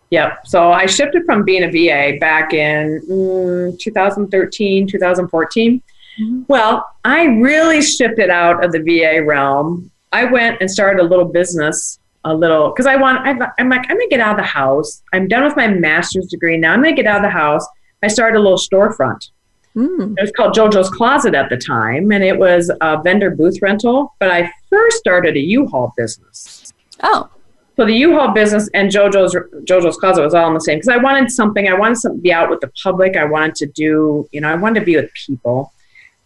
Yep. 0.09 0.45
So 0.45 0.71
I 0.71 0.85
shifted 0.85 1.25
from 1.25 1.43
being 1.43 1.63
a 1.63 1.71
VA 1.71 2.19
back 2.19 2.53
in 2.53 3.01
mm, 3.09 3.79
2013, 3.79 4.87
2014. 4.87 5.81
Mm-hmm. 6.19 6.43
Well, 6.47 6.87
I 7.03 7.25
really 7.25 7.81
shifted 7.81 8.29
out 8.29 8.63
of 8.63 8.71
the 8.71 8.79
VA 8.79 9.23
realm. 9.23 9.91
I 10.11 10.25
went 10.25 10.57
and 10.61 10.69
started 10.69 11.01
a 11.01 11.03
little 11.05 11.25
business, 11.25 11.99
a 12.23 12.33
little, 12.33 12.69
because 12.69 12.85
I 12.85 12.95
want, 12.95 13.25
I'm 13.25 13.39
like, 13.69 13.85
I'm 13.89 13.97
going 13.97 13.99
to 13.99 14.07
get 14.09 14.19
out 14.19 14.31
of 14.31 14.37
the 14.37 14.43
house. 14.43 15.01
I'm 15.11 15.27
done 15.27 15.43
with 15.43 15.55
my 15.55 15.67
master's 15.67 16.27
degree. 16.27 16.57
Now 16.57 16.73
I'm 16.73 16.83
going 16.83 16.95
to 16.95 17.01
get 17.01 17.09
out 17.09 17.17
of 17.17 17.23
the 17.23 17.29
house. 17.29 17.65
I 18.03 18.07
started 18.07 18.37
a 18.37 18.41
little 18.41 18.57
storefront. 18.57 19.29
Mm. 19.75 20.15
It 20.17 20.21
was 20.21 20.31
called 20.37 20.53
JoJo's 20.53 20.89
Closet 20.91 21.33
at 21.33 21.49
the 21.49 21.57
time, 21.57 22.11
and 22.11 22.23
it 22.23 22.37
was 22.37 22.71
a 22.81 23.01
vendor 23.01 23.31
booth 23.31 23.59
rental. 23.61 24.13
But 24.19 24.29
I 24.29 24.51
first 24.69 24.97
started 24.97 25.35
a 25.35 25.39
U-Haul 25.39 25.93
business. 25.97 26.73
Oh. 27.01 27.29
So 27.75 27.85
the 27.85 27.93
U-Haul 27.93 28.33
business 28.33 28.69
and 28.75 28.91
JoJo's 28.91 29.35
JoJo's 29.65 29.97
Closet 29.97 30.21
was 30.21 30.35
all 30.35 30.47
in 30.47 30.53
the 30.53 30.59
same 30.59 30.77
because 30.77 30.89
I 30.89 30.97
wanted 30.97 31.31
something. 31.31 31.67
I 31.67 31.73
wanted 31.73 31.97
to 32.01 32.11
be 32.11 32.31
out 32.31 32.51
with 32.51 32.61
the 32.61 32.71
public. 32.83 33.17
I 33.17 33.25
wanted 33.25 33.55
to 33.55 33.65
do, 33.65 34.29
you 34.31 34.41
know, 34.41 34.49
I 34.49 34.53
wanted 34.53 34.81
to 34.81 34.85
be 34.85 34.95
with 34.95 35.11
people. 35.13 35.73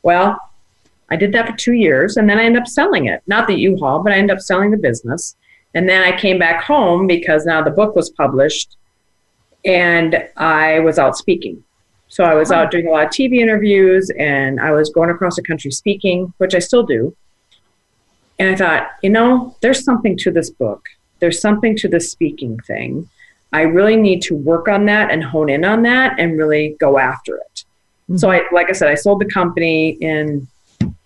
Well, 0.03 0.39
I 1.09 1.15
did 1.15 1.31
that 1.33 1.47
for 1.47 1.55
two 1.55 1.73
years, 1.73 2.17
and 2.17 2.29
then 2.29 2.37
I 2.37 2.43
ended 2.43 2.61
up 2.61 2.67
selling 2.67 3.05
it. 3.05 3.21
Not 3.27 3.47
the 3.47 3.55
U-Haul, 3.55 4.03
but 4.03 4.11
I 4.11 4.17
ended 4.17 4.35
up 4.35 4.41
selling 4.41 4.71
the 4.71 4.77
business. 4.77 5.35
And 5.73 5.87
then 5.87 6.03
I 6.03 6.17
came 6.17 6.39
back 6.39 6.63
home 6.63 7.07
because 7.07 7.45
now 7.45 7.61
the 7.61 7.71
book 7.71 7.95
was 7.95 8.09
published, 8.09 8.77
and 9.63 10.27
I 10.37 10.79
was 10.79 10.99
out 10.99 11.17
speaking. 11.17 11.63
So 12.09 12.23
I 12.23 12.35
was 12.35 12.51
out 12.51 12.71
doing 12.71 12.87
a 12.87 12.91
lot 12.91 13.05
of 13.05 13.11
TV 13.11 13.39
interviews 13.39 14.09
and 14.17 14.61
I 14.61 14.71
was 14.71 14.89
going 14.89 15.09
across 15.09 15.35
the 15.35 15.43
country 15.43 15.71
speaking, 15.71 16.33
which 16.37 16.55
I 16.55 16.59
still 16.59 16.83
do. 16.83 17.15
And 18.39 18.49
I 18.49 18.55
thought, 18.55 18.91
you 19.01 19.09
know, 19.09 19.55
there's 19.61 19.83
something 19.83 20.15
to 20.19 20.31
this 20.31 20.49
book. 20.49 20.87
There's 21.19 21.41
something 21.41 21.75
to 21.77 21.87
the 21.87 21.99
speaking 21.99 22.59
thing. 22.59 23.09
I 23.51 23.61
really 23.61 23.95
need 23.95 24.21
to 24.23 24.35
work 24.35 24.67
on 24.67 24.85
that 24.85 25.11
and 25.11 25.23
hone 25.23 25.49
in 25.49 25.65
on 25.65 25.81
that 25.83 26.19
and 26.19 26.37
really 26.37 26.77
go 26.79 26.97
after 26.97 27.37
it. 27.37 27.65
Mm-hmm. 28.09 28.17
So 28.17 28.31
I 28.31 28.43
like 28.51 28.69
I 28.69 28.73
said, 28.73 28.89
I 28.89 28.95
sold 28.95 29.21
the 29.21 29.25
company 29.25 29.91
in 30.01 30.47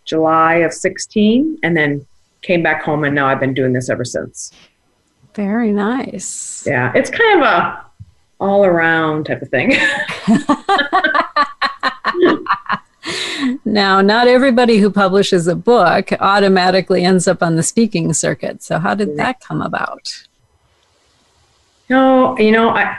July 0.06 0.56
of 0.56 0.74
16 0.74 1.60
and 1.64 1.76
then 1.76 2.06
came 2.41 2.64
back 2.64 2.84
home 2.84 3.04
and 3.04 3.16
now 3.16 3.28
I've 3.28 3.39
been 3.39 3.54
doing 3.54 3.74
this 3.74 3.89
ever 3.89 4.06
since. 4.06 4.52
Very 5.34 5.72
nice. 5.72 6.66
Yeah, 6.68 6.91
it's 6.93 7.10
kind 7.10 7.41
of 7.41 7.47
a 7.47 7.86
all 8.39 8.66
around 8.66 9.26
type 9.26 9.41
of 9.41 9.49
thing. 9.49 9.70
now, 13.66 14.02
not 14.02 14.28
everybody 14.28 14.80
who 14.80 14.89
publishes 14.89 15.47
a 15.47 15.56
book 15.56 16.10
automatically 16.20 17.06
ends 17.06 17.28
up 17.28 17.43
on 17.43 17.56
the 17.56 17.64
speaking 17.64 18.14
circuit. 18.14 18.64
So, 18.64 18.80
how 18.80 18.95
did 18.95 19.16
that 19.18 19.39
come 19.39 19.62
about? 19.62 20.26
No, 21.89 22.38
you 22.38 22.52
know, 22.52 22.70
I, 22.70 22.97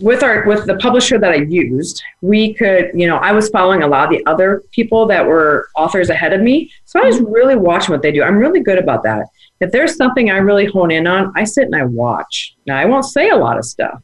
with 0.00 0.22
our 0.22 0.44
with 0.46 0.66
the 0.66 0.76
publisher 0.76 1.18
that 1.18 1.30
I 1.30 1.36
used, 1.36 2.02
we 2.20 2.54
could, 2.54 2.90
you 2.94 3.06
know, 3.06 3.16
I 3.16 3.32
was 3.32 3.48
following 3.48 3.82
a 3.82 3.86
lot 3.86 4.04
of 4.04 4.10
the 4.10 4.26
other 4.26 4.62
people 4.72 5.06
that 5.06 5.26
were 5.26 5.68
authors 5.76 6.10
ahead 6.10 6.32
of 6.32 6.40
me, 6.40 6.70
so 6.84 7.00
I 7.00 7.04
was 7.04 7.16
mm-hmm. 7.16 7.32
really 7.32 7.56
watching 7.56 7.92
what 7.92 8.02
they 8.02 8.12
do. 8.12 8.22
I'm 8.22 8.36
really 8.36 8.60
good 8.60 8.78
about 8.78 9.02
that. 9.04 9.26
If 9.60 9.72
there's 9.72 9.96
something 9.96 10.30
I 10.30 10.36
really 10.36 10.66
hone 10.66 10.90
in 10.90 11.06
on, 11.06 11.32
I 11.36 11.44
sit 11.44 11.64
and 11.64 11.74
I 11.74 11.84
watch. 11.84 12.54
Now, 12.66 12.76
I 12.76 12.84
won't 12.84 13.06
say 13.06 13.30
a 13.30 13.36
lot 13.36 13.58
of 13.58 13.64
stuff, 13.64 14.02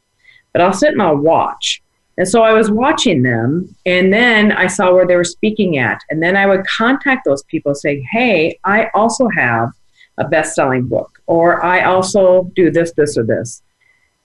but 0.53 0.63
I'll 0.63 0.73
sit 0.73 0.93
and 0.93 1.03
I'll 1.03 1.17
watch. 1.17 1.83
And 2.17 2.29
so 2.29 2.43
I 2.43 2.53
was 2.53 2.71
watching 2.71 3.23
them, 3.23 3.75
and 3.87 4.13
then 4.13 4.53
I 4.53 4.69
saw 4.69 4.93
where 4.93 5.07
they 5.07 5.17
were 5.17 5.25
speaking 5.25 5.79
at. 5.79 6.01
And 6.11 6.23
then 6.23 6.37
I 6.37 6.47
would 6.47 6.65
contact 6.67 7.25
those 7.25 7.43
people 7.45 7.75
saying, 7.75 8.07
Hey, 8.11 8.59
I 8.65 8.89
also 8.95 9.29
have 9.37 9.71
a 10.19 10.29
best 10.29 10.55
selling 10.55 10.87
book, 10.87 11.21
or 11.27 11.65
I 11.65 11.85
also 11.85 12.51
do 12.55 12.71
this, 12.71 12.93
this, 12.93 13.19
or 13.19 13.25
this. 13.25 13.63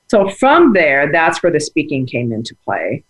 So 0.09 0.27
from 0.27 0.73
there, 0.73 1.11
that's 1.11 1.41
where 1.43 1.51
the 1.51 1.59
speaking 1.59 2.05
came 2.05 2.31
into 2.31 2.55
play. 2.65 3.03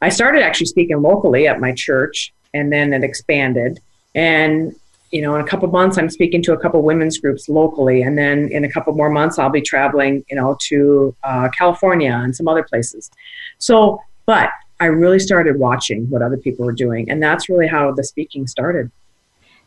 I 0.00 0.08
started 0.08 0.42
actually 0.42 0.66
speaking 0.66 1.02
locally 1.02 1.48
at 1.48 1.60
my 1.60 1.72
church, 1.72 2.32
and 2.52 2.72
then 2.72 2.92
it 2.92 3.02
expanded. 3.02 3.80
And 4.14 4.74
you 5.10 5.22
know, 5.22 5.36
in 5.36 5.40
a 5.40 5.46
couple 5.46 5.68
months, 5.68 5.96
I'm 5.96 6.10
speaking 6.10 6.42
to 6.42 6.52
a 6.54 6.58
couple 6.58 6.82
women's 6.82 7.18
groups 7.18 7.48
locally, 7.48 8.02
and 8.02 8.18
then 8.18 8.48
in 8.48 8.64
a 8.64 8.70
couple 8.70 8.92
more 8.94 9.10
months, 9.10 9.38
I'll 9.38 9.50
be 9.50 9.62
traveling, 9.62 10.24
you 10.28 10.36
know, 10.36 10.56
to 10.68 11.14
uh, 11.22 11.48
California 11.56 12.10
and 12.12 12.34
some 12.34 12.48
other 12.48 12.64
places. 12.64 13.10
So, 13.58 14.00
but 14.26 14.50
I 14.80 14.86
really 14.86 15.20
started 15.20 15.56
watching 15.58 16.10
what 16.10 16.20
other 16.20 16.36
people 16.36 16.64
were 16.64 16.72
doing, 16.72 17.08
and 17.08 17.22
that's 17.22 17.48
really 17.48 17.68
how 17.68 17.92
the 17.92 18.02
speaking 18.02 18.46
started. 18.48 18.90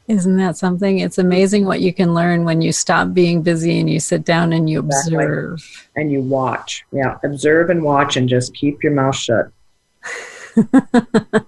Isn't 0.08 0.38
that 0.38 0.56
something? 0.56 1.00
It's 1.00 1.18
amazing 1.18 1.66
what 1.66 1.82
you 1.82 1.94
can 1.94 2.14
learn 2.14 2.46
when 2.46 2.62
you 2.62 2.72
stop 2.72 3.14
being 3.14 3.42
busy 3.42 3.80
and 3.80 3.90
you 3.90 4.00
sit 4.00 4.24
down 4.24 4.54
and 4.54 4.70
you 4.70 4.80
exactly. 4.80 5.16
observe. 5.16 5.90
And 5.98 6.12
you 6.12 6.22
watch. 6.22 6.86
Yeah, 6.92 7.18
observe 7.24 7.70
and 7.70 7.84
watch 7.84 8.16
and 8.16 8.30
just 8.30 8.54
keep 8.54 8.82
your 8.84 8.94
mouth 8.94 9.16
shut. 9.16 9.52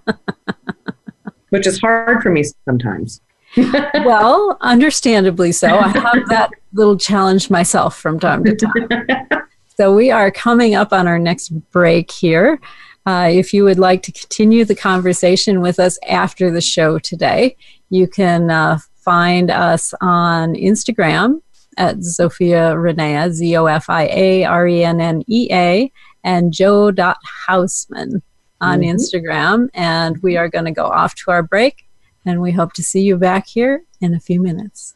Which 1.50 1.66
is 1.66 1.80
hard 1.80 2.22
for 2.22 2.30
me 2.30 2.44
sometimes 2.66 3.22
well, 4.06 4.58
understandably 4.62 5.52
so. 5.52 5.68
I 5.68 5.88
have 5.90 6.28
that 6.30 6.52
little 6.74 6.98
challenge 6.98 7.50
myself 7.50 7.98
from 7.98 8.20
time 8.20 8.44
to 8.44 8.56
time. 8.56 9.28
so 9.78 9.96
we 9.96 10.12
are 10.12 10.30
coming 10.32 10.76
up 10.76 10.94
on 10.94 11.08
our 11.08 11.20
next 11.20 11.50
break 11.72 12.12
here. 12.12 12.60
Uh, 13.06 13.30
if 13.32 13.54
you 13.54 13.64
would 13.64 13.80
like 13.80 14.04
to 14.04 14.12
continue 14.12 14.66
the 14.66 14.76
conversation 14.76 15.62
with 15.62 15.80
us 15.80 15.98
after 16.08 16.52
the 16.52 16.62
show 16.62 17.00
today, 17.00 17.56
you 17.90 18.08
can 18.08 18.50
uh, 18.50 18.80
find 18.96 19.50
us 19.50 19.94
on 20.02 20.54
Instagram 20.54 21.42
at 21.78 21.98
Zofia 21.98 22.76
Renea, 22.76 23.32
Z 23.32 23.56
O 23.58 23.66
F 23.66 23.90
I 23.90 24.04
A 24.08 24.44
R 24.44 24.68
E 24.68 24.84
N 24.84 25.02
N 25.02 25.24
E 25.28 25.48
A, 25.52 25.92
and 26.24 26.52
jo.hausman 26.52 28.22
on 28.62 28.80
mm-hmm. 28.80 28.96
Instagram. 28.96 29.70
And 29.74 30.18
we 30.22 30.38
are 30.38 30.50
going 30.50 30.66
to 30.66 30.72
go 30.72 30.86
off 30.86 31.16
to 31.16 31.32
our 31.32 31.44
break 31.44 31.86
and 32.26 32.42
we 32.42 32.52
hope 32.52 32.74
to 32.74 32.84
see 32.84 33.02
you 33.02 33.18
back 33.18 33.48
here 33.48 33.84
in 34.02 34.14
a 34.14 34.20
few 34.20 34.42
minutes. 34.42 34.96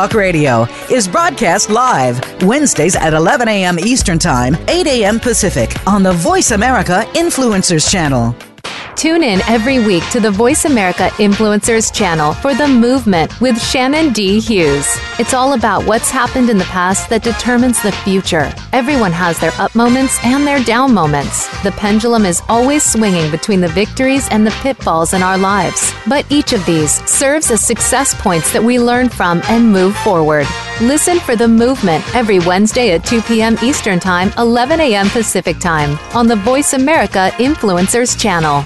Talk 0.01 0.15
Radio 0.15 0.63
is 0.89 1.07
broadcast 1.07 1.69
live 1.69 2.19
Wednesdays 2.41 2.95
at 2.95 3.13
11 3.13 3.47
a.m. 3.47 3.77
Eastern 3.77 4.17
Time, 4.17 4.55
8 4.67 4.87
a.m. 4.87 5.19
Pacific 5.19 5.75
on 5.87 6.01
the 6.01 6.13
Voice 6.13 6.49
America 6.49 7.05
Influencers 7.13 7.87
Channel. 7.87 8.35
Tune 8.95 9.23
in 9.23 9.39
every 9.47 9.79
week 9.79 10.07
to 10.09 10.19
the 10.19 10.29
Voice 10.29 10.65
America 10.65 11.07
Influencers 11.17 11.91
channel 11.93 12.33
for 12.33 12.53
The 12.53 12.67
Movement 12.67 13.39
with 13.41 13.59
Shannon 13.61 14.13
D. 14.13 14.39
Hughes. 14.39 14.87
It's 15.17 15.33
all 15.33 15.53
about 15.53 15.85
what's 15.85 16.11
happened 16.11 16.49
in 16.49 16.57
the 16.57 16.65
past 16.65 17.09
that 17.09 17.23
determines 17.23 17.81
the 17.81 17.91
future. 17.91 18.53
Everyone 18.73 19.11
has 19.11 19.39
their 19.39 19.53
up 19.57 19.73
moments 19.75 20.19
and 20.23 20.45
their 20.45 20.63
down 20.63 20.93
moments. 20.93 21.47
The 21.63 21.71
pendulum 21.71 22.25
is 22.25 22.43
always 22.47 22.83
swinging 22.83 23.31
between 23.31 23.61
the 23.61 23.69
victories 23.69 24.27
and 24.29 24.45
the 24.45 24.55
pitfalls 24.61 25.13
in 25.13 25.23
our 25.23 25.37
lives. 25.37 25.93
But 26.07 26.25
each 26.29 26.53
of 26.53 26.65
these 26.65 26.91
serves 27.09 27.49
as 27.49 27.65
success 27.65 28.13
points 28.21 28.53
that 28.53 28.63
we 28.63 28.79
learn 28.79 29.09
from 29.09 29.41
and 29.45 29.71
move 29.71 29.95
forward. 29.97 30.45
Listen 30.81 31.19
for 31.19 31.35
The 31.35 31.47
Movement 31.47 32.03
every 32.15 32.39
Wednesday 32.39 32.91
at 32.91 33.05
2 33.05 33.21
p.m. 33.23 33.55
Eastern 33.63 33.99
Time, 33.99 34.31
11 34.37 34.79
a.m. 34.79 35.09
Pacific 35.09 35.59
Time 35.59 35.97
on 36.13 36.27
the 36.27 36.35
Voice 36.35 36.73
America 36.73 37.31
Influencers 37.37 38.19
channel. 38.19 38.65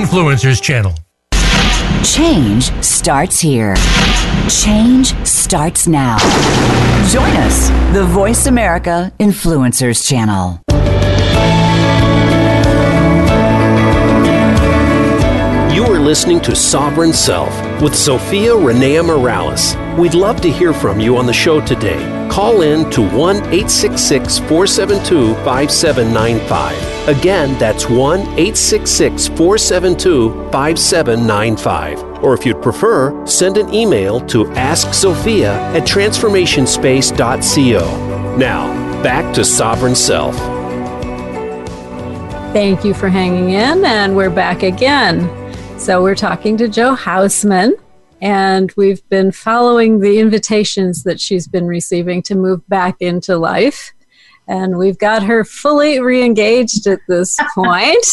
Influencers 0.00 0.62
channel. 0.62 0.94
Change 2.02 2.72
starts 2.82 3.38
here. 3.38 3.74
Change 4.48 5.14
starts 5.26 5.86
now. 5.86 6.16
Join 7.10 7.36
us, 7.36 7.68
the 7.92 8.04
Voice 8.04 8.46
America 8.46 9.12
Influencers 9.20 10.08
channel. 10.08 10.58
You 15.70 15.84
are 15.84 16.00
listening 16.00 16.40
to 16.40 16.56
Sovereign 16.56 17.12
Self 17.12 17.52
with 17.80 17.92
Zofia 17.92 18.54
Renea 18.54 19.02
Morales. 19.04 19.76
We'd 19.98 20.14
love 20.14 20.40
to 20.42 20.50
hear 20.50 20.74
from 20.74 21.00
you 21.00 21.16
on 21.16 21.26
the 21.26 21.32
show 21.32 21.60
today. 21.64 22.28
Call 22.30 22.62
in 22.62 22.88
to 22.90 23.00
1 23.00 23.36
866 23.36 24.38
472 24.40 25.34
5795. 25.44 27.08
Again, 27.08 27.58
that's 27.58 27.88
1 27.88 28.20
866 28.20 29.28
472 29.28 30.50
5795. 30.52 32.02
Or 32.22 32.34
if 32.34 32.44
you'd 32.44 32.60
prefer, 32.60 33.26
send 33.26 33.56
an 33.56 33.72
email 33.72 34.20
to 34.26 34.44
asksophia 34.44 35.54
at 35.74 35.84
transformationspace.co. 35.84 38.36
Now, 38.36 39.02
back 39.02 39.34
to 39.34 39.42
Sovereign 39.44 39.94
Self. 39.94 40.36
Thank 42.52 42.84
you 42.84 42.92
for 42.92 43.08
hanging 43.08 43.48
in, 43.50 43.82
and 43.84 44.16
we're 44.16 44.28
back 44.28 44.62
again. 44.62 45.39
So, 45.80 46.02
we're 46.02 46.14
talking 46.14 46.58
to 46.58 46.68
Jo 46.68 46.94
Hausman, 46.94 47.72
and 48.20 48.70
we've 48.76 49.00
been 49.08 49.32
following 49.32 50.00
the 50.00 50.18
invitations 50.18 51.04
that 51.04 51.18
she's 51.18 51.48
been 51.48 51.66
receiving 51.66 52.20
to 52.24 52.34
move 52.34 52.68
back 52.68 52.96
into 53.00 53.38
life. 53.38 53.90
And 54.46 54.76
we've 54.76 54.98
got 54.98 55.22
her 55.22 55.42
fully 55.42 55.98
re 55.98 56.22
engaged 56.22 56.86
at 56.86 57.00
this 57.08 57.38
point. 57.54 58.06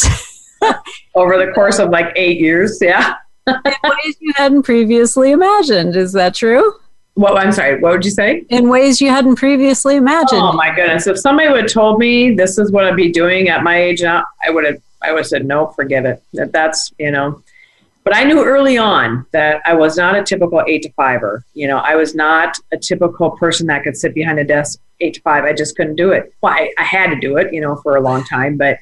Over 1.14 1.38
the 1.38 1.52
course 1.52 1.78
of 1.78 1.90
like 1.90 2.14
eight 2.16 2.40
years, 2.40 2.80
yeah. 2.82 3.16
in 3.46 3.56
ways 3.84 4.16
you 4.22 4.32
hadn't 4.38 4.64
previously 4.64 5.32
imagined. 5.32 5.98
Is 5.98 6.14
that 6.14 6.36
true? 6.36 6.74
What 7.16 7.38
I'm 7.38 7.52
sorry, 7.52 7.82
what 7.82 7.92
would 7.92 8.06
you 8.06 8.12
say? 8.12 8.46
In 8.50 8.70
ways 8.70 9.02
you 9.02 9.10
hadn't 9.10 9.36
previously 9.36 9.98
imagined. 9.98 10.42
Oh 10.42 10.54
my 10.54 10.74
goodness. 10.74 11.06
If 11.06 11.20
somebody 11.20 11.50
would 11.50 11.64
have 11.64 11.72
told 11.72 12.00
me 12.00 12.34
this 12.34 12.58
is 12.58 12.72
what 12.72 12.86
I'd 12.86 12.96
be 12.96 13.12
doing 13.12 13.50
at 13.50 13.62
my 13.62 13.78
age 13.78 14.02
now, 14.02 14.24
I 14.46 14.52
would 14.52 14.64
have 14.64 14.82
I 15.02 15.12
would 15.12 15.20
have 15.20 15.28
said, 15.28 15.46
No, 15.46 15.68
forget 15.68 16.06
it. 16.06 16.24
That 16.34 16.54
that's 16.54 16.94
you 16.98 17.12
know. 17.12 17.44
But 18.08 18.16
I 18.16 18.24
knew 18.24 18.42
early 18.42 18.78
on 18.78 19.26
that 19.32 19.62
I 19.66 19.74
was 19.74 19.98
not 19.98 20.16
a 20.16 20.24
typical 20.24 20.64
eight 20.66 20.84
to 20.84 20.92
fiver. 20.94 21.44
You 21.54 21.68
know, 21.68 21.80
I 21.80 21.96
was 21.96 22.16
not 22.16 22.58
a 22.72 22.78
typical 22.78 23.32
person 23.32 23.68
that 23.68 23.84
could 23.84 23.98
sit 23.98 24.14
behind 24.14 24.40
a 24.40 24.46
desk 24.46 24.80
eight 25.02 25.16
to 25.16 25.22
five. 25.24 25.44
I 25.44 25.52
just 25.52 25.76
couldn't 25.76 25.98
do 25.98 26.14
it. 26.14 26.34
Well, 26.40 26.54
I, 26.54 26.72
I 26.78 26.84
had 26.84 27.10
to 27.10 27.20
do 27.20 27.36
it, 27.36 27.54
you 27.54 27.60
know, 27.60 27.76
for 27.76 27.98
a 27.98 28.02
long 28.02 28.24
time. 28.24 28.56
But 28.56 28.78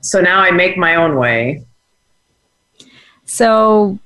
so 0.00 0.20
now 0.20 0.38
I 0.38 0.52
make 0.52 0.76
my 0.76 0.94
own 0.94 1.16
way. 1.16 1.64
So 3.24 3.98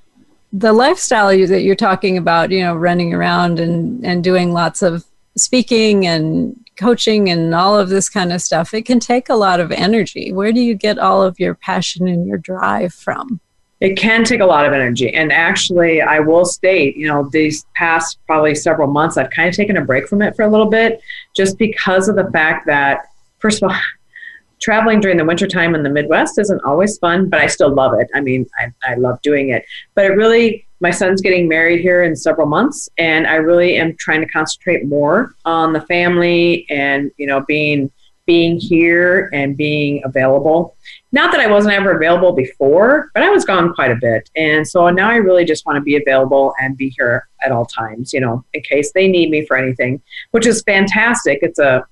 the 0.55 0.73
lifestyle 0.73 1.31
you, 1.31 1.47
that 1.47 1.61
you're 1.61 1.75
talking 1.75 2.17
about, 2.17 2.51
you 2.51 2.61
know, 2.61 2.75
running 2.75 3.13
around 3.13 3.61
and, 3.61 4.07
and 4.07 4.25
doing 4.25 4.55
lots 4.55 4.81
of 4.81 5.05
speaking 5.37 6.07
and 6.07 6.59
coaching 6.79 7.29
and 7.29 7.55
all 7.55 7.79
of 7.79 7.91
this 7.91 8.09
kind 8.09 8.33
of 8.33 8.41
stuff, 8.41 8.73
it 8.73 8.87
can 8.87 9.01
take 9.01 9.29
a 9.29 9.35
lot 9.35 9.61
of 9.61 9.71
energy. 9.71 10.33
Where 10.33 10.51
do 10.51 10.61
you 10.61 10.75
get 10.75 10.99
all 10.99 11.23
of 11.23 11.39
your 11.39 11.55
passion 11.55 12.09
and 12.09 12.27
your 12.27 12.39
drive 12.39 12.95
from? 12.95 13.43
It 13.85 13.99
can 13.99 14.25
take 14.25 14.41
a 14.41 14.47
lot 14.47 14.65
of 14.65 14.73
energy. 14.73 15.13
And 15.13 15.31
actually, 15.31 16.01
I 16.01 16.19
will 16.19 16.47
state, 16.47 16.97
you 16.97 17.07
know, 17.07 17.29
these 17.31 17.67
past 17.75 18.19
probably 18.27 18.55
several 18.55 18.89
months, 18.89 19.19
I've 19.19 19.29
kind 19.29 19.47
of 19.47 19.55
taken 19.55 19.77
a 19.77 19.85
break 19.85 20.09
from 20.09 20.23
it 20.23 20.35
for 20.35 20.41
a 20.41 20.51
little 20.51 20.71
bit 20.71 21.03
just 21.37 21.59
because 21.59 22.09
of 22.09 22.17
the 22.17 22.31
fact 22.31 22.67
that, 22.67 23.09
first 23.41 23.63
of 23.63 23.71
all, 23.71 23.77
traveling 24.63 25.01
during 25.01 25.19
the 25.19 25.25
wintertime 25.27 25.75
in 25.75 25.83
the 25.83 25.91
Midwest 25.91 26.39
isn't 26.39 26.65
always 26.65 26.97
fun, 26.97 27.29
but 27.29 27.43
I 27.43 27.47
still 27.47 27.75
love 27.75 27.93
it. 28.01 28.09
I 28.15 28.23
mean, 28.23 28.47
I, 28.59 28.73
I 28.91 28.95
love 28.95 29.21
doing 29.21 29.51
it. 29.51 29.67
But 29.95 30.07
it 30.07 30.17
really, 30.17 30.67
my 30.81 30.91
son's 30.91 31.21
getting 31.21 31.47
married 31.47 31.83
here 31.83 32.05
in 32.05 32.17
several 32.17 32.47
months, 32.47 32.89
and 32.97 33.27
I 33.27 33.35
really 33.35 33.77
am 33.77 33.95
trying 33.99 34.23
to 34.23 34.29
concentrate 34.29 34.87
more 34.87 35.35
on 35.45 35.75
the 35.75 35.83
family 35.83 36.65
and, 36.71 37.11
you 37.19 37.27
know, 37.27 37.43
being 37.43 37.91
being 38.27 38.59
here 38.59 39.29
and 39.33 39.57
being 39.57 40.03
available. 40.05 40.77
Not 41.15 41.31
that 41.31 41.41
I 41.41 41.47
wasn't 41.47 41.75
ever 41.75 41.93
available 41.93 42.33
before, 42.33 43.09
but 43.15 43.23
I 43.23 43.31
was 43.31 43.45
gone 43.45 43.73
quite 43.73 43.93
a 43.93 43.95
bit. 43.95 44.29
And 44.35 44.67
so 44.67 44.91
now 44.91 45.09
I 45.09 45.15
really 45.15 45.45
just 45.45 45.65
want 45.65 45.77
to 45.77 45.81
be 45.81 45.95
available 45.95 46.53
and 46.61 46.77
be 46.77 46.89
here 46.89 47.29
at 47.45 47.53
all 47.53 47.67
times, 47.67 48.13
you 48.13 48.19
know, 48.19 48.45
in 48.53 48.63
case 48.63 48.91
they 48.93 49.07
need 49.07 49.31
me 49.31 49.47
for 49.47 49.57
anything, 49.57 50.03
which 50.33 50.45
is 50.45 50.61
fantastic. 50.63 51.39
It's 51.43 51.61
a 51.61 51.87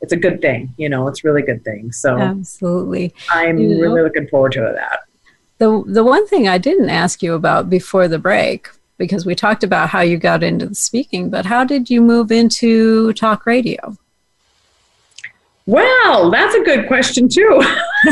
it's 0.00 0.12
a 0.12 0.16
good 0.16 0.40
thing, 0.40 0.74
you 0.78 0.88
know, 0.88 1.06
it's 1.06 1.22
really 1.22 1.42
good 1.42 1.62
thing. 1.62 1.92
So 1.92 2.18
absolutely. 2.18 3.14
I'm 3.30 3.56
you 3.56 3.68
know, 3.68 3.80
really 3.82 4.02
looking 4.02 4.26
forward 4.26 4.50
to 4.52 4.62
that. 4.62 5.02
The 5.58 5.84
the 5.86 6.02
one 6.02 6.26
thing 6.26 6.48
I 6.48 6.58
didn't 6.58 6.90
ask 6.90 7.22
you 7.22 7.34
about 7.34 7.70
before 7.70 8.08
the 8.08 8.18
break 8.18 8.68
because 8.98 9.24
we 9.24 9.36
talked 9.36 9.62
about 9.62 9.90
how 9.90 10.00
you 10.00 10.16
got 10.16 10.42
into 10.42 10.66
the 10.66 10.74
speaking, 10.74 11.30
but 11.30 11.46
how 11.46 11.62
did 11.62 11.88
you 11.88 12.00
move 12.00 12.32
into 12.32 13.12
talk 13.12 13.46
radio? 13.46 13.96
Well, 15.66 16.30
that's 16.30 16.54
a 16.54 16.62
good 16.62 16.86
question 16.88 17.28
too. 17.28 17.60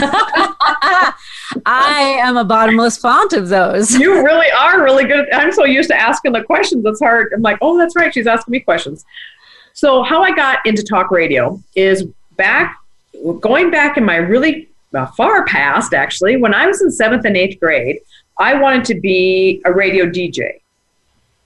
I 1.66 2.18
am 2.20 2.36
a 2.36 2.44
bottomless 2.44 2.98
font 2.98 3.32
of 3.32 3.48
those. 3.48 3.98
You 3.98 4.14
really 4.24 4.50
are 4.50 4.82
really 4.82 5.04
good. 5.04 5.32
I'm 5.32 5.52
so 5.52 5.64
used 5.64 5.88
to 5.90 5.96
asking 5.96 6.32
the 6.32 6.42
questions. 6.42 6.84
It's 6.84 7.00
hard. 7.00 7.32
I'm 7.34 7.42
like, 7.42 7.58
oh, 7.60 7.78
that's 7.78 7.96
right. 7.96 8.12
She's 8.12 8.26
asking 8.26 8.52
me 8.52 8.60
questions. 8.60 9.04
So, 9.72 10.02
how 10.02 10.22
I 10.22 10.32
got 10.32 10.64
into 10.66 10.82
talk 10.82 11.10
radio 11.10 11.60
is 11.74 12.04
back, 12.36 12.76
going 13.40 13.70
back 13.70 13.96
in 13.96 14.04
my 14.04 14.16
really 14.16 14.68
uh, 14.94 15.06
far 15.06 15.44
past, 15.46 15.94
actually, 15.94 16.36
when 16.36 16.54
I 16.54 16.66
was 16.66 16.82
in 16.82 16.90
seventh 16.90 17.24
and 17.24 17.36
eighth 17.36 17.60
grade, 17.60 18.00
I 18.38 18.54
wanted 18.54 18.84
to 18.86 19.00
be 19.00 19.62
a 19.64 19.72
radio 19.72 20.06
DJ. 20.06 20.60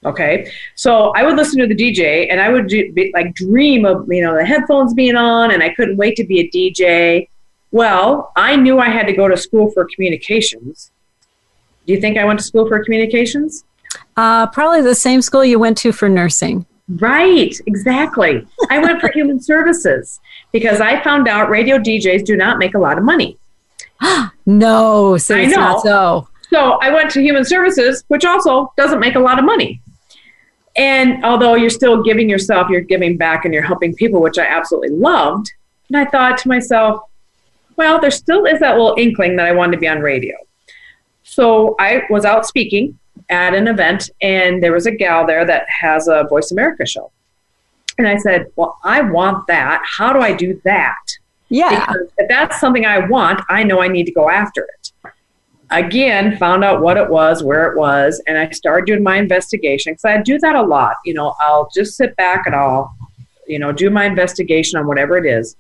Okay, 0.04 0.50
so 0.74 1.12
I 1.14 1.22
would 1.22 1.36
listen 1.36 1.60
to 1.60 1.66
the 1.66 1.76
DJ, 1.76 2.26
and 2.28 2.40
I 2.40 2.48
would 2.48 2.66
be, 2.66 3.12
like 3.14 3.34
dream 3.34 3.84
of 3.84 4.06
you 4.10 4.22
know 4.22 4.36
the 4.36 4.44
headphones 4.44 4.94
being 4.94 5.14
on, 5.14 5.52
and 5.52 5.62
I 5.62 5.68
couldn't 5.74 5.96
wait 5.96 6.16
to 6.16 6.24
be 6.24 6.40
a 6.40 6.50
DJ. 6.50 7.28
Well, 7.70 8.32
I 8.36 8.56
knew 8.56 8.80
I 8.80 8.88
had 8.88 9.06
to 9.06 9.12
go 9.12 9.28
to 9.28 9.36
school 9.36 9.70
for 9.70 9.86
communications. 9.94 10.90
Do 11.86 11.92
you 11.92 12.00
think 12.00 12.18
I 12.18 12.24
went 12.24 12.38
to 12.40 12.44
school 12.44 12.66
for 12.68 12.82
communications? 12.84 13.64
Uh, 14.16 14.46
probably 14.48 14.82
the 14.82 14.94
same 14.94 15.22
school 15.22 15.44
you 15.44 15.58
went 15.58 15.78
to 15.78 15.92
for 15.92 16.08
nursing. 16.08 16.66
Right, 16.88 17.54
exactly. 17.66 18.46
I 18.70 18.78
went 18.80 19.00
for 19.00 19.10
human 19.12 19.40
services 19.40 20.20
because 20.52 20.80
I 20.80 21.02
found 21.02 21.28
out 21.28 21.48
radio 21.48 21.78
DJs 21.78 22.24
do 22.24 22.36
not 22.36 22.58
make 22.58 22.74
a 22.74 22.78
lot 22.78 22.98
of 22.98 23.04
money. 23.04 23.38
no, 24.46 25.16
so 25.16 25.36
I 25.36 25.46
know. 25.46 25.56
not 25.56 25.82
so. 25.82 26.28
So 26.50 26.78
I 26.82 26.90
went 26.90 27.10
to 27.12 27.22
human 27.22 27.44
services, 27.44 28.04
which 28.08 28.24
also 28.24 28.72
doesn't 28.76 29.00
make 29.00 29.14
a 29.14 29.20
lot 29.20 29.38
of 29.38 29.44
money. 29.44 29.80
And 30.76 31.24
although 31.24 31.54
you're 31.54 31.70
still 31.70 32.02
giving 32.02 32.28
yourself, 32.28 32.68
you're 32.70 32.80
giving 32.80 33.16
back 33.16 33.44
and 33.44 33.52
you're 33.52 33.62
helping 33.62 33.94
people, 33.94 34.22
which 34.22 34.38
I 34.38 34.46
absolutely 34.46 34.90
loved. 34.90 35.52
And 35.88 35.96
I 35.96 36.06
thought 36.06 36.38
to 36.38 36.48
myself, 36.48 37.02
well, 37.76 38.00
there 38.00 38.10
still 38.10 38.46
is 38.46 38.60
that 38.60 38.76
little 38.76 38.94
inkling 38.98 39.36
that 39.36 39.46
I 39.46 39.52
wanted 39.52 39.72
to 39.72 39.78
be 39.78 39.88
on 39.88 40.00
radio. 40.00 40.36
So 41.22 41.74
I 41.78 42.02
was 42.10 42.24
out 42.24 42.46
speaking 42.46 42.98
at 43.28 43.54
an 43.54 43.68
event, 43.68 44.10
and 44.20 44.62
there 44.62 44.72
was 44.72 44.86
a 44.86 44.90
gal 44.90 45.26
there 45.26 45.44
that 45.44 45.66
has 45.68 46.08
a 46.08 46.24
Voice 46.28 46.50
America 46.50 46.86
show. 46.86 47.10
And 47.98 48.08
I 48.08 48.16
said, 48.18 48.46
Well, 48.56 48.78
I 48.84 49.02
want 49.02 49.46
that. 49.46 49.82
How 49.84 50.12
do 50.12 50.20
I 50.20 50.34
do 50.34 50.60
that? 50.64 51.02
Yeah. 51.48 51.86
Because 51.86 52.08
if 52.18 52.28
that's 52.28 52.58
something 52.60 52.86
I 52.86 53.06
want, 53.06 53.42
I 53.48 53.62
know 53.62 53.80
I 53.80 53.88
need 53.88 54.04
to 54.04 54.12
go 54.12 54.30
after 54.30 54.62
it. 54.62 54.81
Again, 55.72 56.36
found 56.36 56.64
out 56.64 56.80
what 56.82 56.96
it 56.96 57.08
was, 57.08 57.42
where 57.42 57.70
it 57.70 57.76
was, 57.76 58.22
and 58.26 58.36
I 58.38 58.50
started 58.50 58.86
doing 58.86 59.02
my 59.02 59.16
investigation 59.16 59.92
because 59.92 60.04
I 60.04 60.20
do 60.22 60.38
that 60.40 60.54
a 60.54 60.62
lot. 60.62 60.96
You 61.04 61.14
know, 61.14 61.34
I'll 61.40 61.70
just 61.74 61.96
sit 61.96 62.14
back 62.16 62.46
and 62.46 62.54
I'll, 62.54 62.94
you 63.46 63.58
know, 63.58 63.72
do 63.72 63.90
my 63.90 64.04
investigation 64.04 64.78
on 64.78 64.86
whatever 64.86 65.16
it 65.16 65.26
is. 65.26 65.56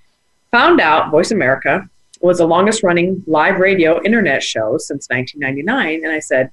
Found 0.50 0.80
out 0.80 1.10
Voice 1.10 1.30
America 1.30 1.88
was 2.20 2.38
the 2.38 2.46
longest 2.46 2.82
running 2.82 3.22
live 3.26 3.58
radio 3.58 4.02
internet 4.04 4.42
show 4.42 4.78
since 4.78 5.08
1999. 5.08 6.04
And 6.04 6.12
I 6.12 6.20
said, 6.20 6.50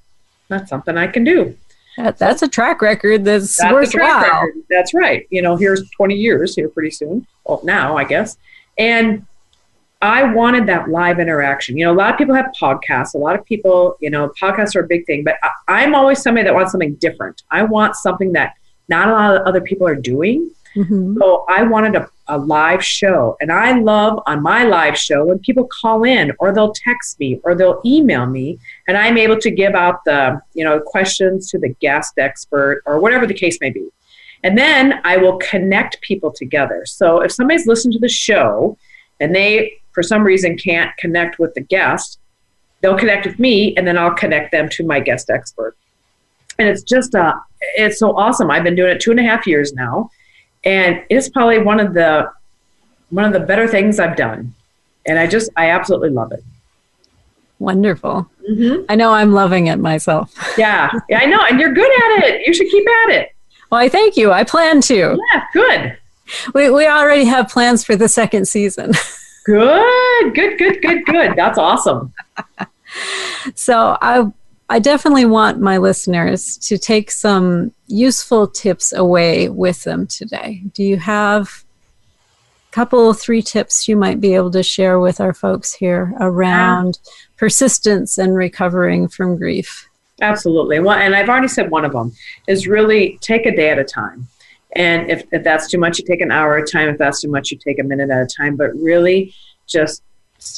that's 0.48 0.68
something 0.68 0.96
I 0.96 1.06
can 1.06 1.22
do. 1.22 1.56
That, 1.96 2.18
that's 2.18 2.42
a 2.42 2.48
track 2.48 2.82
record 2.82 3.24
that's, 3.24 3.56
That's 3.56 3.72
worthwhile. 3.72 4.20
record. 4.22 4.54
That's 4.70 4.94
right. 4.94 5.26
You 5.30 5.42
know, 5.42 5.56
here's 5.56 5.88
20 5.90 6.14
years 6.14 6.54
here 6.54 6.68
pretty 6.68 6.90
soon. 6.90 7.26
Well, 7.44 7.60
now 7.62 7.96
I 7.96 8.04
guess. 8.04 8.36
And 8.78 9.26
I 10.02 10.22
wanted 10.24 10.66
that 10.66 10.88
live 10.88 11.20
interaction. 11.20 11.76
You 11.76 11.86
know, 11.86 11.92
a 11.92 11.94
lot 11.94 12.10
of 12.10 12.18
people 12.18 12.34
have 12.34 12.50
podcasts. 12.58 13.14
A 13.14 13.18
lot 13.18 13.38
of 13.38 13.44
people, 13.44 13.96
you 14.00 14.08
know, 14.08 14.32
podcasts 14.40 14.74
are 14.74 14.80
a 14.80 14.86
big 14.86 15.04
thing. 15.06 15.24
But 15.24 15.36
I, 15.42 15.50
I'm 15.68 15.94
always 15.94 16.22
somebody 16.22 16.44
that 16.44 16.54
wants 16.54 16.72
something 16.72 16.94
different. 16.94 17.42
I 17.50 17.62
want 17.64 17.96
something 17.96 18.32
that 18.32 18.54
not 18.88 19.08
a 19.08 19.12
lot 19.12 19.36
of 19.36 19.46
other 19.46 19.60
people 19.60 19.86
are 19.86 19.94
doing. 19.94 20.50
Mhm. 20.74 21.18
So 21.18 21.44
I 21.48 21.64
wanted 21.64 21.96
a, 21.96 22.08
a 22.28 22.38
live 22.38 22.82
show. 22.82 23.36
And 23.40 23.52
I 23.52 23.78
love 23.78 24.22
on 24.26 24.42
my 24.42 24.64
live 24.64 24.96
show 24.96 25.24
when 25.24 25.38
people 25.40 25.68
call 25.80 26.04
in 26.04 26.32
or 26.38 26.52
they'll 26.52 26.72
text 26.72 27.18
me 27.20 27.40
or 27.44 27.54
they'll 27.54 27.80
email 27.84 28.26
me 28.26 28.58
and 28.88 28.96
I'm 28.96 29.18
able 29.18 29.38
to 29.38 29.50
give 29.50 29.74
out 29.74 30.04
the, 30.04 30.40
you 30.54 30.64
know, 30.64 30.80
questions 30.80 31.50
to 31.50 31.58
the 31.58 31.70
guest 31.80 32.14
expert 32.18 32.82
or 32.86 33.00
whatever 33.00 33.26
the 33.26 33.34
case 33.34 33.58
may 33.60 33.70
be. 33.70 33.88
And 34.42 34.56
then 34.56 35.00
I 35.04 35.18
will 35.18 35.36
connect 35.38 36.00
people 36.00 36.32
together. 36.32 36.86
So 36.86 37.20
if 37.20 37.32
somebody's 37.32 37.66
listened 37.66 37.92
to 37.94 37.98
the 37.98 38.08
show 38.08 38.78
and 39.18 39.34
they 39.34 39.80
for 39.92 40.02
some 40.02 40.22
reason 40.22 40.56
can't 40.56 40.96
connect 40.96 41.38
with 41.38 41.54
the 41.54 41.60
guest, 41.60 42.18
they'll 42.80 42.98
connect 42.98 43.26
with 43.26 43.38
me 43.38 43.74
and 43.76 43.86
then 43.86 43.98
I'll 43.98 44.14
connect 44.14 44.52
them 44.52 44.68
to 44.70 44.84
my 44.84 45.00
guest 45.00 45.30
expert. 45.30 45.76
And 46.58 46.68
it's 46.68 46.82
just 46.82 47.14
uh 47.14 47.34
it's 47.74 47.98
so 47.98 48.16
awesome. 48.16 48.50
I've 48.50 48.64
been 48.64 48.76
doing 48.76 48.90
it 48.90 49.00
two 49.00 49.10
and 49.10 49.20
a 49.20 49.22
half 49.22 49.46
years 49.46 49.72
now 49.72 50.10
and 50.64 51.02
it's 51.08 51.28
probably 51.28 51.58
one 51.58 51.80
of 51.80 51.94
the 51.94 52.30
one 53.10 53.24
of 53.24 53.32
the 53.32 53.40
better 53.40 53.66
things 53.66 53.98
I've 53.98 54.16
done, 54.16 54.54
and 55.06 55.18
I 55.18 55.26
just 55.26 55.50
I 55.56 55.70
absolutely 55.70 56.10
love 56.10 56.32
it. 56.32 56.44
Wonderful. 57.58 58.30
Mm-hmm. 58.48 58.84
I 58.88 58.94
know 58.94 59.12
I'm 59.12 59.32
loving 59.32 59.66
it 59.66 59.78
myself. 59.78 60.32
Yeah, 60.56 60.90
yeah, 61.08 61.20
I 61.20 61.26
know, 61.26 61.44
and 61.48 61.60
you're 61.60 61.72
good 61.72 61.90
at 61.90 62.24
it. 62.24 62.46
You 62.46 62.54
should 62.54 62.68
keep 62.68 62.86
at 62.88 63.10
it. 63.10 63.34
Well, 63.70 63.80
I 63.80 63.88
thank 63.88 64.16
you. 64.16 64.32
I 64.32 64.44
plan 64.44 64.80
to. 64.82 65.18
Yeah, 65.32 65.44
good, 65.52 65.98
We, 66.54 66.70
we 66.70 66.86
already 66.86 67.24
have 67.24 67.48
plans 67.48 67.84
for 67.84 67.96
the 67.96 68.08
second 68.08 68.46
season. 68.46 68.92
good, 69.50 70.34
good, 70.34 70.58
good, 70.58 70.82
good, 70.82 71.04
good. 71.06 71.36
That's 71.36 71.58
awesome. 71.58 72.12
So 73.54 73.96
I 74.00 74.26
I 74.68 74.78
definitely 74.78 75.24
want 75.24 75.60
my 75.60 75.78
listeners 75.78 76.56
to 76.58 76.78
take 76.78 77.10
some 77.10 77.72
useful 77.88 78.46
tips 78.46 78.92
away 78.92 79.48
with 79.48 79.82
them 79.82 80.06
today. 80.06 80.62
Do 80.74 80.84
you 80.84 80.96
have 80.96 81.64
a 82.68 82.72
couple 82.72 83.12
three 83.12 83.42
tips 83.42 83.88
you 83.88 83.96
might 83.96 84.20
be 84.20 84.34
able 84.34 84.50
to 84.52 84.62
share 84.62 85.00
with 85.00 85.20
our 85.20 85.34
folks 85.34 85.72
here 85.72 86.14
around 86.20 87.00
persistence 87.36 88.18
and 88.18 88.34
recovering 88.34 89.08
from 89.08 89.36
grief? 89.36 89.88
Absolutely. 90.20 90.78
Well, 90.78 90.98
and 90.98 91.16
I've 91.16 91.28
already 91.28 91.48
said 91.48 91.70
one 91.70 91.84
of 91.84 91.92
them 91.92 92.12
is 92.46 92.68
really 92.68 93.18
take 93.20 93.46
a 93.46 93.56
day 93.56 93.70
at 93.70 93.78
a 93.78 93.84
time. 93.84 94.28
And 94.76 95.10
if, 95.10 95.24
if 95.32 95.42
that's 95.42 95.68
too 95.68 95.78
much, 95.78 95.98
you 95.98 96.04
take 96.04 96.20
an 96.20 96.30
hour 96.30 96.56
at 96.56 96.68
a 96.68 96.70
time. 96.70 96.88
If 96.88 96.98
that's 96.98 97.20
too 97.20 97.30
much, 97.30 97.50
you 97.50 97.58
take 97.58 97.78
a 97.78 97.82
minute 97.82 98.10
at 98.10 98.22
a 98.22 98.26
time. 98.26 98.56
But 98.56 98.74
really, 98.76 99.34
just 99.66 100.02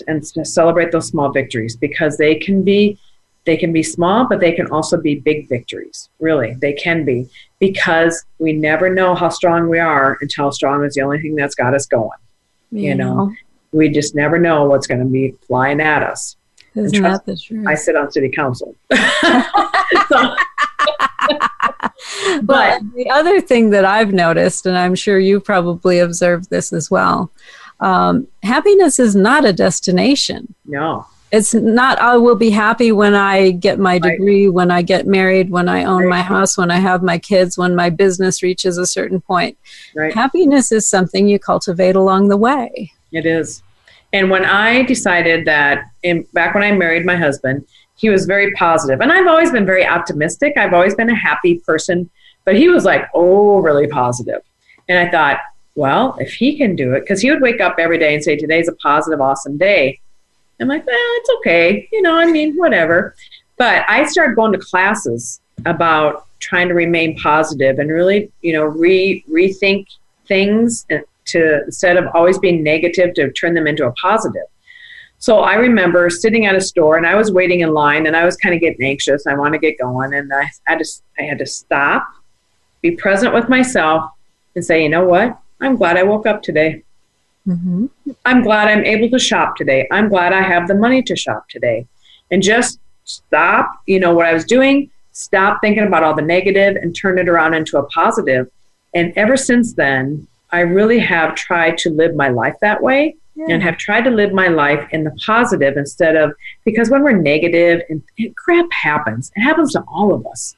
and 0.06 0.24
celebrate 0.24 0.92
those 0.92 1.08
small 1.08 1.30
victories 1.32 1.76
because 1.76 2.16
they 2.16 2.36
can 2.36 2.62
be 2.62 2.98
they 3.44 3.56
can 3.56 3.72
be 3.72 3.82
small, 3.82 4.28
but 4.28 4.38
they 4.38 4.52
can 4.52 4.68
also 4.68 5.00
be 5.00 5.16
big 5.16 5.48
victories. 5.48 6.08
Really, 6.20 6.54
they 6.60 6.74
can 6.74 7.04
be 7.04 7.28
because 7.58 8.24
we 8.38 8.52
never 8.52 8.88
know 8.88 9.16
how 9.16 9.30
strong 9.30 9.68
we 9.68 9.80
are 9.80 10.16
until 10.20 10.52
strong 10.52 10.84
is 10.84 10.94
the 10.94 11.02
only 11.02 11.20
thing 11.20 11.34
that's 11.34 11.56
got 11.56 11.74
us 11.74 11.86
going. 11.86 12.10
You 12.70 12.94
know, 12.94 13.32
we 13.72 13.88
just 13.88 14.14
never 14.14 14.38
know 14.38 14.64
what's 14.66 14.86
going 14.86 15.00
to 15.00 15.06
be 15.06 15.34
flying 15.46 15.80
at 15.80 16.02
us. 16.02 16.36
isn't 16.74 17.02
that 17.02 17.26
the 17.26 17.36
truth? 17.36 17.66
I 17.66 17.74
sit 17.74 17.96
on 17.96 18.10
city 18.12 18.28
council. 18.30 18.74
So- 20.08 20.34
But 22.42 22.80
the 22.94 23.10
other 23.10 23.40
thing 23.40 23.70
that 23.70 23.84
I've 23.84 24.12
noticed, 24.12 24.66
and 24.66 24.76
I'm 24.76 24.94
sure 24.94 25.18
you 25.18 25.40
probably 25.40 25.98
observed 25.98 26.50
this 26.50 26.72
as 26.72 26.90
well, 26.90 27.30
um, 27.80 28.26
happiness 28.42 28.98
is 28.98 29.14
not 29.14 29.44
a 29.44 29.52
destination. 29.52 30.54
no. 30.64 31.06
It's 31.34 31.54
not, 31.54 31.98
I 31.98 32.18
will 32.18 32.36
be 32.36 32.50
happy 32.50 32.92
when 32.92 33.14
I 33.14 33.52
get 33.52 33.78
my 33.78 33.92
Right. 33.92 34.02
degree, 34.02 34.50
when 34.50 34.70
I 34.70 34.82
get 34.82 35.06
married, 35.06 35.48
when 35.48 35.66
I 35.66 35.84
own 35.84 36.06
my 36.06 36.20
house, 36.20 36.58
when 36.58 36.70
I 36.70 36.76
have 36.78 37.02
my 37.02 37.16
kids, 37.16 37.56
when 37.56 37.74
my 37.74 37.88
business 37.88 38.42
reaches 38.42 38.76
a 38.76 38.84
certain 38.84 39.18
point. 39.18 39.56
Right. 39.96 40.12
Happiness 40.12 40.70
is 40.72 40.86
something 40.86 41.26
you 41.26 41.38
cultivate 41.38 41.96
along 41.96 42.28
the 42.28 42.36
way. 42.36 42.92
It 43.12 43.24
is. 43.24 43.62
And 44.12 44.28
when 44.28 44.44
I 44.44 44.82
decided 44.82 45.46
that, 45.46 45.84
in, 46.02 46.26
back 46.34 46.52
when 46.54 46.64
I 46.64 46.72
married 46.72 47.06
my 47.06 47.16
husband, 47.16 47.64
he 48.02 48.10
was 48.10 48.26
very 48.26 48.52
positive. 48.54 49.00
And 49.00 49.12
I've 49.12 49.28
always 49.28 49.52
been 49.52 49.64
very 49.64 49.86
optimistic. 49.86 50.54
I've 50.56 50.74
always 50.74 50.96
been 50.96 51.08
a 51.08 51.14
happy 51.14 51.60
person. 51.60 52.10
But 52.44 52.56
he 52.56 52.68
was 52.68 52.84
like, 52.84 53.08
oh, 53.14 53.60
really 53.60 53.86
positive. 53.86 54.42
And 54.88 54.98
I 54.98 55.08
thought, 55.08 55.38
well, 55.76 56.16
if 56.18 56.32
he 56.32 56.58
can 56.58 56.74
do 56.74 56.94
it, 56.94 57.02
because 57.02 57.20
he 57.20 57.30
would 57.30 57.40
wake 57.40 57.60
up 57.60 57.76
every 57.78 57.98
day 57.98 58.12
and 58.12 58.22
say, 58.22 58.34
today's 58.34 58.66
a 58.66 58.72
positive, 58.72 59.20
awesome 59.20 59.56
day. 59.56 60.00
I'm 60.60 60.66
like, 60.66 60.84
well, 60.84 60.96
it's 60.98 61.30
okay. 61.38 61.88
You 61.92 62.02
know, 62.02 62.16
I 62.16 62.26
mean, 62.26 62.56
whatever. 62.56 63.14
But 63.56 63.84
I 63.88 64.04
started 64.06 64.34
going 64.34 64.50
to 64.50 64.58
classes 64.58 65.40
about 65.64 66.26
trying 66.40 66.66
to 66.66 66.74
remain 66.74 67.16
positive 67.20 67.78
and 67.78 67.88
really, 67.88 68.32
you 68.40 68.52
know, 68.52 68.64
re 68.64 69.24
rethink 69.30 69.86
things 70.26 70.84
and 70.90 71.04
to 71.26 71.62
instead 71.66 71.96
of 71.96 72.08
always 72.14 72.36
being 72.40 72.64
negative 72.64 73.14
to 73.14 73.30
turn 73.30 73.54
them 73.54 73.68
into 73.68 73.86
a 73.86 73.92
positive. 73.92 74.42
So 75.22 75.38
I 75.38 75.54
remember 75.54 76.10
sitting 76.10 76.46
at 76.46 76.56
a 76.56 76.60
store 76.60 76.96
and 76.96 77.06
I 77.06 77.14
was 77.14 77.30
waiting 77.30 77.60
in 77.60 77.72
line 77.72 78.08
and 78.08 78.16
I 78.16 78.24
was 78.24 78.36
kind 78.36 78.56
of 78.56 78.60
getting 78.60 78.84
anxious. 78.84 79.24
I 79.24 79.34
want 79.34 79.52
to 79.52 79.58
get 79.60 79.78
going 79.78 80.12
and 80.14 80.32
I 80.34 80.50
had 80.64 80.80
to 80.80 80.84
I 81.16 81.22
had 81.22 81.38
to 81.38 81.46
stop, 81.46 82.04
be 82.80 82.96
present 82.96 83.32
with 83.32 83.48
myself, 83.48 84.10
and 84.56 84.64
say, 84.64 84.82
you 84.82 84.88
know 84.88 85.04
what? 85.04 85.38
I'm 85.60 85.76
glad 85.76 85.96
I 85.96 86.02
woke 86.02 86.26
up 86.26 86.42
today. 86.42 86.82
Mm-hmm. 87.46 87.86
I'm 88.24 88.42
glad 88.42 88.66
I'm 88.66 88.84
able 88.84 89.10
to 89.10 89.18
shop 89.20 89.54
today. 89.54 89.86
I'm 89.92 90.08
glad 90.08 90.32
I 90.32 90.42
have 90.42 90.66
the 90.66 90.74
money 90.74 91.04
to 91.04 91.14
shop 91.14 91.48
today. 91.48 91.86
And 92.32 92.42
just 92.42 92.80
stop, 93.04 93.70
you 93.86 94.00
know, 94.00 94.12
what 94.12 94.26
I 94.26 94.32
was 94.32 94.44
doing, 94.44 94.90
stop 95.12 95.60
thinking 95.60 95.84
about 95.84 96.02
all 96.02 96.14
the 96.14 96.22
negative 96.22 96.74
and 96.74 96.96
turn 96.96 97.20
it 97.20 97.28
around 97.28 97.54
into 97.54 97.78
a 97.78 97.84
positive. 97.90 98.50
And 98.92 99.12
ever 99.14 99.36
since 99.36 99.74
then, 99.74 100.26
I 100.50 100.62
really 100.62 100.98
have 100.98 101.36
tried 101.36 101.78
to 101.78 101.90
live 101.90 102.16
my 102.16 102.26
life 102.26 102.56
that 102.60 102.82
way 102.82 103.14
and 103.36 103.62
have 103.62 103.78
tried 103.78 104.02
to 104.02 104.10
live 104.10 104.32
my 104.32 104.48
life 104.48 104.86
in 104.92 105.04
the 105.04 105.16
positive 105.24 105.76
instead 105.76 106.16
of 106.16 106.32
because 106.64 106.90
when 106.90 107.02
we're 107.02 107.12
negative 107.12 107.82
and, 107.88 108.02
and 108.18 108.36
crap 108.36 108.66
happens, 108.72 109.32
it 109.36 109.40
happens 109.40 109.72
to 109.72 109.82
all 109.88 110.14
of 110.14 110.26
us. 110.26 110.56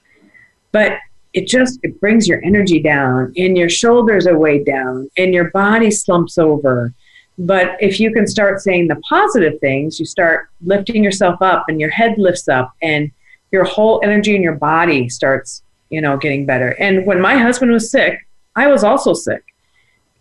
But 0.73 0.99
it 1.33 1.47
just 1.47 1.81
it 1.83 2.01
brings 2.01 2.29
your 2.29 2.43
energy 2.45 2.81
down 2.81 3.33
and 3.37 3.57
your 3.57 3.69
shoulders 3.69 4.27
are 4.27 4.39
weighed 4.39 4.67
down 4.67 5.11
and 5.17 5.35
your 5.35 5.51
body 5.51 5.91
slumps 5.91 6.39
over. 6.39 6.93
But 7.39 7.77
if 7.81 7.99
you 7.99 8.13
can 8.13 8.27
start 8.27 8.61
saying 8.61 8.89
the 8.89 9.01
positive 9.09 9.59
things 9.61 9.99
you 9.99 10.07
start 10.07 10.49
lifting 10.65 11.03
yourself 11.03 11.43
up 11.43 11.65
and 11.69 11.81
your 11.81 11.91
head 11.91 12.15
lifts 12.19 12.49
up 12.49 12.73
and 12.83 13.11
your 13.51 13.65
whole 13.65 14.01
energy 14.05 14.37
in 14.37 14.43
your 14.43 14.55
body 14.55 15.09
starts 15.09 15.63
you 15.91 16.01
know 16.01 16.17
getting 16.17 16.47
better. 16.47 16.71
And 16.81 17.07
when 17.07 17.21
my 17.21 17.37
husband 17.37 17.73
was 17.73 17.91
sick 17.91 18.19
i 18.57 18.67
was 18.67 18.85
also 18.85 19.13
sick 19.15 19.43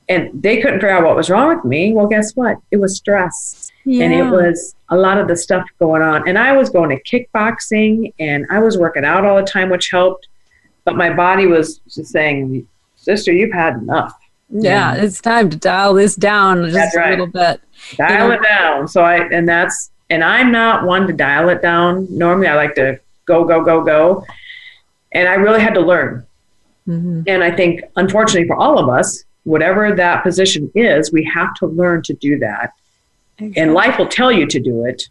and 0.09 0.29
they 0.41 0.61
couldn't 0.61 0.79
figure 0.79 0.89
out 0.89 1.03
what 1.03 1.15
was 1.15 1.29
wrong 1.29 1.55
with 1.55 1.63
me 1.65 1.93
well 1.93 2.07
guess 2.07 2.35
what 2.35 2.57
it 2.71 2.77
was 2.77 2.97
stress 2.97 3.71
and 3.85 4.13
it 4.13 4.23
was 4.23 4.75
a 4.89 4.97
lot 4.97 5.17
of 5.17 5.27
the 5.27 5.35
stuff 5.35 5.65
going 5.79 6.01
on 6.01 6.27
and 6.27 6.37
i 6.37 6.51
was 6.51 6.69
going 6.69 6.89
to 6.89 7.01
kickboxing 7.03 8.13
and 8.19 8.45
i 8.49 8.59
was 8.59 8.77
working 8.77 9.05
out 9.05 9.25
all 9.25 9.37
the 9.37 9.43
time 9.43 9.69
which 9.69 9.89
helped 9.89 10.27
but 10.85 10.97
my 10.97 11.09
body 11.13 11.47
was 11.47 11.77
just 11.89 12.11
saying, 12.11 12.67
"Sister, 12.97 13.31
you've 13.31 13.53
had 13.53 13.75
enough. 13.77 14.13
Yeah, 14.49 14.95
it's 14.95 15.21
time 15.21 15.49
to 15.49 15.55
dial 15.55 15.93
this 15.93 16.17
down 16.17 16.63
just 16.63 16.73
That's 16.73 16.95
a 16.97 16.99
right. 16.99 17.09
little 17.11 17.27
bit. 17.27 17.61
Dial 17.95 18.27
know- 18.27 18.33
it 18.33 18.43
down." 18.43 18.89
So 18.89 19.01
I, 19.01 19.19
and 19.29 19.47
that's, 19.47 19.91
and 20.09 20.21
I'm 20.25 20.51
not 20.51 20.83
one 20.83 21.07
to 21.07 21.13
dial 21.13 21.47
it 21.47 21.61
down. 21.61 22.05
Normally, 22.09 22.47
I 22.47 22.55
like 22.55 22.75
to 22.75 22.99
go, 23.25 23.45
go, 23.45 23.63
go, 23.63 23.81
go, 23.81 24.25
and 25.13 25.29
I 25.29 25.35
really 25.35 25.61
had 25.61 25.73
to 25.75 25.79
learn. 25.79 26.25
Mhm. 26.85 27.23
And 27.27 27.41
I 27.45 27.51
think, 27.51 27.79
unfortunately, 27.95 28.45
for 28.49 28.57
all 28.57 28.77
of 28.77 28.89
us, 28.89 29.23
whatever 29.43 29.95
that 29.95 30.23
position 30.23 30.71
is, 30.75 31.11
we 31.11 31.23
have 31.33 31.53
to 31.55 31.67
learn 31.67 32.01
to 32.03 32.13
do 32.13 32.39
that. 32.39 32.73
And 33.55 33.73
life 33.73 33.97
will 33.97 34.07
tell 34.07 34.31
you 34.31 34.47
to 34.47 34.59
do 34.59 34.85
it, 34.85 35.09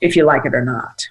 if 0.00 0.16
you 0.16 0.24
like 0.24 0.46
it 0.46 0.54
or 0.54 0.64
not. 0.64 1.08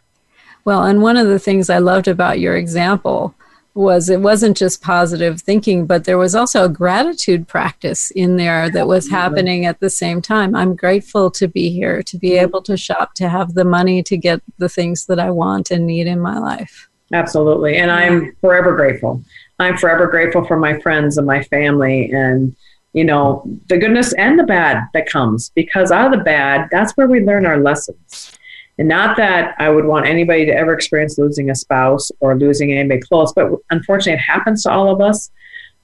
Well, 0.66 0.84
and 0.84 1.02
one 1.02 1.18
of 1.18 1.28
the 1.28 1.40
things 1.40 1.70
I 1.70 1.78
loved 1.80 2.08
about 2.08 2.40
your 2.40 2.56
example 2.56 3.36
was 3.74 4.10
it 4.10 4.20
wasn't 4.20 4.58
just 4.58 4.82
positive 4.82 5.42
thinking, 5.42 5.86
but 5.86 6.04
there 6.04 6.18
was 6.18 6.36
also 6.36 6.66
a 6.66 6.70
gratitude 6.70 7.48
practice 7.48 8.12
in 8.12 8.36
there 8.36 8.70
that 8.70 8.88
was 8.88 9.10
happening 9.10 9.66
at 9.66 9.80
the 9.80 9.90
same 9.90 10.22
time. 10.22 10.56
I'm 10.56 10.76
grateful 10.76 11.32
to 11.32 11.48
be 11.48 11.70
here, 11.70 12.04
to 12.04 12.18
be 12.18 12.32
mm-hmm. 12.32 12.44
able 12.44 12.62
to 12.64 12.76
shop, 12.76 13.14
to 13.16 13.30
have 13.30 13.54
the 13.54 13.64
money 13.64 14.04
to 14.04 14.18
get 14.18 14.42
the 14.58 14.68
things 14.68 15.06
that 15.06 15.20
I 15.20 15.32
want 15.32 15.72
and 15.72 15.88
need 15.88 16.08
in 16.08 16.20
my 16.20 16.38
life. 16.38 16.90
Absolutely. 17.14 17.78
And 17.78 17.92
I'm 17.92 18.36
forever 18.42 18.76
grateful. 18.76 19.24
I'm 19.60 19.78
forever 19.78 20.08
grateful 20.08 20.46
for 20.46 20.58
my 20.58 20.80
friends 20.80 21.18
and 21.18 21.28
my 21.28 21.44
family 21.44 22.12
and, 22.12 22.56
you 22.94 23.04
know, 23.04 23.44
the 23.68 23.78
goodness 23.78 24.14
and 24.14 24.40
the 24.40 24.44
bad 24.44 24.84
that 24.94 25.10
comes 25.10 25.52
because 25.56 25.92
out 25.92 26.12
of 26.12 26.18
the 26.18 26.24
bad, 26.24 26.68
that's 26.72 26.94
where 26.94 27.08
we 27.08 27.22
learn 27.22 27.46
our 27.46 27.60
lessons. 27.60 28.38
And 28.78 28.88
not 28.88 29.18
that 29.18 29.56
I 29.60 29.70
would 29.70 29.86
want 29.86 30.08
anybody 30.08 30.46
to 30.46 30.54
ever 30.54 30.74
experience 30.74 31.18
losing 31.18 31.52
a 31.52 31.56
spouse 31.56 32.12
or 32.20 32.36
losing 32.36 32.72
anybody 32.74 33.02
close, 33.02 33.32
but 33.34 33.52
unfortunately, 33.70 34.14
it 34.14 34.26
happens 34.26 34.64
to 34.64 34.72
all 34.72 34.92
of 34.92 35.02
us. 35.02 35.30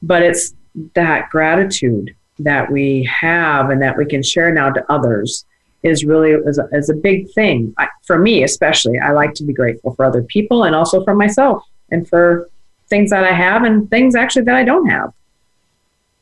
But 0.01 0.23
it's 0.23 0.53
that 0.95 1.29
gratitude 1.29 2.15
that 2.39 2.71
we 2.71 3.03
have 3.03 3.69
and 3.69 3.81
that 3.81 3.97
we 3.97 4.05
can 4.05 4.23
share 4.23 4.53
now 4.53 4.71
to 4.71 4.91
others 4.91 5.45
is 5.83 6.03
really 6.03 6.31
is 6.31 6.57
a, 6.57 6.67
is 6.71 6.89
a 6.89 6.93
big 6.93 7.31
thing 7.33 7.73
I, 7.77 7.87
for 8.05 8.17
me 8.19 8.43
especially 8.43 8.99
i 8.99 9.11
like 9.11 9.33
to 9.35 9.43
be 9.43 9.53
grateful 9.53 9.93
for 9.95 10.05
other 10.05 10.23
people 10.23 10.63
and 10.63 10.75
also 10.75 11.03
for 11.03 11.15
myself 11.15 11.63
and 11.91 12.07
for 12.07 12.49
things 12.89 13.09
that 13.09 13.23
i 13.23 13.31
have 13.31 13.63
and 13.63 13.89
things 13.89 14.15
actually 14.15 14.43
that 14.43 14.55
i 14.55 14.63
don't 14.63 14.87
have 14.87 15.13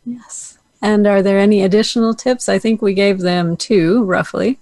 yes 0.06 0.58
and 0.82 1.08
are 1.08 1.22
there 1.22 1.40
any 1.40 1.64
additional 1.64 2.14
tips 2.14 2.50
i 2.50 2.60
think 2.60 2.82
we 2.82 2.94
gave 2.94 3.20
them 3.20 3.56
two 3.58 4.04
roughly 4.04 4.60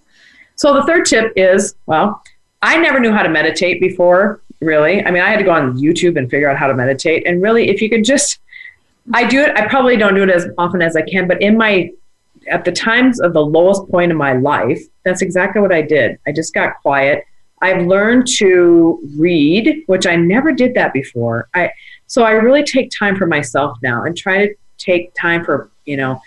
so 0.55 0.73
the 0.73 0.83
third 0.83 1.05
tip 1.05 1.31
is 1.35 1.75
well 1.85 2.23
i 2.61 2.77
never 2.77 2.99
knew 2.99 3.11
how 3.11 3.23
to 3.23 3.29
meditate 3.29 3.79
before 3.79 4.41
really 4.61 5.03
i 5.05 5.11
mean 5.11 5.21
i 5.21 5.29
had 5.29 5.37
to 5.37 5.45
go 5.45 5.51
on 5.51 5.77
youtube 5.77 6.17
and 6.17 6.29
figure 6.29 6.49
out 6.49 6.57
how 6.57 6.67
to 6.67 6.73
meditate 6.73 7.25
and 7.25 7.41
really 7.41 7.69
if 7.69 7.81
you 7.81 7.89
could 7.89 8.03
just 8.03 8.39
i 9.13 9.25
do 9.25 9.41
it 9.41 9.57
i 9.57 9.67
probably 9.67 9.97
don't 9.97 10.15
do 10.15 10.23
it 10.23 10.29
as 10.29 10.47
often 10.57 10.81
as 10.81 10.95
i 10.95 11.01
can 11.01 11.27
but 11.27 11.41
in 11.41 11.57
my 11.57 11.89
at 12.47 12.65
the 12.65 12.71
times 12.71 13.19
of 13.19 13.33
the 13.33 13.45
lowest 13.45 13.87
point 13.89 14.11
in 14.11 14.17
my 14.17 14.33
life, 14.33 14.81
that's 15.03 15.21
exactly 15.21 15.61
what 15.61 15.71
I 15.71 15.81
did. 15.81 16.19
I 16.27 16.31
just 16.31 16.53
got 16.53 16.81
quiet. 16.81 17.25
I've 17.61 17.85
learned 17.85 18.27
to 18.37 18.99
read, 19.17 19.83
which 19.87 20.05
I 20.05 20.15
never 20.15 20.51
did 20.51 20.73
that 20.73 20.93
before. 20.93 21.47
I 21.53 21.71
so 22.07 22.23
I 22.23 22.31
really 22.31 22.63
take 22.63 22.91
time 22.97 23.15
for 23.15 23.25
myself 23.25 23.77
now 23.81 24.03
and 24.03 24.15
try 24.15 24.47
to 24.47 24.55
take 24.77 25.13
time 25.13 25.43
for 25.43 25.71
you 25.85 25.97
know 25.97 26.21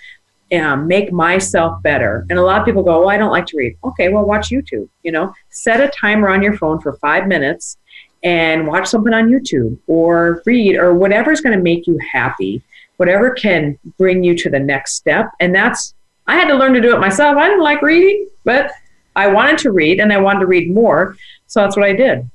um, 0.54 0.86
make 0.86 1.12
myself 1.12 1.82
better. 1.82 2.24
And 2.30 2.38
a 2.38 2.42
lot 2.42 2.60
of 2.60 2.64
people 2.64 2.82
go, 2.82 3.00
"Well, 3.00 3.10
I 3.10 3.18
don't 3.18 3.30
like 3.30 3.46
to 3.46 3.56
read." 3.56 3.76
Okay, 3.84 4.08
well, 4.08 4.24
watch 4.24 4.50
YouTube. 4.50 4.88
You 5.02 5.12
know, 5.12 5.34
set 5.50 5.80
a 5.80 5.88
timer 5.88 6.28
on 6.28 6.42
your 6.42 6.56
phone 6.56 6.80
for 6.80 6.94
five 6.94 7.26
minutes 7.26 7.76
and 8.22 8.66
watch 8.66 8.88
something 8.88 9.12
on 9.12 9.28
YouTube 9.28 9.78
or 9.86 10.42
read 10.46 10.76
or 10.76 10.94
whatever's 10.94 11.40
going 11.40 11.56
to 11.56 11.62
make 11.62 11.86
you 11.86 11.98
happy, 12.12 12.62
whatever 12.96 13.30
can 13.30 13.78
bring 13.98 14.24
you 14.24 14.36
to 14.36 14.50
the 14.50 14.58
next 14.58 14.94
step. 14.94 15.30
And 15.40 15.54
that's 15.54 15.94
I 16.26 16.34
had 16.34 16.48
to 16.48 16.54
learn 16.54 16.74
to 16.74 16.80
do 16.80 16.94
it 16.94 16.98
myself. 16.98 17.36
I 17.36 17.48
didn't 17.48 17.62
like 17.62 17.82
reading, 17.82 18.28
but 18.44 18.72
I 19.14 19.28
wanted 19.28 19.58
to 19.58 19.72
read 19.72 20.00
and 20.00 20.12
I 20.12 20.18
wanted 20.18 20.40
to 20.40 20.46
read 20.46 20.72
more. 20.72 21.16
So 21.46 21.60
that's 21.60 21.76
what 21.76 21.86
I 21.86 21.92
did. 21.92 22.28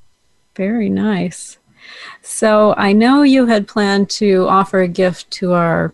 Very 0.56 0.89
nice. 0.89 1.58
So 2.22 2.74
I 2.78 2.93
know 2.93 3.24
you 3.24 3.47
had 3.47 3.67
planned 3.67 4.09
to 4.11 4.47
offer 4.47 4.82
a 4.82 4.88
gift 4.88 5.30
to 5.32 5.53
our 5.53 5.93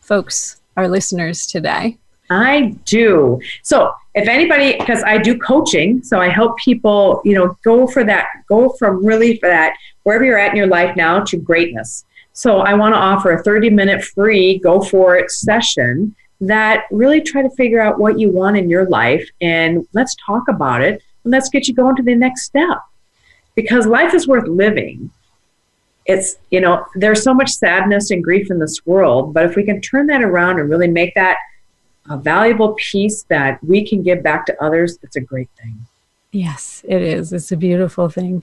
folks, 0.00 0.60
our 0.76 0.88
listeners 0.88 1.46
today. 1.46 1.98
I 2.30 2.74
do. 2.84 3.40
So 3.62 3.92
if 4.14 4.28
anybody, 4.28 4.76
because 4.78 5.02
I 5.04 5.18
do 5.18 5.38
coaching, 5.38 6.02
so 6.02 6.18
I 6.18 6.28
help 6.28 6.56
people, 6.58 7.20
you 7.24 7.34
know, 7.34 7.56
go 7.62 7.86
for 7.86 8.02
that, 8.04 8.26
go 8.48 8.70
from 8.70 9.04
really 9.04 9.36
for 9.38 9.48
that, 9.48 9.74
wherever 10.02 10.24
you're 10.24 10.38
at 10.38 10.50
in 10.50 10.56
your 10.56 10.66
life 10.66 10.96
now 10.96 11.22
to 11.24 11.36
greatness. 11.36 12.04
So 12.32 12.60
I 12.60 12.74
want 12.74 12.94
to 12.94 12.98
offer 12.98 13.32
a 13.32 13.42
30 13.42 13.70
minute 13.70 14.04
free 14.04 14.58
go 14.58 14.80
for 14.82 15.16
it 15.16 15.30
session 15.30 16.14
that 16.40 16.84
really 16.90 17.20
try 17.20 17.42
to 17.42 17.50
figure 17.50 17.80
out 17.80 17.98
what 17.98 18.18
you 18.18 18.30
want 18.30 18.56
in 18.56 18.68
your 18.68 18.86
life 18.88 19.26
and 19.40 19.86
let's 19.94 20.14
talk 20.26 20.48
about 20.48 20.82
it 20.82 21.02
and 21.24 21.32
let's 21.32 21.48
get 21.48 21.66
you 21.66 21.74
going 21.74 21.96
to 21.96 22.02
the 22.02 22.14
next 22.14 22.42
step 22.42 22.78
because 23.54 23.86
life 23.86 24.12
is 24.12 24.28
worth 24.28 24.46
living 24.46 25.10
it's 26.06 26.36
you 26.50 26.60
know 26.60 26.84
there's 26.94 27.22
so 27.22 27.34
much 27.34 27.50
sadness 27.50 28.10
and 28.10 28.22
grief 28.22 28.50
in 28.50 28.58
this 28.58 28.80
world 28.86 29.34
but 29.34 29.44
if 29.44 29.56
we 29.56 29.64
can 29.64 29.80
turn 29.80 30.06
that 30.06 30.22
around 30.22 30.58
and 30.58 30.70
really 30.70 30.88
make 30.88 31.14
that 31.14 31.36
a 32.10 32.16
valuable 32.16 32.74
piece 32.74 33.24
that 33.24 33.62
we 33.64 33.86
can 33.86 34.02
give 34.02 34.22
back 34.22 34.46
to 34.46 34.62
others 34.62 34.98
it's 35.02 35.16
a 35.16 35.20
great 35.20 35.50
thing 35.60 35.86
yes 36.32 36.84
it 36.88 37.02
is 37.02 37.32
it's 37.32 37.50
a 37.50 37.56
beautiful 37.56 38.08
thing 38.08 38.42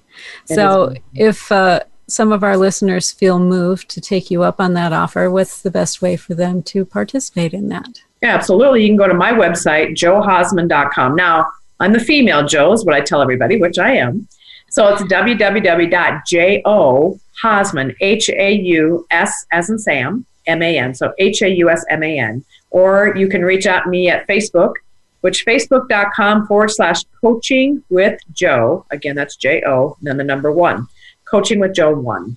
it 0.49 0.55
so 0.55 0.93
if 1.13 1.51
uh, 1.51 1.79
some 2.07 2.31
of 2.31 2.43
our 2.43 2.57
listeners 2.57 3.11
feel 3.11 3.39
moved 3.39 3.89
to 3.89 4.01
take 4.01 4.29
you 4.29 4.43
up 4.43 4.59
on 4.59 4.73
that 4.73 4.93
offer, 4.93 5.29
what's 5.31 5.61
the 5.61 5.71
best 5.71 6.01
way 6.01 6.15
for 6.15 6.33
them 6.33 6.61
to 6.63 6.85
participate 6.85 7.53
in 7.53 7.69
that? 7.69 8.01
Yeah, 8.21 8.35
absolutely. 8.35 8.81
You 8.81 8.89
can 8.89 8.97
go 8.97 9.07
to 9.07 9.13
my 9.13 9.31
website, 9.31 9.95
johausman.com 9.95 11.15
Now, 11.15 11.45
I'm 11.79 11.93
the 11.93 11.99
female 11.99 12.45
Joe, 12.45 12.71
is 12.73 12.85
what 12.85 12.95
I 12.95 13.01
tell 13.01 13.21
everybody, 13.21 13.59
which 13.59 13.77
I 13.77 13.95
am. 13.95 14.27
So 14.73 14.87
it's 14.87 15.03
www.johausman, 15.03 17.95
H 17.99 18.29
A 18.29 18.53
U 18.53 19.05
S 19.11 19.45
as 19.51 19.69
in 19.69 19.77
Sam, 19.77 20.25
M 20.47 20.63
A 20.63 20.79
N. 20.79 20.95
So 20.95 21.13
H 21.19 21.43
A 21.43 21.49
U 21.57 21.69
S 21.69 21.85
M 21.91 22.01
A 22.01 22.17
N. 22.17 22.43
Or 22.71 23.15
you 23.15 23.27
can 23.27 23.43
reach 23.43 23.67
out 23.67 23.85
me 23.85 24.09
at 24.09 24.27
Facebook, 24.27 24.73
which 25.21 25.45
facebook.com 25.45 26.47
forward 26.47 26.71
slash 26.71 27.03
coaching 27.21 27.83
with 27.91 28.19
Jo. 28.33 28.83
Again, 28.89 29.15
that's 29.15 29.35
J 29.35 29.61
O, 29.67 29.95
then 30.01 30.17
the 30.17 30.23
number 30.23 30.51
one. 30.51 30.87
Coaching 31.25 31.59
with 31.59 31.75
Jo 31.75 31.93
1. 31.93 32.35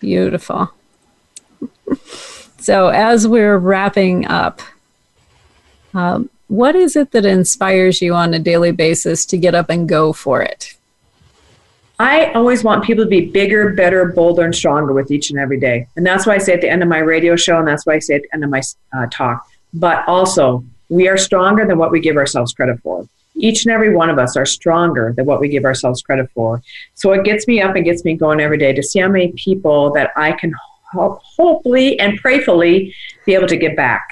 Beautiful. 0.00 0.70
so, 2.58 2.88
as 2.88 3.26
we're 3.26 3.56
wrapping 3.56 4.26
up, 4.26 4.60
um, 5.94 6.28
what 6.48 6.76
is 6.76 6.94
it 6.94 7.12
that 7.12 7.24
inspires 7.24 8.02
you 8.02 8.14
on 8.14 8.34
a 8.34 8.38
daily 8.38 8.72
basis 8.72 9.24
to 9.24 9.38
get 9.38 9.54
up 9.54 9.70
and 9.70 9.88
go 9.88 10.12
for 10.12 10.42
it? 10.42 10.74
I 12.00 12.32
always 12.32 12.62
want 12.62 12.84
people 12.84 13.04
to 13.04 13.10
be 13.10 13.26
bigger, 13.26 13.70
better, 13.70 14.06
bolder, 14.06 14.44
and 14.44 14.54
stronger 14.54 14.92
with 14.92 15.10
each 15.10 15.30
and 15.30 15.38
every 15.38 15.58
day. 15.58 15.88
And 15.96 16.06
that's 16.06 16.26
why 16.26 16.34
I 16.36 16.38
say 16.38 16.54
at 16.54 16.60
the 16.60 16.70
end 16.70 16.82
of 16.82 16.88
my 16.88 16.98
radio 16.98 17.34
show, 17.34 17.58
and 17.58 17.66
that's 17.66 17.84
why 17.86 17.94
I 17.94 17.98
say 17.98 18.16
at 18.16 18.22
the 18.22 18.34
end 18.34 18.44
of 18.44 18.50
my 18.50 18.62
uh, 18.96 19.06
talk. 19.10 19.48
But 19.74 20.06
also, 20.06 20.64
we 20.88 21.08
are 21.08 21.16
stronger 21.16 21.66
than 21.66 21.76
what 21.76 21.90
we 21.90 22.00
give 22.00 22.16
ourselves 22.16 22.52
credit 22.52 22.80
for 22.80 23.08
each 23.38 23.64
and 23.64 23.72
every 23.72 23.94
one 23.94 24.10
of 24.10 24.18
us 24.18 24.36
are 24.36 24.46
stronger 24.46 25.12
than 25.16 25.24
what 25.24 25.40
we 25.40 25.48
give 25.48 25.64
ourselves 25.64 26.02
credit 26.02 26.30
for. 26.32 26.62
So 26.94 27.12
it 27.12 27.24
gets 27.24 27.46
me 27.46 27.60
up 27.62 27.76
and 27.76 27.84
gets 27.84 28.04
me 28.04 28.14
going 28.14 28.40
every 28.40 28.58
day 28.58 28.72
to 28.72 28.82
see 28.82 28.98
how 28.98 29.08
many 29.08 29.32
people 29.32 29.92
that 29.92 30.10
I 30.16 30.32
can 30.32 30.52
ho- 30.92 31.20
hopefully 31.36 31.98
and 32.00 32.20
prayfully 32.20 32.92
be 33.24 33.34
able 33.34 33.48
to 33.48 33.56
give 33.56 33.76
back 33.76 34.08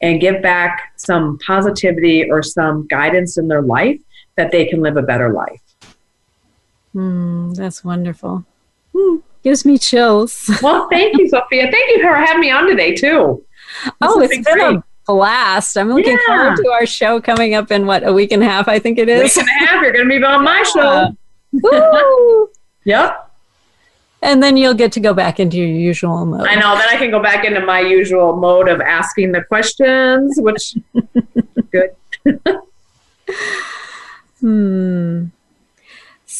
and 0.00 0.20
give 0.20 0.42
back 0.42 0.92
some 0.96 1.38
positivity 1.44 2.30
or 2.30 2.42
some 2.42 2.86
guidance 2.86 3.38
in 3.38 3.48
their 3.48 3.62
life 3.62 4.00
that 4.36 4.52
they 4.52 4.66
can 4.66 4.80
live 4.80 4.96
a 4.96 5.02
better 5.02 5.32
life. 5.32 5.60
Mm, 6.98 7.54
that's 7.54 7.84
wonderful. 7.84 8.44
Mm, 8.92 9.22
gives 9.44 9.64
me 9.64 9.78
chills. 9.78 10.50
well, 10.62 10.88
thank 10.90 11.16
you, 11.16 11.30
Zofia. 11.30 11.70
Thank 11.70 11.90
you 11.90 12.00
for 12.00 12.14
having 12.14 12.40
me 12.40 12.50
on 12.50 12.66
today, 12.66 12.94
too. 12.94 13.44
This 13.84 13.92
oh, 14.00 14.20
it's 14.20 14.34
been, 14.34 14.42
been 14.42 14.76
a 14.76 14.84
blast. 15.06 15.76
I'm 15.76 15.90
looking 15.90 16.18
yeah. 16.26 16.26
forward 16.26 16.56
to 16.56 16.70
our 16.70 16.86
show 16.86 17.20
coming 17.20 17.54
up 17.54 17.70
in 17.70 17.86
what, 17.86 18.06
a 18.06 18.12
week 18.12 18.32
and 18.32 18.42
a 18.42 18.46
half, 18.46 18.66
I 18.66 18.80
think 18.80 18.98
it 18.98 19.08
is. 19.08 19.36
Week 19.36 19.36
and 19.36 19.48
a 19.48 19.66
half. 19.66 19.82
You're 19.82 19.92
going 19.92 20.08
to 20.08 20.18
be 20.18 20.24
on 20.24 20.42
my 20.42 20.62
show. 20.74 21.16
Woo! 21.52 22.50
yep. 22.84 23.30
And 24.20 24.42
then 24.42 24.56
you'll 24.56 24.74
get 24.74 24.90
to 24.92 25.00
go 25.00 25.14
back 25.14 25.38
into 25.38 25.56
your 25.56 25.68
usual 25.68 26.26
mode. 26.26 26.48
I 26.48 26.56
know. 26.56 26.76
Then 26.76 26.88
I 26.88 26.96
can 26.96 27.12
go 27.12 27.22
back 27.22 27.44
into 27.44 27.60
my 27.60 27.78
usual 27.78 28.34
mode 28.34 28.68
of 28.68 28.80
asking 28.80 29.30
the 29.30 29.44
questions, 29.44 30.34
which 30.38 30.74
good. 31.70 31.94
hmm. 34.40 35.26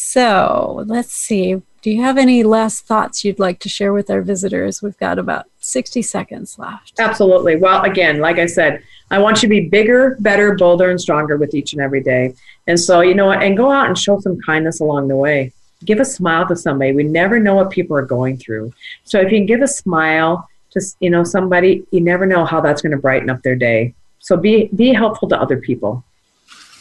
So 0.09 0.85
let's 0.87 1.13
see. 1.13 1.61
Do 1.83 1.91
you 1.91 2.01
have 2.01 2.17
any 2.17 2.43
last 2.43 2.87
thoughts 2.87 3.27
you'd 3.27 3.39
like 3.39 3.59
to 3.61 3.69
share 3.69 3.93
with 3.93 4.09
our 4.09 4.23
visitors? 4.23 4.81
We've 4.81 4.97
got 4.97 5.19
about 5.19 5.45
60 5.61 6.01
seconds 6.01 6.59
left. 6.59 6.95
Absolutely. 6.99 7.57
Well, 7.57 7.83
again, 7.83 8.19
like 8.19 8.39
I 8.39 8.47
said, 8.47 8.83
I 9.11 9.19
want 9.19 9.43
you 9.43 9.49
to 9.51 9.55
be 9.55 9.69
bigger, 9.69 10.17
better, 10.21 10.55
bolder, 10.55 10.91
and 10.91 10.99
stronger 10.99 11.37
with 11.37 11.53
each 11.53 11.75
and 11.75 11.83
every 11.83 12.03
day. 12.03 12.35
And 12.67 12.81
so, 12.81 13.03
you 13.03 13.15
know 13.15 13.27
what? 13.27 13.43
And 13.43 13.55
go 13.55 13.71
out 13.71 13.87
and 13.87 13.99
show 13.99 14.19
some 14.19 14.41
kindness 14.41 14.81
along 14.81 15.09
the 15.09 15.17
way. 15.17 15.53
Give 15.85 16.01
a 16.01 16.07
smile 16.07 16.49
to 16.49 16.57
somebody. 16.57 16.93
We 16.93 17.05
never 17.05 17.39
know 17.39 17.57
what 17.57 17.69
people 17.69 17.95
are 17.95 18.07
going 18.07 18.39
through. 18.39 18.73
So 19.05 19.21
if 19.21 19.31
you 19.31 19.39
can 19.39 19.47
give 19.47 19.61
a 19.61 19.69
smile 19.69 20.49
to, 20.71 20.81
you 21.01 21.11
know, 21.11 21.23
somebody, 21.23 21.85
you 21.91 22.01
never 22.01 22.25
know 22.25 22.47
how 22.47 22.63
that's 22.63 22.81
going 22.81 22.93
to 22.93 22.99
brighten 22.99 23.29
up 23.29 23.43
their 23.43 23.57
day. 23.57 23.93
So 24.21 24.39
be 24.39 24.71
be 24.75 24.95
helpful 24.95 25.29
to 25.29 25.39
other 25.39 25.59
people. 25.59 26.03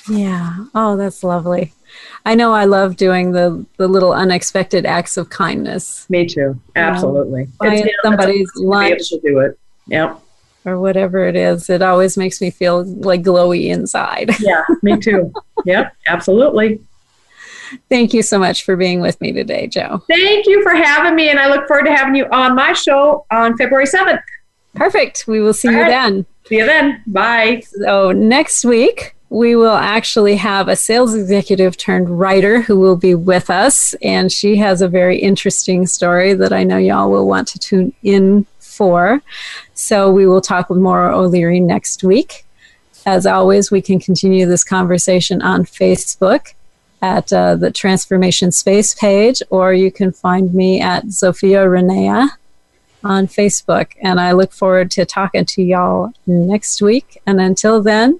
Yeah. 0.10 0.66
Oh, 0.74 0.96
that's 0.96 1.26
lovely. 1.26 1.74
I 2.26 2.36
know 2.36 2.54
I 2.54 2.66
love 2.66 2.98
doing 2.98 3.32
the 3.32 3.66
the 3.78 3.88
little 3.88 4.14
unexpected 4.14 4.86
acts 4.86 5.18
of 5.18 5.30
kindness. 5.30 6.10
Me 6.10 6.26
too. 6.26 6.60
Absolutely. 6.76 7.48
You 7.62 7.70
know, 7.70 7.90
somebody's 8.04 8.52
lunch 8.56 9.10
to 9.10 9.20
do 9.22 9.40
it. 9.40 9.58
Yep. 9.88 10.22
Or 10.66 10.80
whatever 10.80 11.26
it 11.26 11.36
is, 11.38 11.70
it 11.70 11.82
always 11.82 12.18
makes 12.18 12.42
me 12.42 12.50
feel 12.52 12.84
like 12.84 13.24
glowy 13.24 13.68
inside. 13.68 14.32
Yeah, 14.40 14.64
me 14.82 14.98
too. 14.98 15.32
yep, 15.66 15.96
absolutely. 16.08 16.82
Thank 17.90 18.14
you 18.14 18.22
so 18.22 18.38
much 18.38 18.64
for 18.64 18.76
being 18.76 19.02
with 19.02 19.20
me 19.22 19.32
today, 19.32 19.68
Jo. 19.68 20.04
Thank 20.10 20.46
you 20.46 20.62
for 20.64 20.74
having 20.76 21.16
me, 21.16 21.30
and 21.30 21.40
I 21.40 21.48
look 21.50 21.68
forward 21.68 21.86
to 21.86 21.94
having 21.96 22.16
you 22.16 22.26
on 22.32 22.56
my 22.56 22.74
show 22.74 23.26
on 23.32 23.58
February 23.58 23.86
7th. 23.86 24.22
Perfect. 24.76 25.26
We 25.28 25.42
will 25.42 25.54
see 25.54 25.68
All 25.70 25.74
you 25.74 25.82
right. 25.82 25.90
then. 25.90 26.26
See 26.46 26.58
you 26.58 26.66
then. 26.66 27.02
Bye. 27.08 27.64
So, 27.84 28.12
next 28.12 28.64
week, 28.64 29.16
we 29.30 29.56
will 29.56 29.76
actually 29.76 30.38
have 30.38 30.68
a 30.68 30.76
sales 30.76 31.14
executive 31.14 31.76
turned 31.76 32.10
writer 32.10 32.62
who 32.62 32.80
will 32.80 32.96
be 32.96 33.14
with 33.14 33.50
us. 33.50 33.94
And 34.02 34.32
she 34.32 34.56
has 34.58 34.82
a 34.82 34.88
very 34.88 35.18
interesting 35.18 35.86
story 35.86 36.34
that 36.34 36.54
I 36.54 36.64
know 36.64 36.78
y'all 36.78 37.12
will 37.12 37.28
want 37.28 37.48
to 37.50 37.60
tune 37.60 37.94
in 38.04 38.46
for. 38.60 39.22
So 39.74 40.12
we 40.12 40.26
will 40.28 40.42
talk 40.42 40.70
with 40.70 40.80
Maura 40.80 41.18
O'Leary 41.18 41.60
next 41.60 42.04
week. 42.04 42.46
As 43.06 43.26
always, 43.26 43.72
we 43.72 43.82
can 43.82 44.00
continue 44.00 44.46
this 44.46 44.64
conversation 44.64 45.42
on 45.42 45.66
Facebook 45.66 46.54
at 47.02 47.32
uh, 47.32 47.56
the 47.56 47.72
Transformation 47.72 48.52
Space 48.52 48.96
page, 48.96 49.42
or 49.50 49.74
you 49.74 49.92
can 49.92 50.12
find 50.12 50.54
me 50.54 50.82
at 50.82 51.06
Zofia 51.06 51.66
Renea 51.68 52.30
on 53.04 53.28
Facebook. 53.28 53.92
And 54.02 54.20
I 54.20 54.32
look 54.32 54.52
forward 54.52 54.90
to 54.92 55.06
talking 55.06 55.46
to 55.46 55.62
y'all 55.62 56.12
next 56.26 56.82
week. 56.82 57.22
And 57.26 57.40
until 57.40 57.82
then, 57.82 58.20